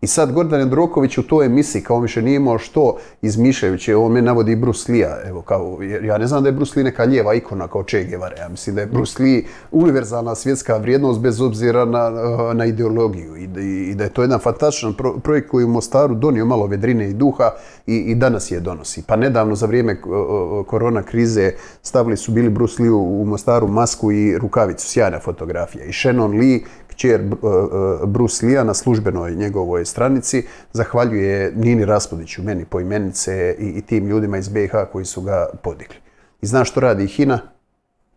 I 0.05 0.07
sad 0.07 0.33
Gordan 0.33 0.61
Jandroković 0.61 1.19
u 1.19 1.23
toj 1.23 1.47
emisiji, 1.47 1.83
kao 1.83 2.01
više 2.01 2.23
nije 2.23 2.37
imao 2.37 2.59
što 2.59 2.97
izmišljajući, 3.23 3.95
on 3.95 4.13
me 4.13 4.23
navodi 4.23 4.57
Bruce 4.57 4.93
Lee-a, 4.93 5.29
evo 5.29 5.43
kao, 5.43 5.79
ja 6.03 6.19
ne 6.19 6.27
znam 6.27 6.43
da 6.43 6.49
je 6.49 6.53
Bruce 6.53 6.73
Lee 6.77 6.85
neka 6.85 7.05
lijeva 7.05 7.35
ikona 7.35 7.69
kao 7.69 7.83
Che 7.83 8.05
Guevara, 8.05 8.37
ja 8.37 8.49
mislim 8.49 8.77
da 8.77 8.81
je 8.81 8.87
Bruce 8.87 9.23
Lee 9.23 9.43
univerzalna 9.73 10.35
svjetska 10.35 10.77
vrijednost 10.77 11.21
bez 11.21 11.41
obzira 11.41 11.85
na, 11.85 12.13
eh, 12.51 12.55
na 12.55 12.65
ideologiju 12.65 13.37
i, 13.37 13.45
i 13.91 13.95
da 13.95 14.05
je 14.05 14.11
to 14.11 14.23
jedan 14.23 14.41
fantastičan 14.41 14.95
pro- 14.95 15.19
projekt 15.19 15.51
koji 15.51 15.65
u 15.65 15.69
Mostaru 15.69 16.15
donio 16.15 16.45
malo 16.45 16.67
vedrine 16.67 17.11
i 17.11 17.15
duha 17.15 17.51
i, 17.87 17.97
i 17.97 18.15
danas 18.15 18.51
je 18.51 18.61
donosi. 18.61 19.03
Pa 19.07 19.17
nedavno 19.17 19.55
za 19.55 19.67
vrijeme 19.67 19.93
eh, 19.93 19.97
eh, 19.97 20.65
korona 20.67 21.03
krize 21.03 21.53
stavili 21.83 22.17
su 22.17 22.33
bili 22.33 22.51
Bruce 22.51 22.83
Lee 22.83 22.91
u 22.91 23.25
Mostaru 23.25 23.69
masku 23.69 24.13
i 24.13 24.39
rukavicu, 24.39 24.89
sjajna 24.89 25.21
fotografija. 25.21 25.85
I 25.85 25.93
Shannon 25.93 26.39
Lee, 26.39 26.61
kćer 26.95 27.21
uh, 27.21 27.39
uh, 27.43 28.09
Bruce 28.09 28.47
Lee-a 28.47 28.65
na 28.65 28.75
službenoj 28.75 29.35
njegovoj 29.35 29.85
stranici 29.85 30.47
zahvaljuje 30.73 31.53
Nini 31.57 31.85
Raspudiću, 31.85 32.43
meni 32.43 32.65
poimenice 32.65 33.57
i, 33.59 33.67
i 33.67 33.83
tim 33.83 34.07
ljudima 34.07 34.39
iz 34.39 34.49
BiH 34.49 34.73
koji 34.93 35.05
su 35.05 35.21
ga 35.21 35.47
podigli. 35.63 35.97
I 36.43 36.47
znaš 36.47 36.71
što 36.71 36.81
radi 36.81 37.07
Hina? 37.07 37.39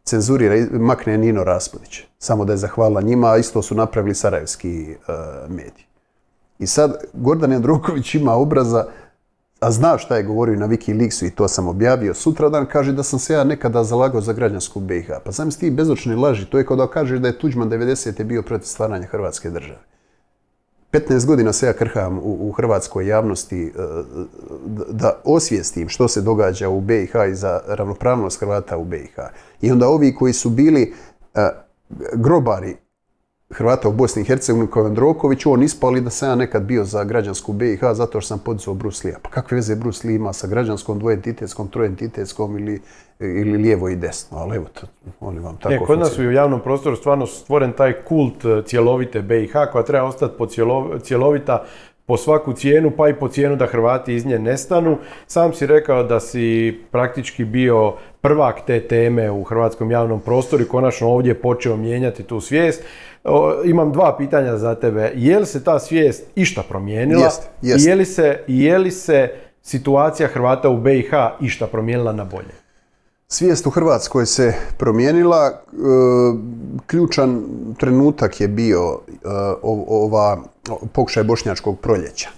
Cenzurira, 0.04 0.56
makne 0.72 1.18
Nino 1.18 1.44
Raspudić. 1.44 2.02
Samo 2.20 2.46
da 2.46 2.54
je 2.54 2.58
zahvalila 2.58 3.02
njima, 3.02 3.32
a 3.32 3.38
isto 3.38 3.62
su 3.62 3.76
napravili 3.76 4.16
sarajevski 4.16 4.96
uh, 4.96 5.50
mediji. 5.50 5.86
I 6.60 6.68
sad 6.68 7.04
Gordan 7.14 7.52
Jandroković 7.52 8.16
ima 8.16 8.34
obraza, 8.34 8.86
a 9.60 9.72
zna 9.72 9.98
šta 9.98 10.18
je 10.18 10.24
govorio 10.24 10.60
na 10.60 10.68
Wikileaksu 10.68 11.28
i 11.28 11.32
to 11.32 11.48
sam 11.48 11.68
objavio, 11.68 12.14
sutradan 12.14 12.66
kaže 12.66 12.94
da 12.94 13.04
sam 13.04 13.20
se 13.20 13.34
ja 13.34 13.44
nekada 13.44 13.84
zalagao 13.84 14.22
za 14.22 14.34
građansku 14.34 14.80
BiH. 14.80 15.08
Pa 15.26 15.32
sam 15.32 15.52
ti 15.52 15.72
bezočne 15.72 16.16
laži, 16.16 16.46
to 16.46 16.58
je 16.58 16.66
kao 16.66 16.78
da 16.78 16.88
kažeš 16.88 17.20
da 17.20 17.28
je 17.28 17.40
Tuđman 17.40 17.70
90. 17.70 18.24
bio 18.24 18.42
protiv 18.42 18.66
stvaranja 18.66 19.08
Hrvatske 19.08 19.50
države. 19.50 19.80
15 20.92 21.26
godina 21.26 21.54
se 21.54 21.66
ja 21.66 21.74
krham 21.74 22.18
u, 22.18 22.50
u 22.50 22.52
hrvatskoj 22.52 23.08
javnosti 23.08 23.66
e, 23.66 23.72
da, 24.66 24.84
da 24.90 25.22
osvijestim 25.24 25.90
što 25.90 26.08
se 26.08 26.22
događa 26.22 26.70
u 26.70 26.82
BiH 26.82 27.12
i 27.32 27.36
za 27.36 27.62
ravnopravnost 27.68 28.40
Hrvata 28.40 28.78
u 28.78 28.86
BiH. 28.86 29.16
I 29.62 29.72
onda 29.72 29.88
ovi 29.88 30.16
koji 30.16 30.34
su 30.34 30.50
bili 30.50 30.94
e, 31.36 31.50
grobari 32.14 32.76
Hrvata 33.50 33.90
u 33.90 33.92
Bosni 33.92 34.22
i 34.22 34.26
Hercegovini 34.26 34.72
kao 34.72 34.86
Androković, 34.86 35.46
on 35.46 35.64
ispali 35.64 36.02
da 36.02 36.10
sam 36.10 36.30
ja 36.30 36.36
nekad 36.36 36.64
bio 36.64 36.84
za 36.84 37.04
građansku 37.04 37.54
BiH 37.54 37.80
zato 37.94 38.22
što 38.22 38.28
sam 38.28 38.40
podizao 38.40 38.74
Bruce 38.74 39.08
Lee-a. 39.08 39.20
Pa 39.22 39.30
kakve 39.30 39.56
veze 39.56 39.76
Bruce 39.76 40.08
Lee 40.08 40.16
ima 40.16 40.34
sa 40.34 40.48
građanskom, 40.48 41.00
dvoentitetskom, 41.00 41.68
troentitetskom 41.68 42.58
ili, 42.58 42.82
ili 43.20 43.58
lijevo 43.58 43.90
i 43.90 43.96
desno? 43.96 44.38
Ali 44.38 44.56
evo, 44.56 44.66
to, 44.74 44.88
oni 45.20 45.40
vam 45.40 45.58
tako 45.58 45.70
Ne, 45.70 45.86
kod 45.86 46.00
nas 46.00 46.18
u 46.18 46.32
javnom 46.32 46.62
prostoru 46.62 46.96
stvarno 46.96 47.26
stvoren 47.28 47.72
taj 47.72 47.94
kult 47.94 48.46
e, 48.46 48.64
cjelovite 48.66 49.22
BiH 49.22 49.54
koja 49.72 49.84
treba 49.84 50.08
ostati 50.08 50.38
po 50.38 50.48
cjelovita 51.04 51.66
po 52.08 52.18
svaku 52.18 52.54
cijenu, 52.54 52.92
pa 52.98 53.10
i 53.10 53.14
po 53.14 53.28
cijenu 53.28 53.56
da 53.56 53.66
Hrvati 53.66 54.16
iz 54.16 54.26
nje 54.26 54.40
nestanu. 54.40 54.98
Sam 55.28 55.54
si 55.54 55.68
rekao 55.68 56.04
da 56.04 56.20
si 56.20 56.80
praktički 56.92 57.46
bio 57.46 57.94
prvak 58.22 58.62
te 58.68 58.88
teme 58.88 59.32
u 59.32 59.44
hrvatskom 59.44 59.92
javnom 59.92 60.20
prostoru 60.20 60.64
i 60.64 60.68
konačno 60.68 61.08
ovdje 61.08 61.34
počeo 61.34 61.78
mijenjati 61.78 62.24
tu 62.24 62.42
svijest. 62.42 62.84
O, 63.28 63.64
imam 63.64 63.92
dva 63.92 64.18
pitanja 64.18 64.58
za 64.58 64.76
tebe. 64.76 65.12
Je 65.16 65.40
li 65.40 65.46
se 65.46 65.64
ta 65.64 65.80
svijest 65.80 66.24
išta 66.36 66.64
promijenila? 66.70 67.24
Jeste. 67.24 67.48
I 67.62 67.90
je 67.90 67.96
li 67.96 68.06
se, 68.06 68.40
je 68.48 68.78
li 68.78 68.92
se 68.92 69.32
situacija 69.62 70.30
Hrvata 70.30 70.70
u 70.70 70.78
BiH 70.78 71.12
išta 71.42 71.68
promijenila 71.68 72.14
na 72.14 72.26
bolje? 72.26 72.54
Svijest 73.28 73.68
u 73.68 73.70
Hrvatskoj 73.70 74.26
se 74.26 74.54
promijenila. 74.78 75.48
e, 75.48 75.78
Ključan 76.86 77.42
trenutak 77.80 78.42
je 78.42 78.48
bio 78.48 79.00
e, 79.08 79.18
ova 79.88 80.38
pokušaj 80.94 81.24
bošnjačkog 81.24 81.80
proljeća. 81.80 82.30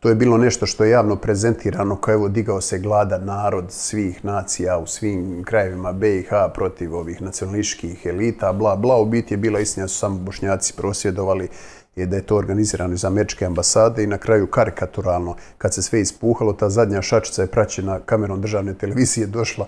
To 0.00 0.08
je 0.08 0.14
bilo 0.14 0.38
nešto 0.38 0.66
što 0.66 0.84
je 0.84 0.90
javno 0.90 1.16
prezentirano 1.16 1.96
kao 1.96 2.14
evo 2.14 2.28
digao 2.28 2.60
se 2.60 2.78
gladan 2.78 3.24
narod 3.24 3.64
svih 3.68 4.24
nacija 4.24 4.78
u 4.78 4.86
svim 4.86 5.44
krajevima 5.44 5.92
BiH 5.92 6.28
protiv 6.54 6.94
ovih 6.94 7.22
nacionalističkih 7.22 8.06
elita, 8.06 8.52
bla 8.52 8.76
bla. 8.76 8.96
U 8.96 9.04
biti 9.04 9.34
je 9.34 9.38
bila 9.38 9.60
istina 9.60 9.88
su 9.88 9.98
samo 9.98 10.18
bošnjaci 10.18 10.72
prosvjedovali 10.76 11.48
i 11.96 12.06
da 12.06 12.16
je 12.16 12.22
to 12.22 12.36
organizirano 12.36 12.94
iz 12.94 13.04
američke 13.04 13.46
ambasade 13.46 14.04
i 14.04 14.06
na 14.06 14.18
kraju 14.18 14.46
karikaturalno 14.46 15.36
kad 15.58 15.74
se 15.74 15.82
sve 15.82 16.00
ispuhalo, 16.00 16.52
ta 16.52 16.70
zadnja 16.70 17.02
šačica 17.02 17.42
je 17.42 17.48
praćena 17.48 18.00
kamerom 18.00 18.40
državne 18.40 18.74
televizije 18.74 19.26
došla 19.26 19.66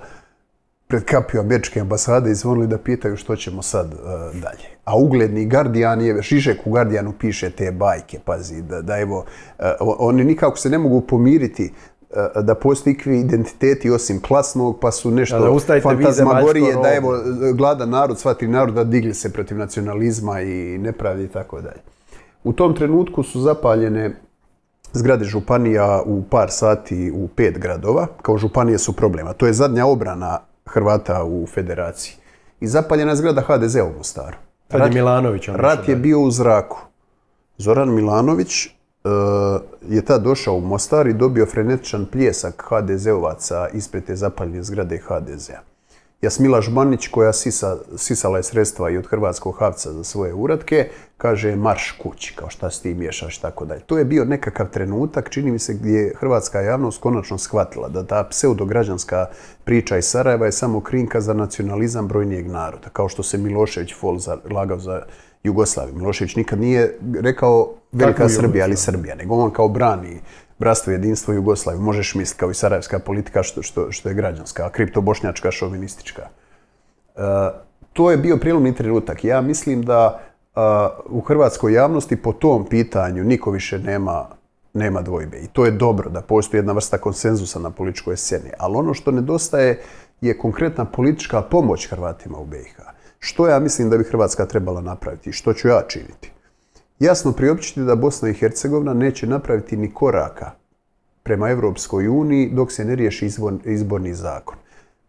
pred 0.89 1.05
kapiju 1.05 1.41
američke 1.41 1.81
ambasade 1.81 2.31
i 2.31 2.35
zvonili 2.35 2.67
da 2.67 2.79
pitaju 2.79 3.17
što 3.17 3.37
ćemo 3.37 3.63
sad 3.63 3.93
e, 3.93 3.97
dalje. 4.39 4.80
A 4.85 4.97
ugledni 4.97 5.47
Guardian 5.47 6.01
je, 6.01 6.23
Žižek 6.23 6.67
u 6.67 6.71
Guardianu 6.71 7.13
piše 7.21 7.51
te 7.51 7.73
bajke, 7.73 8.19
pazi, 8.25 8.63
da, 8.63 8.83
da 8.83 8.99
evo, 8.99 9.25
e, 9.59 9.73
oni 9.81 10.25
nikako 10.25 10.57
se 10.57 10.71
ne 10.71 10.79
mogu 10.79 11.01
pomiriti 11.01 11.73
e, 12.11 12.43
da 12.43 12.55
postoji 12.55 12.95
ikvi 12.95 13.21
identiteti 13.21 13.91
osim 13.91 14.21
klasnog, 14.21 14.81
pa 14.81 14.93
su 14.93 15.11
nešto 15.11 15.39
Da, 15.39 15.75
da 15.75 15.81
fantazmagorije, 15.81 16.77
da 16.83 16.95
evo, 16.95 17.15
gladan 17.55 17.91
narod, 17.91 18.19
sva 18.19 18.35
tri 18.35 18.49
naroda 18.49 18.85
digli 18.85 19.15
se 19.15 19.33
protiv 19.33 19.59
nacionalizma 19.59 20.41
i 20.41 20.79
nepravdi 20.79 21.25
i 21.25 21.29
tako 21.29 21.61
dalje. 21.61 21.81
U 22.45 22.53
tom 22.53 22.75
trenutku 22.75 23.23
su 23.23 23.41
zapaljene 23.41 24.17
zgrade 24.93 25.25
županija 25.25 26.03
u 26.07 26.23
par 26.23 26.51
sati 26.51 27.13
u 27.15 27.29
pet 27.29 27.59
gradova. 27.59 28.07
Kao 28.23 28.39
županije 28.39 28.79
su 28.79 28.93
problema. 28.93 29.33
To 29.33 29.47
je 29.47 29.53
zadnja 29.53 29.87
obrana 29.87 30.39
Hrvata 30.67 31.25
u 31.25 31.47
federaciji. 31.47 32.15
I 32.61 32.67
zapaljena 32.67 33.13
je 33.13 33.17
zgrada 33.17 33.41
HDZ 33.41 33.77
u 33.77 33.97
Mostaru. 33.99 34.37
Tad 34.71 34.95
je 34.95 35.03
Milanović 35.03 35.49
Rat 35.49 35.89
je 35.89 35.97
bio 35.97 36.21
u 36.21 36.31
zraku. 36.31 36.79
Zoran 37.59 37.95
Milanović 37.95 38.67
e, 38.67 38.71
je 39.89 40.05
tad 40.05 40.23
došao 40.23 40.55
u 40.55 40.61
Mostar 40.61 41.07
i 41.07 41.15
dobio 41.15 41.47
frenetičan 41.47 42.07
pljesak 42.13 42.65
HDZ-ovaca 42.69 43.69
ispred 43.73 44.05
te 44.05 44.17
zapaljene 44.17 44.63
zgrade 44.63 44.99
HDZ-a. 44.99 45.70
Jasmila 46.23 46.61
Žbanić, 46.61 47.09
koja 47.09 47.33
sisa, 47.33 47.77
sisala 47.97 48.37
je 48.37 48.43
sredstva 48.43 48.91
i 48.91 48.97
od 48.97 49.07
Hrvatskog 49.07 49.57
havca 49.59 49.93
za 49.93 50.05
svoje 50.05 50.35
uratke, 50.35 50.89
kaže 51.17 51.57
marš 51.57 51.93
kući, 52.03 52.35
kao 52.37 52.51
šta 52.51 52.71
s 52.71 52.81
ti 52.81 52.95
miješaš 52.95 53.39
i 53.39 53.43
tako 53.43 53.65
dalje. 53.65 53.81
To 53.81 53.99
je 53.99 54.05
bio 54.05 54.25
nekakav 54.25 54.71
trenutak, 54.71 55.31
čini 55.31 55.51
mi 55.51 55.59
se, 55.59 55.75
gdje 55.75 55.93
je 55.93 56.15
hrvatska 56.19 56.61
javnost 56.61 57.01
konačno 57.01 57.39
shvatila 57.39 57.89
da 57.89 58.07
ta 58.07 58.25
pseudograđanska 58.31 59.27
priča 59.65 59.99
iz 59.99 60.05
Sarajeva 60.05 60.47
je 60.47 60.53
samo 60.53 60.81
krinka 60.81 61.21
za 61.21 61.35
nacionalizam 61.35 62.09
brojnijeg 62.09 62.47
naroda, 62.47 62.89
kao 62.93 63.09
što 63.09 63.23
se 63.23 63.39
Milošević 63.39 63.95
fol 63.95 64.19
lagao 64.51 64.79
za 64.79 65.03
Jugoslaviju. 65.43 65.95
Milošević 65.95 66.37
nikad 66.37 66.61
nije 66.61 66.99
rekao 67.21 67.75
velika 67.93 68.29
Srbija, 68.29 68.65
ali 68.65 68.73
Jugoslaviju? 68.73 68.77
Srbija, 68.77 69.15
nego 69.15 69.35
on 69.35 69.51
kao 69.51 69.69
brani 69.69 70.21
bratstvo, 70.61 70.93
jedinstvo 70.93 71.35
Jugoslaviju. 71.35 71.83
Možeš 71.83 72.15
misliti 72.15 72.41
kao 72.41 72.51
i 72.51 72.55
sarajevska 72.55 72.99
politika 72.99 73.43
što, 73.43 73.63
što, 73.63 73.93
što 73.93 74.09
je 74.09 74.15
građanska, 74.15 74.67
a 74.67 74.71
kriptobošnjačka, 74.71 75.51
šovinistička. 75.51 76.23
E, 76.23 77.21
to 77.93 78.11
je 78.11 78.17
bio 78.17 78.37
prijelomni 78.37 78.75
trenutak. 78.75 79.25
Ja 79.25 79.41
mislim 79.41 79.83
da 79.83 80.21
a, 80.55 80.89
u 81.07 81.21
hrvatskoj 81.21 81.73
javnosti 81.73 82.17
po 82.17 82.33
tom 82.33 82.67
pitanju 82.69 83.25
niko 83.25 83.51
više 83.51 83.79
nema 83.79 84.41
nema 84.73 85.03
dvojbe. 85.03 85.39
I 85.39 85.47
to 85.47 85.65
je 85.65 85.71
dobro 85.71 86.11
da 86.11 86.21
postoji 86.21 86.59
jedna 86.59 86.73
vrsta 86.73 86.99
konsenzusa 86.99 87.59
na 87.59 87.71
političkoj 87.71 88.17
sceni. 88.17 88.51
Ali 88.59 88.77
ono 88.77 88.95
što 88.95 89.11
nedostaje 89.11 89.83
je 90.21 90.39
konkretna 90.39 90.85
politička 90.85 91.43
pomoć 91.43 91.89
Hrvatima 91.91 92.39
u 92.39 92.45
BiH. 92.47 92.77
Što 93.19 93.49
ja 93.49 93.59
mislim 93.59 93.91
da 93.91 93.99
bi 93.99 94.05
Hrvatska 94.05 94.47
trebala 94.47 94.81
napraviti 94.81 95.31
i 95.31 95.33
što 95.33 95.53
ću 95.53 95.69
ja 95.69 95.83
činiti. 95.89 96.33
Jasno 97.01 97.33
priopćiti 97.33 97.81
da 97.81 97.95
Bosna 97.97 98.29
i 98.29 98.35
Hercegovina 98.35 98.95
neće 98.95 99.27
napraviti 99.27 99.77
ni 99.77 99.95
koraka 99.95 100.51
prema 101.23 101.51
Europskoj 101.51 102.09
uniji 102.09 102.51
dok 102.53 102.73
se 102.73 102.85
ne 102.85 102.95
riješi 102.95 103.27
izbor, 103.27 103.55
izborni 103.65 104.15
zakon. 104.15 104.57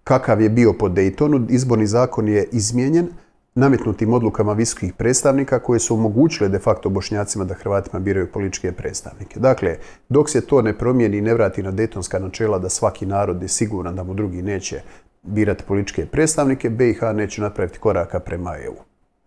Kakav 0.04 0.42
je 0.42 0.50
bio 0.50 0.74
po 0.74 0.90
Daytonu, 0.90 1.46
izborni 1.50 1.88
zakon 1.88 2.28
je 2.28 2.48
izmijenjen 2.52 3.08
nametnutim 3.56 4.14
odlukama 4.14 4.54
visokih 4.54 4.94
predstavnika 4.94 5.60
koje 5.60 5.80
su 5.80 5.94
omogućile 5.94 6.50
de 6.50 6.60
facto 6.60 6.90
bošnjacima 6.90 7.46
da 7.46 7.54
Hrvatima 7.54 8.00
biraju 8.00 8.32
političke 8.32 8.72
predstavnike. 8.72 9.40
Dakle, 9.40 9.78
dok 10.10 10.30
se 10.30 10.42
to 10.42 10.62
ne 10.62 10.78
promijeni 10.78 11.18
i 11.18 11.22
ne 11.22 11.34
vrati 11.34 11.64
na 11.64 11.72
Daytonska 11.72 12.20
načela 12.20 12.60
da 12.60 12.70
svaki 12.70 13.06
narod 13.06 13.42
je 13.42 13.48
siguran 13.48 13.96
da 13.96 14.04
mu 14.04 14.14
drugi 14.14 14.42
neće 14.42 14.82
birati 15.24 15.64
političke 15.64 16.06
predstavnike, 16.06 16.70
BiH 16.70 17.02
neće 17.14 17.42
napraviti 17.42 17.80
koraka 17.80 18.20
prema 18.20 18.56
EU. 18.66 18.76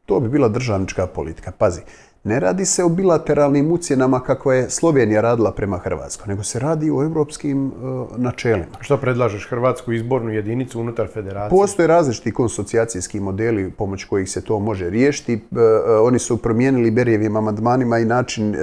To 0.07 0.21
bi 0.21 0.29
bila 0.29 0.49
državnička 0.49 1.07
politika. 1.07 1.53
Pazi, 1.59 1.81
ne 2.25 2.41
radi 2.41 2.65
se 2.65 2.85
o 2.85 2.89
bilateralnim 2.89 3.73
ucjenama 3.73 4.21
kako 4.21 4.53
je 4.53 4.71
Slovenija 4.71 5.21
radila 5.21 5.53
prema 5.53 5.79
Hrvatskoj, 5.79 6.25
nego 6.29 6.43
se 6.43 6.59
radi 6.59 6.91
o 6.91 7.03
europskim 7.03 7.67
uh, 7.67 8.19
načelima. 8.19 8.67
Što 8.81 8.97
predlažeš, 8.97 9.49
Hrvatsku 9.51 9.93
izbornu 9.93 10.31
jedinicu 10.31 10.81
unutar 10.81 11.09
federacije? 11.15 11.59
Postoje 11.59 11.87
različiti 11.87 12.33
konsocijacijski 12.33 13.21
modeli 13.21 13.71
pomoć 13.71 14.05
kojih 14.05 14.31
se 14.31 14.41
to 14.41 14.59
može 14.59 14.91
riješiti. 14.91 15.35
Uh, 15.35 15.59
oni 16.03 16.19
su 16.19 16.37
promijenili 16.37 16.91
Berijevim 16.91 17.37
amandmanima 17.37 17.99
i 17.99 18.05
način 18.05 18.51
uh, 18.51 18.57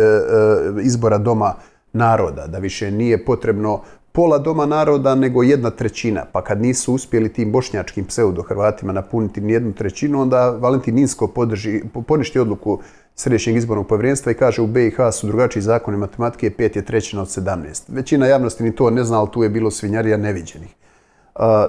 izbora 0.84 1.18
doma 1.18 1.53
naroda, 1.93 2.47
da 2.47 2.57
više 2.57 2.91
nije 2.91 3.26
potrebno 3.26 3.82
pola 4.12 4.38
doma 4.38 4.66
naroda 4.66 5.16
nego 5.16 5.43
jedna 5.43 5.70
trećina. 5.70 6.26
Pa 6.32 6.43
kad 6.43 6.62
nisu 6.62 6.93
uspjeli 6.93 7.34
tim 7.34 7.51
bošnjačkim 7.51 8.05
pseudo-Hrvatima 8.05 8.91
napuniti 8.91 9.41
nijednu 9.41 9.74
trećinu, 9.74 10.22
onda 10.22 10.49
Valentin 10.49 11.07
podrži, 11.36 11.82
poništi 12.07 12.39
odluku 12.39 12.80
Središnjeg 13.16 13.57
izbornog 13.57 13.88
povjerenstva 13.88 14.32
i 14.32 14.36
kaže 14.36 14.62
u 14.62 14.68
BiH 14.68 14.95
su 15.12 15.28
drugačiji 15.28 15.64
zakoni 15.64 15.97
matematike, 15.97 16.49
pet 16.49 16.76
je 16.76 16.86
trećina 16.86 17.22
od 17.22 17.28
17. 17.28 17.84
Većina 17.88 18.28
javnosti 18.28 18.64
ni 18.64 18.76
to 18.76 18.89
ne 18.89 19.03
zna, 19.03 19.20
ali 19.20 19.32
tu 19.32 19.43
je 19.43 19.49
bilo 19.49 19.72
svinjarija 19.72 20.18
neviđenih. 20.18 20.76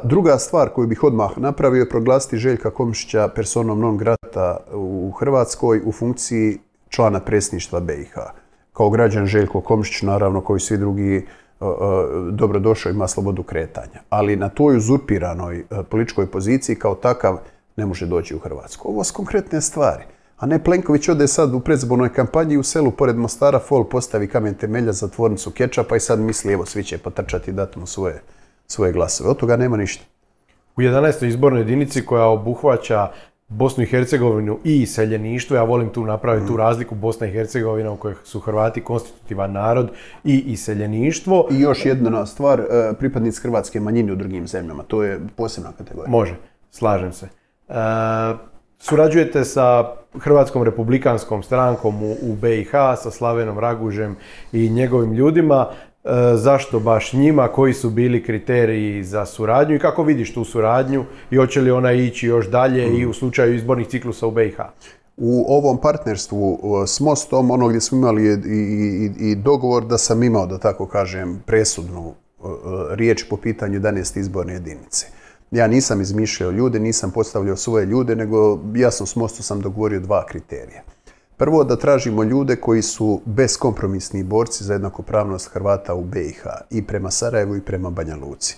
Druga 0.05 0.39
stvar 0.39 0.69
koju 0.69 0.87
bih 0.87 1.05
odmah 1.05 1.39
napravio 1.39 1.81
je 1.81 1.89
proglasiti 1.89 2.37
Željka 2.37 2.71
Komšića 2.71 3.29
personom 3.29 3.81
non 3.81 3.97
grata 3.97 4.57
u 4.73 5.13
Hrvatskoj 5.19 5.81
u 5.85 5.93
funkciji 5.93 6.59
člana 6.89 7.21
predsjedništva 7.21 7.81
BiH. 7.81 8.15
Kao 8.73 8.91
građan 8.91 9.27
Željko 9.27 9.61
Komšić, 9.61 10.03
naravno, 10.03 10.41
koji 10.41 10.61
svi 10.61 10.79
drugi 10.79 11.27
dobrodošao 12.31 12.91
ima 12.91 13.09
slobodu 13.09 13.43
kretanja. 13.43 14.01
Ali 14.11 14.37
na 14.37 14.49
toj 14.49 14.77
uzurpiranoj 14.77 15.65
političkoj 15.91 16.27
poziciji 16.27 16.77
kao 16.77 16.95
takav 16.95 17.39
ne 17.77 17.87
može 17.87 18.07
doći 18.07 18.35
u 18.35 18.39
Hrvatsku. 18.39 18.89
Ovo 18.89 19.05
su 19.05 19.15
konkretne 19.15 19.61
stvari. 19.61 20.05
A 20.43 20.47
ne 20.47 20.65
Plenković 20.65 21.09
ode 21.09 21.27
sad 21.29 21.55
u 21.55 21.61
predzbornoj 21.61 22.13
kampanji 22.13 22.57
u 22.57 22.63
selu 22.63 22.91
pored 22.91 23.17
Mostara 23.17 23.59
Fol 23.59 23.85
postavi 23.85 24.27
kamen 24.29 24.55
temelja 24.55 24.93
za 24.93 25.09
tvornicu 25.09 25.51
kečapa 25.51 25.97
i 25.97 26.01
sad 26.01 26.21
misli 26.21 26.53
evo 26.53 26.67
svi 26.67 26.85
će 26.85 26.99
potrčati 26.99 27.51
i 27.51 27.55
dati 27.55 27.79
mu 27.79 27.87
svoje, 27.87 28.23
svoje 28.67 28.93
glasove. 28.93 29.31
Od 29.31 29.37
toga 29.37 29.57
nema 29.57 29.77
ništa. 29.77 30.05
U 30.77 30.81
11. 30.81 31.27
izbornoj 31.27 31.61
jedinici 31.61 32.07
koja 32.07 32.27
obuhvaća 32.27 33.09
Bosnu 33.49 33.83
i 33.83 33.87
Hercegovinu 33.87 34.59
i 34.65 34.83
iseljeništvo, 34.83 35.57
ja 35.57 35.63
volim 35.63 35.89
tu 35.89 36.07
napraviti 36.07 36.47
tu 36.47 36.53
mm. 36.53 36.57
razliku 36.57 36.95
Bosna 36.95 37.27
i 37.27 37.33
Hercegovina 37.33 37.91
u 37.91 37.97
kojoj 37.97 38.15
su 38.25 38.41
Hrvati 38.41 38.81
konstitutivan 38.81 39.53
narod 39.53 39.91
i 40.25 40.39
iseljeništvo. 40.47 41.49
I 41.51 41.61
još 41.61 41.87
jedna 41.87 42.27
stvar, 42.27 42.61
e, 42.61 42.93
pripadnici 42.99 43.41
hrvatske 43.41 43.81
manjine 43.81 44.13
u 44.13 44.17
drugim 44.17 44.47
zemljama, 44.47 44.83
to 44.83 45.03
je 45.03 45.21
posebna 45.37 45.73
kategorija. 45.79 46.11
Može, 46.11 46.37
slažem 46.71 47.13
se. 47.13 47.29
E, 47.69 48.52
surađujete 48.83 49.45
sa 49.45 49.95
Hrvatskom 50.21 50.63
republikanskom 50.63 51.43
strankom 51.43 52.03
u, 52.03 52.13
u 52.23 52.35
BiH, 52.35 52.71
sa 53.03 53.11
Slavenom 53.11 53.59
Ragužem 53.59 54.17
i 54.53 54.71
njegovim 54.71 55.13
ljudima. 55.13 55.67
E, 56.05 56.09
zašto 56.35 56.81
baš 56.81 57.13
njima, 57.13 57.49
koji 57.49 57.75
su 57.75 57.91
bili 57.91 58.25
kriteriji 58.25 59.05
za 59.05 59.27
suradnju 59.27 59.77
i 59.77 59.79
kako 59.79 60.03
vidiš 60.03 60.35
tu 60.35 60.45
suradnju 60.45 61.05
i 61.31 61.37
hoće 61.37 61.61
li 61.61 61.71
ona 61.71 61.93
ići 61.93 62.27
još 62.27 62.51
dalje 62.51 62.99
i 62.99 63.07
u 63.07 63.13
slučaju 63.13 63.55
izbornih 63.55 63.89
ciklusa 63.89 64.27
u 64.27 64.31
BiH? 64.31 64.61
U 65.17 65.45
ovom 65.49 65.81
partnerstvu 65.81 66.59
s 66.87 67.01
Mostom, 67.01 67.51
ono 67.51 67.69
gdje 67.69 67.81
smo 67.81 67.99
imali 67.99 68.23
i, 68.25 68.37
i, 68.47 69.31
i 69.31 69.35
dogovor 69.35 69.85
da 69.85 69.99
sam 69.99 70.23
imao, 70.23 70.47
da 70.47 70.59
tako 70.59 70.87
kažem, 70.87 71.43
presudnu 71.47 72.09
e, 72.11 72.45
riječ 72.91 73.25
po 73.31 73.37
pitanju 73.37 73.81
11. 73.81 74.19
izborne 74.19 74.53
jedinice. 74.53 75.22
Ja 75.53 75.67
nisam 75.67 76.01
izmišljao 76.01 76.51
ljude, 76.51 76.81
nisam 76.81 77.11
postavljao 77.11 77.57
svoje 77.57 77.87
ljude, 77.87 78.17
nego 78.17 78.61
ja 78.75 78.91
sam 78.91 79.07
s 79.07 79.17
Mostom 79.17 79.43
sam 79.43 79.61
dogovorio 79.61 80.01
dva 80.01 80.27
kriterija. 80.27 80.83
Prvo 81.37 81.65
da 81.65 81.77
tražimo 81.77 82.23
ljude 82.23 82.57
koji 82.57 82.83
su 82.83 83.21
beskompromisni 83.25 84.23
borci 84.25 84.65
za 84.65 84.73
jednakopravnost 84.73 85.49
Hrvata 85.49 85.95
u 85.95 86.05
BiH 86.05 86.43
i 86.71 86.87
prema 86.87 87.11
Sarajevu 87.11 87.57
i 87.57 87.61
prema 87.61 87.91
Banja 87.91 88.17
Luci. 88.17 88.57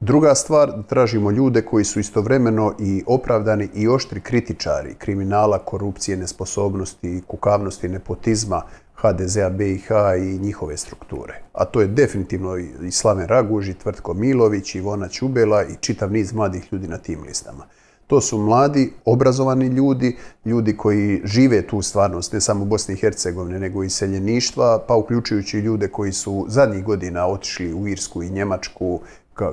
Druga 0.00 0.34
stvar, 0.34 0.72
da 0.76 0.82
tražimo 0.82 1.30
ljude 1.30 1.62
koji 1.62 1.84
su 1.84 2.00
istovremeno 2.00 2.74
i 2.78 3.02
opravdani 3.06 3.68
i 3.74 3.88
oštri 3.88 4.20
kritičari 4.20 4.94
kriminala, 4.94 5.58
korupcije, 5.58 6.16
nesposobnosti, 6.16 7.22
kukavnosti, 7.26 7.88
nepotizma 7.88 8.62
HDZ-a 9.02 9.50
BiH 9.50 9.88
i 10.18 10.38
njihove 10.38 10.76
strukture. 10.76 11.42
A 11.52 11.64
to 11.64 11.80
je 11.80 11.86
definitivno 11.86 12.56
i 12.56 12.90
Slaven 12.90 13.26
Raguž, 13.26 13.68
i 13.68 13.74
Tvrtko 13.74 14.14
Milović, 14.14 14.74
Ivona 14.74 15.08
Čubela 15.08 15.64
i 15.64 15.76
čitav 15.80 16.12
niz 16.12 16.32
mladih 16.32 16.72
ljudi 16.72 16.88
na 16.88 16.98
tim 16.98 17.22
listama. 17.22 17.64
To 18.06 18.20
su 18.20 18.38
mladi, 18.38 18.92
obrazovani 19.04 19.66
ljudi, 19.66 20.16
ljudi 20.44 20.76
koji 20.76 21.20
žive 21.24 21.66
tu 21.66 21.82
stvarnost, 21.82 22.32
ne 22.32 22.40
samo 22.40 22.62
u 22.62 22.66
Bosni 22.66 22.94
i 22.94 22.96
Hercegovine, 22.96 23.58
nego 23.58 23.84
i 23.84 23.90
seljeništva, 23.90 24.84
pa 24.88 24.94
uključujući 24.94 25.58
ljude 25.58 25.88
koji 25.88 26.12
su 26.12 26.46
zadnjih 26.48 26.84
godina 26.84 27.26
otišli 27.26 27.74
u 27.74 27.88
Irsku 27.88 28.22
i 28.22 28.30
Njemačku, 28.30 29.00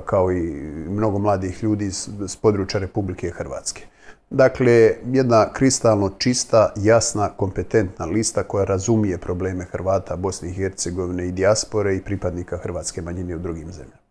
kao 0.04 0.32
i 0.32 0.42
mnogo 0.88 1.18
mladih 1.18 1.62
ljudi 1.62 1.90
s 2.26 2.36
područja 2.42 2.80
Republike 2.80 3.30
Hrvatske. 3.30 3.82
Dakle, 4.30 4.94
jedna 5.12 5.52
kristalno 5.52 6.10
čista, 6.18 6.72
jasna, 6.76 7.28
kompetentna 7.36 8.06
lista 8.06 8.42
koja 8.42 8.64
razumije 8.64 9.18
probleme 9.18 9.64
Hrvata, 9.64 10.16
Bosne 10.16 10.48
i 10.48 10.52
Hercegovine 10.52 11.28
i 11.28 11.32
dijaspore 11.32 11.96
i 11.96 12.00
pripadnika 12.00 12.56
hrvatske 12.56 13.02
manjine 13.02 13.36
u 13.36 13.38
drugim 13.38 13.72
zemljama. 13.72 14.08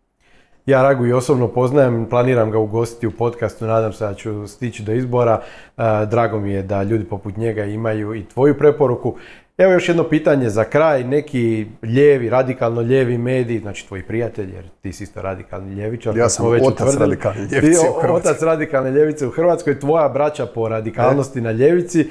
Ja 0.66 0.82
Ragu 0.82 1.06
i 1.06 1.12
osobno 1.12 1.48
poznajem, 1.48 2.06
planiram 2.10 2.50
ga 2.50 2.58
ugostiti 2.58 3.06
u 3.06 3.10
podcastu, 3.10 3.66
nadam 3.66 3.92
se 3.92 4.04
da 4.04 4.14
ću 4.14 4.46
stići 4.46 4.82
do 4.82 4.92
izbora. 4.92 5.40
E, 5.76 5.82
drago 6.10 6.40
mi 6.40 6.52
je 6.52 6.62
da 6.62 6.82
ljudi 6.82 7.04
poput 7.04 7.36
njega 7.36 7.64
imaju 7.64 8.14
i 8.14 8.24
tvoju 8.24 8.58
preporuku. 8.58 9.14
Evo 9.58 9.72
još 9.72 9.88
jedno 9.88 10.04
pitanje 10.04 10.50
za 10.50 10.64
kraj, 10.64 11.04
neki 11.04 11.66
lijevi, 11.82 12.30
radikalno 12.30 12.80
lijevi 12.80 13.18
mediji, 13.18 13.58
znači 13.58 13.88
tvoji 13.88 14.02
prijatelji, 14.02 14.52
jer 14.54 14.64
ti 14.82 14.92
si 14.92 15.04
isto 15.04 15.22
radikalni 15.22 15.74
ljevičar. 15.74 16.16
Ja 16.16 16.28
sam 16.28 16.50
već 16.50 16.62
otac 16.66 16.94
radikalne 16.94 17.40
ljevice 17.52 17.88
u 17.88 18.00
Hrvatskoj. 18.00 18.30
Otac 18.30 18.42
radikalne 18.42 18.90
ljevice 18.90 19.26
u 19.26 19.30
Hrvatskoj, 19.30 19.80
tvoja 19.80 20.08
braća 20.08 20.46
po 20.46 20.68
radikalnosti 20.68 21.40
na 21.40 21.52
ljevici, 21.52 22.10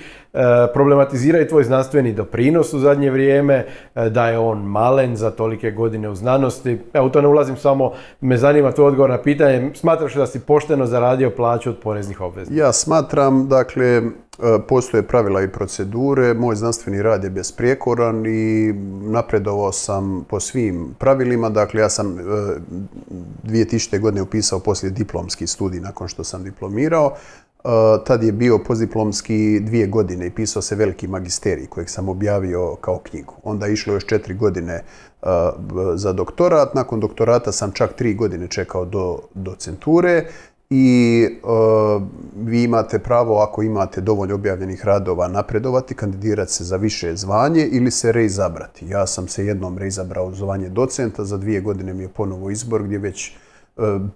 problematiziraju 0.73 1.47
tvoj 1.47 1.63
znanstveni 1.63 2.13
doprinos 2.13 2.73
u 2.73 2.79
zadnje 2.79 3.11
vrijeme, 3.11 3.65
e, 3.95 4.09
da 4.09 4.27
je 4.27 4.39
on 4.39 4.57
malen 4.57 5.15
za 5.15 5.31
tolike 5.31 5.71
godine 5.71 6.09
u 6.09 6.15
znanosti. 6.15 6.79
Evo, 6.93 7.07
u 7.07 7.09
to 7.09 7.21
ne 7.21 7.27
ulazim 7.27 7.57
samo, 7.57 7.91
me 8.21 8.37
zanima 8.37 8.71
tvoj 8.71 8.87
odgovor 8.87 9.09
na 9.09 9.21
pitanje, 9.21 9.71
smatraš 9.75 10.13
da 10.13 10.27
si 10.27 10.39
pošteno 10.39 10.85
zaradio 10.85 11.29
plaću 11.29 11.69
od 11.69 11.77
poreznih 11.83 12.21
obveznika? 12.21 12.63
Ja 12.63 12.73
smatram, 12.73 13.47
dakle, 13.47 14.01
E, 14.39 14.59
postoje 14.67 15.03
pravila 15.03 15.41
i 15.41 15.47
procedure, 15.47 16.33
moj 16.33 16.55
znanstveni 16.55 17.01
rad 17.01 17.23
je 17.23 17.29
besprijekoran 17.29 18.25
i 18.25 18.73
napredovao 19.01 19.71
sam 19.71 20.25
po 20.29 20.39
svim 20.39 20.95
pravilima. 20.99 21.49
Dakle, 21.49 21.81
ja 21.81 21.89
sam 21.89 22.17
2000. 23.43 23.95
E, 23.95 23.99
godine 23.99 24.21
upisao 24.21 24.59
poslije 24.59 24.91
diplomski 24.91 25.47
studij 25.47 25.79
nakon 25.79 26.07
što 26.07 26.23
sam 26.23 26.43
diplomirao. 26.43 27.15
Tad 28.05 28.23
je 28.23 28.31
bio 28.31 28.59
postdiplomski 28.67 29.59
dvije 29.59 29.87
godine 29.87 30.27
i 30.27 30.31
pisao 30.31 30.61
se 30.61 30.75
veliki 30.75 31.07
magisterij 31.07 31.67
kojeg 31.67 31.89
sam 31.89 32.09
objavio 32.09 32.75
kao 32.81 32.99
knjigu. 32.99 33.33
Onda 33.43 33.65
je 33.65 33.73
išlo 33.73 33.93
još 33.93 34.05
četiri 34.05 34.33
godine 34.33 34.83
za 35.95 36.13
doktorat. 36.13 36.73
Nakon 36.73 36.99
doktorata 36.99 37.51
sam 37.51 37.71
čak 37.71 37.93
tri 37.93 38.13
godine 38.13 38.47
čekao 38.47 38.85
do 38.85 39.19
docenture 39.33 40.25
i 40.69 41.27
vi 42.35 42.63
imate 42.63 42.99
pravo, 42.99 43.39
ako 43.39 43.63
imate 43.63 44.01
dovoljno 44.01 44.35
objavljenih 44.35 44.85
radova, 44.85 45.27
napredovati, 45.27 45.95
kandidirati 45.95 46.53
se 46.53 46.63
za 46.63 46.77
više 46.77 47.15
zvanje 47.15 47.67
ili 47.71 47.91
se 47.91 48.11
reizabrati. 48.11 48.85
Ja 48.89 49.07
sam 49.07 49.27
se 49.27 49.45
jednom 49.45 49.77
reizabrao 49.77 50.31
zvanje 50.33 50.69
docenta, 50.69 51.23
za 51.23 51.37
dvije 51.37 51.61
godine 51.61 51.93
mi 51.93 52.03
je 52.03 52.09
ponovo 52.09 52.49
izbor 52.49 52.83
gdje 52.83 52.97
već 52.97 53.35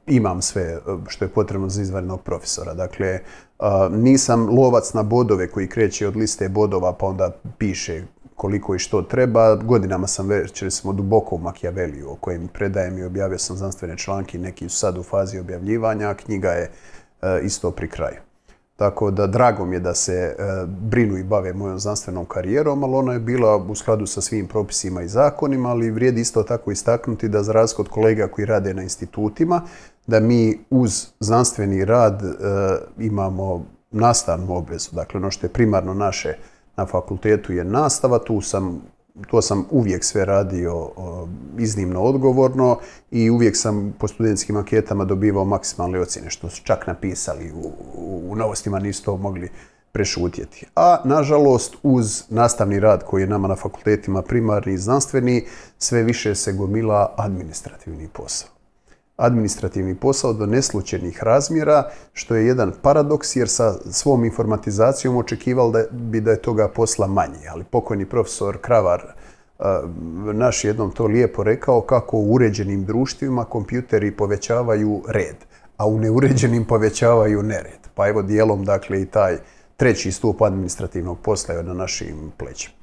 imam 0.07 0.41
sve 0.41 0.80
što 1.07 1.26
je 1.26 1.30
potrebno 1.30 1.70
za 1.70 1.82
izvanrednog 1.82 2.22
profesora. 2.22 2.74
Dakle, 2.74 3.20
uh, 3.59 3.66
nisam 3.91 4.49
lovac 4.49 4.93
na 4.93 5.03
bodove 5.03 5.47
koji 5.47 5.68
kreće 5.68 6.07
od 6.07 6.16
liste 6.16 6.49
bodova 6.49 6.93
pa 6.93 7.05
onda 7.05 7.32
piše 7.57 8.03
koliko 8.36 8.76
i 8.76 8.80
što 8.80 9.01
treba. 9.01 9.55
Godinama 9.55 10.07
sam 10.07 10.28
već, 10.28 10.62
recimo, 10.62 10.93
duboko 10.93 11.36
u 11.36 11.39
Machiavelliju, 11.39 12.12
o 12.12 12.16
kojem 12.16 12.47
predajem 12.47 12.97
i 12.97 13.03
objavio 13.03 13.38
sam 13.38 13.57
znanstvene 13.57 13.97
članke, 13.97 14.39
neki 14.39 14.70
su 14.70 14.78
sad 14.78 14.97
u 14.97 15.03
fazi 15.03 15.39
objavljivanja, 15.39 16.14
knjiga 16.14 16.49
je 16.49 16.72
e, 17.22 17.41
isto 17.43 17.72
pri 17.72 17.89
kraju. 17.89 18.31
Tako 18.82 19.12
da 19.12 19.28
drago 19.28 19.66
mi 19.66 19.76
je 19.76 19.80
da 19.80 19.94
se 19.96 20.14
e, 20.14 20.36
brinu 20.68 21.18
i 21.18 21.24
bave 21.24 21.54
mojom 21.54 21.80
znanstvenom 21.80 22.26
karijerom, 22.26 22.84
ali 22.84 22.96
ona 22.96 23.14
je 23.14 23.20
bila 23.20 23.56
u 23.58 23.76
skladu 23.76 24.08
sa 24.08 24.22
svim 24.22 24.48
propisima 24.48 25.02
i 25.02 25.08
zakonima, 25.08 25.70
ali 25.70 25.92
vrijedi 25.92 26.22
isto 26.22 26.44
tako 26.44 26.72
istaknuti 26.72 27.30
da 27.30 27.44
za 27.44 27.52
razliku 27.52 27.82
od 27.82 27.90
kolega 27.90 28.28
koji 28.28 28.46
rade 28.46 28.74
na 28.74 28.84
institutima, 28.84 29.62
da 30.08 30.20
mi 30.20 30.60
uz 30.70 31.08
znanstveni 31.20 31.86
rad 31.86 32.24
e, 32.24 32.34
imamo 33.00 33.66
nastavnu 33.92 34.56
obvezu. 34.56 34.90
Dakle, 34.92 35.18
ono 35.18 35.32
što 35.32 35.46
je 35.46 35.54
primarno 35.54 35.94
naše 35.94 36.38
na 36.78 36.86
fakultetu 36.86 37.54
je 37.54 37.64
nastava, 37.64 38.20
tu 38.20 38.42
sam 38.42 38.82
to 39.28 39.41
sam 39.41 39.66
uvijek 39.72 40.03
sve 40.03 40.26
radio 40.26 40.89
iznimno 41.57 42.01
odgovorno 42.01 42.80
i 43.12 43.30
uvijek 43.30 43.57
sam 43.57 43.93
po 43.99 44.07
studentskim 44.07 44.57
anketama 44.57 45.05
dobivao 45.05 45.45
maksimalne 45.45 45.99
ocjene, 45.99 46.30
što 46.30 46.49
su 46.49 46.64
čak 46.64 46.88
napisali 46.88 47.51
u, 47.51 47.72
u, 48.30 48.36
novostima, 48.36 48.80
nisu 48.80 49.03
to 49.03 49.18
mogli 49.18 49.49
prešutjeti. 49.91 50.66
A 50.76 51.01
nažalost 51.05 51.76
uz 51.84 52.24
nastavni 52.30 52.80
rad 52.80 53.03
koji 53.03 53.22
je 53.22 53.28
nama 53.28 53.47
na 53.47 53.55
fakultetima 53.55 54.22
primarni 54.22 54.74
i 54.74 54.78
znanstveni, 54.78 55.45
sve 55.78 56.03
više 56.03 56.36
se 56.36 56.53
gomila 56.53 57.14
administrativni 57.18 58.07
posao. 58.14 58.61
Administrativni 59.22 59.95
posao 59.95 60.34
do 60.34 60.45
neslučenih 60.45 61.24
razmjera, 61.24 61.89
što 62.13 62.36
je 62.36 62.47
jedan 62.47 62.72
paradoks 62.82 63.36
jer 63.36 63.49
sa 63.49 63.74
svom 63.91 64.26
informatizacijom 64.26 65.17
očekivali 65.17 65.72
da 65.72 65.84
bi 65.91 66.22
da 66.22 66.32
je 66.32 66.41
toga 66.41 66.67
posla 66.67 67.07
manje. 67.07 67.47
Ali 67.51 67.63
pokojni 67.63 68.05
profesor 68.05 68.57
Kravar 68.61 69.13
naš 70.34 70.63
jednom 70.63 70.91
to 70.91 71.05
lijepo 71.05 71.43
rekao 71.43 71.82
kako 71.82 72.17
u 72.17 72.34
uređenim 72.34 72.86
društvima 72.86 73.45
kompjuteri 73.45 74.11
povećavaju 74.11 75.01
red, 75.07 75.36
a 75.78 75.88
u 75.88 75.99
neuređenim 75.99 76.65
povećavaju 76.65 77.43
nered. 77.43 77.82
Pa 77.95 78.07
evo 78.07 78.22
dijelom 78.22 78.65
dakle 78.65 79.01
i 79.01 79.05
taj 79.05 79.38
treći 79.78 80.11
stup 80.11 80.41
administrativnog 80.41 81.19
posla 81.19 81.53
je 81.53 81.63
na 81.63 81.74
našim 81.74 82.32
plećima. 82.38 82.81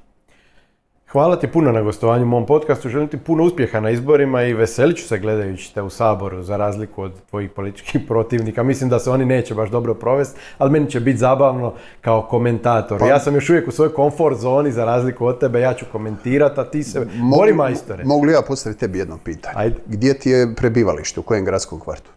Hvala 1.11 1.39
ti 1.39 1.47
puno 1.47 1.71
na 1.71 1.81
gostovanju 1.81 2.23
u 2.23 2.27
mom 2.27 2.45
podcastu. 2.45 2.89
Želim 2.89 3.07
ti 3.07 3.17
puno 3.17 3.43
uspjeha 3.43 3.79
na 3.79 3.89
izborima 3.89 4.43
i 4.43 4.53
veselit 4.53 4.97
ću 4.97 5.07
se 5.07 5.19
gledajući 5.19 5.73
te 5.73 5.81
u 5.81 5.89
Saboru 5.89 6.43
za 6.43 6.57
razliku 6.57 7.03
od 7.03 7.11
tvojih 7.29 7.49
političkih 7.49 8.01
protivnika. 8.07 8.63
Mislim 8.63 8.89
da 8.89 8.99
se 8.99 9.09
oni 9.09 9.25
neće 9.25 9.55
baš 9.55 9.69
dobro 9.69 9.93
provesti, 9.93 10.39
ali 10.57 10.71
meni 10.71 10.89
će 10.89 10.99
biti 10.99 11.17
zabavno 11.17 11.73
kao 12.01 12.21
komentator. 12.21 12.99
Pa- 12.99 13.07
ja 13.07 13.19
sam 13.19 13.35
još 13.35 13.49
uvijek 13.49 13.67
u 13.67 13.71
svojoj 13.71 13.93
komfort 13.93 14.37
zoni 14.37 14.71
za 14.71 14.85
razliku 14.85 15.25
od 15.25 15.39
tebe. 15.39 15.59
Ja 15.59 15.73
ću 15.73 15.85
komentirati, 15.91 16.59
a 16.59 16.63
ti 16.63 16.83
se 16.83 17.07
bori 17.37 17.53
majstore. 17.53 18.03
Mogu 18.05 18.25
li 18.25 18.33
ja 18.33 18.41
postaviti 18.47 18.79
tebi 18.79 18.99
jedno 18.99 19.17
pitanje? 19.23 19.55
Ajde. 19.57 19.75
Gdje 19.85 20.19
ti 20.19 20.29
je 20.29 20.55
prebivalište? 20.55 21.19
U 21.19 21.23
kojem 21.23 21.45
gradskom 21.45 21.79
kvartu? 21.79 22.11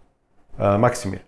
Maksimir. 0.78 1.20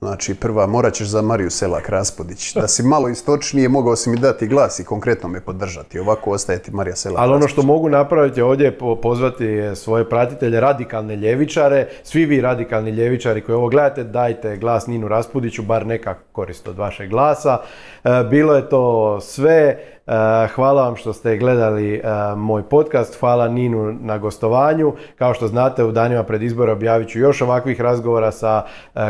Znači, 0.00 0.34
prva, 0.34 0.66
morat 0.66 0.94
ćeš 0.94 1.08
za 1.08 1.22
Mariju 1.22 1.50
Selak 1.50 1.88
Raspodić. 1.88 2.54
Da 2.54 2.68
si 2.68 2.82
malo 2.82 3.08
istočnije, 3.08 3.68
mogao 3.68 3.96
si 3.96 4.10
mi 4.10 4.16
dati 4.16 4.46
glas 4.46 4.78
i 4.78 4.84
konkretno 4.84 5.28
me 5.28 5.40
podržati. 5.40 5.98
Ovako 5.98 6.30
ostaje 6.30 6.58
ti 6.58 6.70
Marija 6.70 6.96
Selak 6.96 7.20
Ali 7.20 7.32
ono 7.32 7.48
što 7.48 7.62
mogu 7.62 7.88
napraviti 7.88 8.42
ovdje 8.42 8.64
je 8.64 8.78
pozvati 9.02 9.60
svoje 9.74 10.08
pratitelje, 10.08 10.60
radikalne 10.60 11.16
ljevičare. 11.16 11.88
Svi 12.02 12.24
vi 12.24 12.40
radikalni 12.40 12.90
ljevičari 12.90 13.40
koji 13.40 13.56
ovo 13.56 13.68
gledate, 13.68 14.04
dajte 14.04 14.56
glas 14.56 14.86
Ninu 14.86 15.08
Raspudiću, 15.08 15.62
bar 15.62 15.86
neka 15.86 16.14
korist 16.32 16.68
od 16.68 16.78
vašeg 16.78 17.10
glasa. 17.10 17.58
E, 18.08 18.24
bilo 18.24 18.54
je 18.54 18.68
to 18.68 19.20
sve. 19.20 19.78
Eh, 20.08 20.48
hvala 20.54 20.82
vam 20.82 20.96
što 20.96 21.12
ste 21.12 21.36
gledali 21.36 21.94
eh, 21.94 22.00
moj 22.36 22.62
podcast, 22.62 23.20
hvala 23.20 23.48
Ninu 23.48 23.96
na 24.00 24.18
gostovanju. 24.18 24.92
Kao 25.18 25.34
što 25.34 25.48
znate, 25.48 25.84
u 25.84 25.92
danima 25.92 26.22
pred 26.22 26.42
izbora 26.42 26.72
objavit 26.72 27.08
ću 27.08 27.18
još 27.18 27.42
ovakvih 27.42 27.80
razgovora 27.80 28.30
sa 28.30 28.62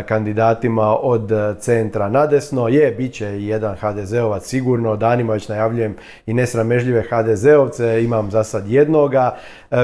kandidatima 0.07 0.97
od 0.97 1.31
centra 1.59 2.09
nadesno. 2.09 2.69
Je, 2.69 2.91
bit 2.91 3.13
će 3.13 3.27
i 3.27 3.47
jedan 3.47 3.77
HDZ-ovac 3.81 4.41
sigurno, 4.41 4.97
danima 4.97 5.33
već 5.33 5.49
najavljujem 5.49 5.97
i 6.27 6.35
nesramežljive 6.35 7.05
HDZ-ovce, 7.11 8.05
imam 8.05 8.31
za 8.31 8.45
sad 8.45 8.69
jednoga. 8.69 9.37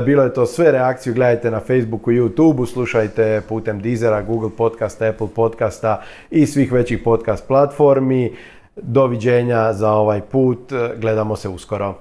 Bilo 0.05 0.23
je 0.23 0.35
to 0.35 0.47
sve, 0.47 0.73
reakciju 0.73 1.15
gledajte 1.15 1.51
na 1.51 1.61
Facebooku 1.61 2.11
i 2.11 2.21
YouTubeu, 2.21 2.67
slušajte 2.67 3.43
putem 3.49 3.81
Deezera, 3.81 4.23
Google 4.23 4.51
podcasta, 4.59 5.07
Apple 5.07 5.29
podcasta 5.37 6.03
i 6.31 6.47
svih 6.47 6.73
većih 6.73 7.01
podcast 7.05 7.49
platformi. 7.49 8.37
Doviđenja 8.77 9.73
za 9.73 9.93
ovaj 9.93 10.21
put, 10.21 10.73
gledamo 10.97 11.37
se 11.37 11.49
uskoro. 11.49 11.95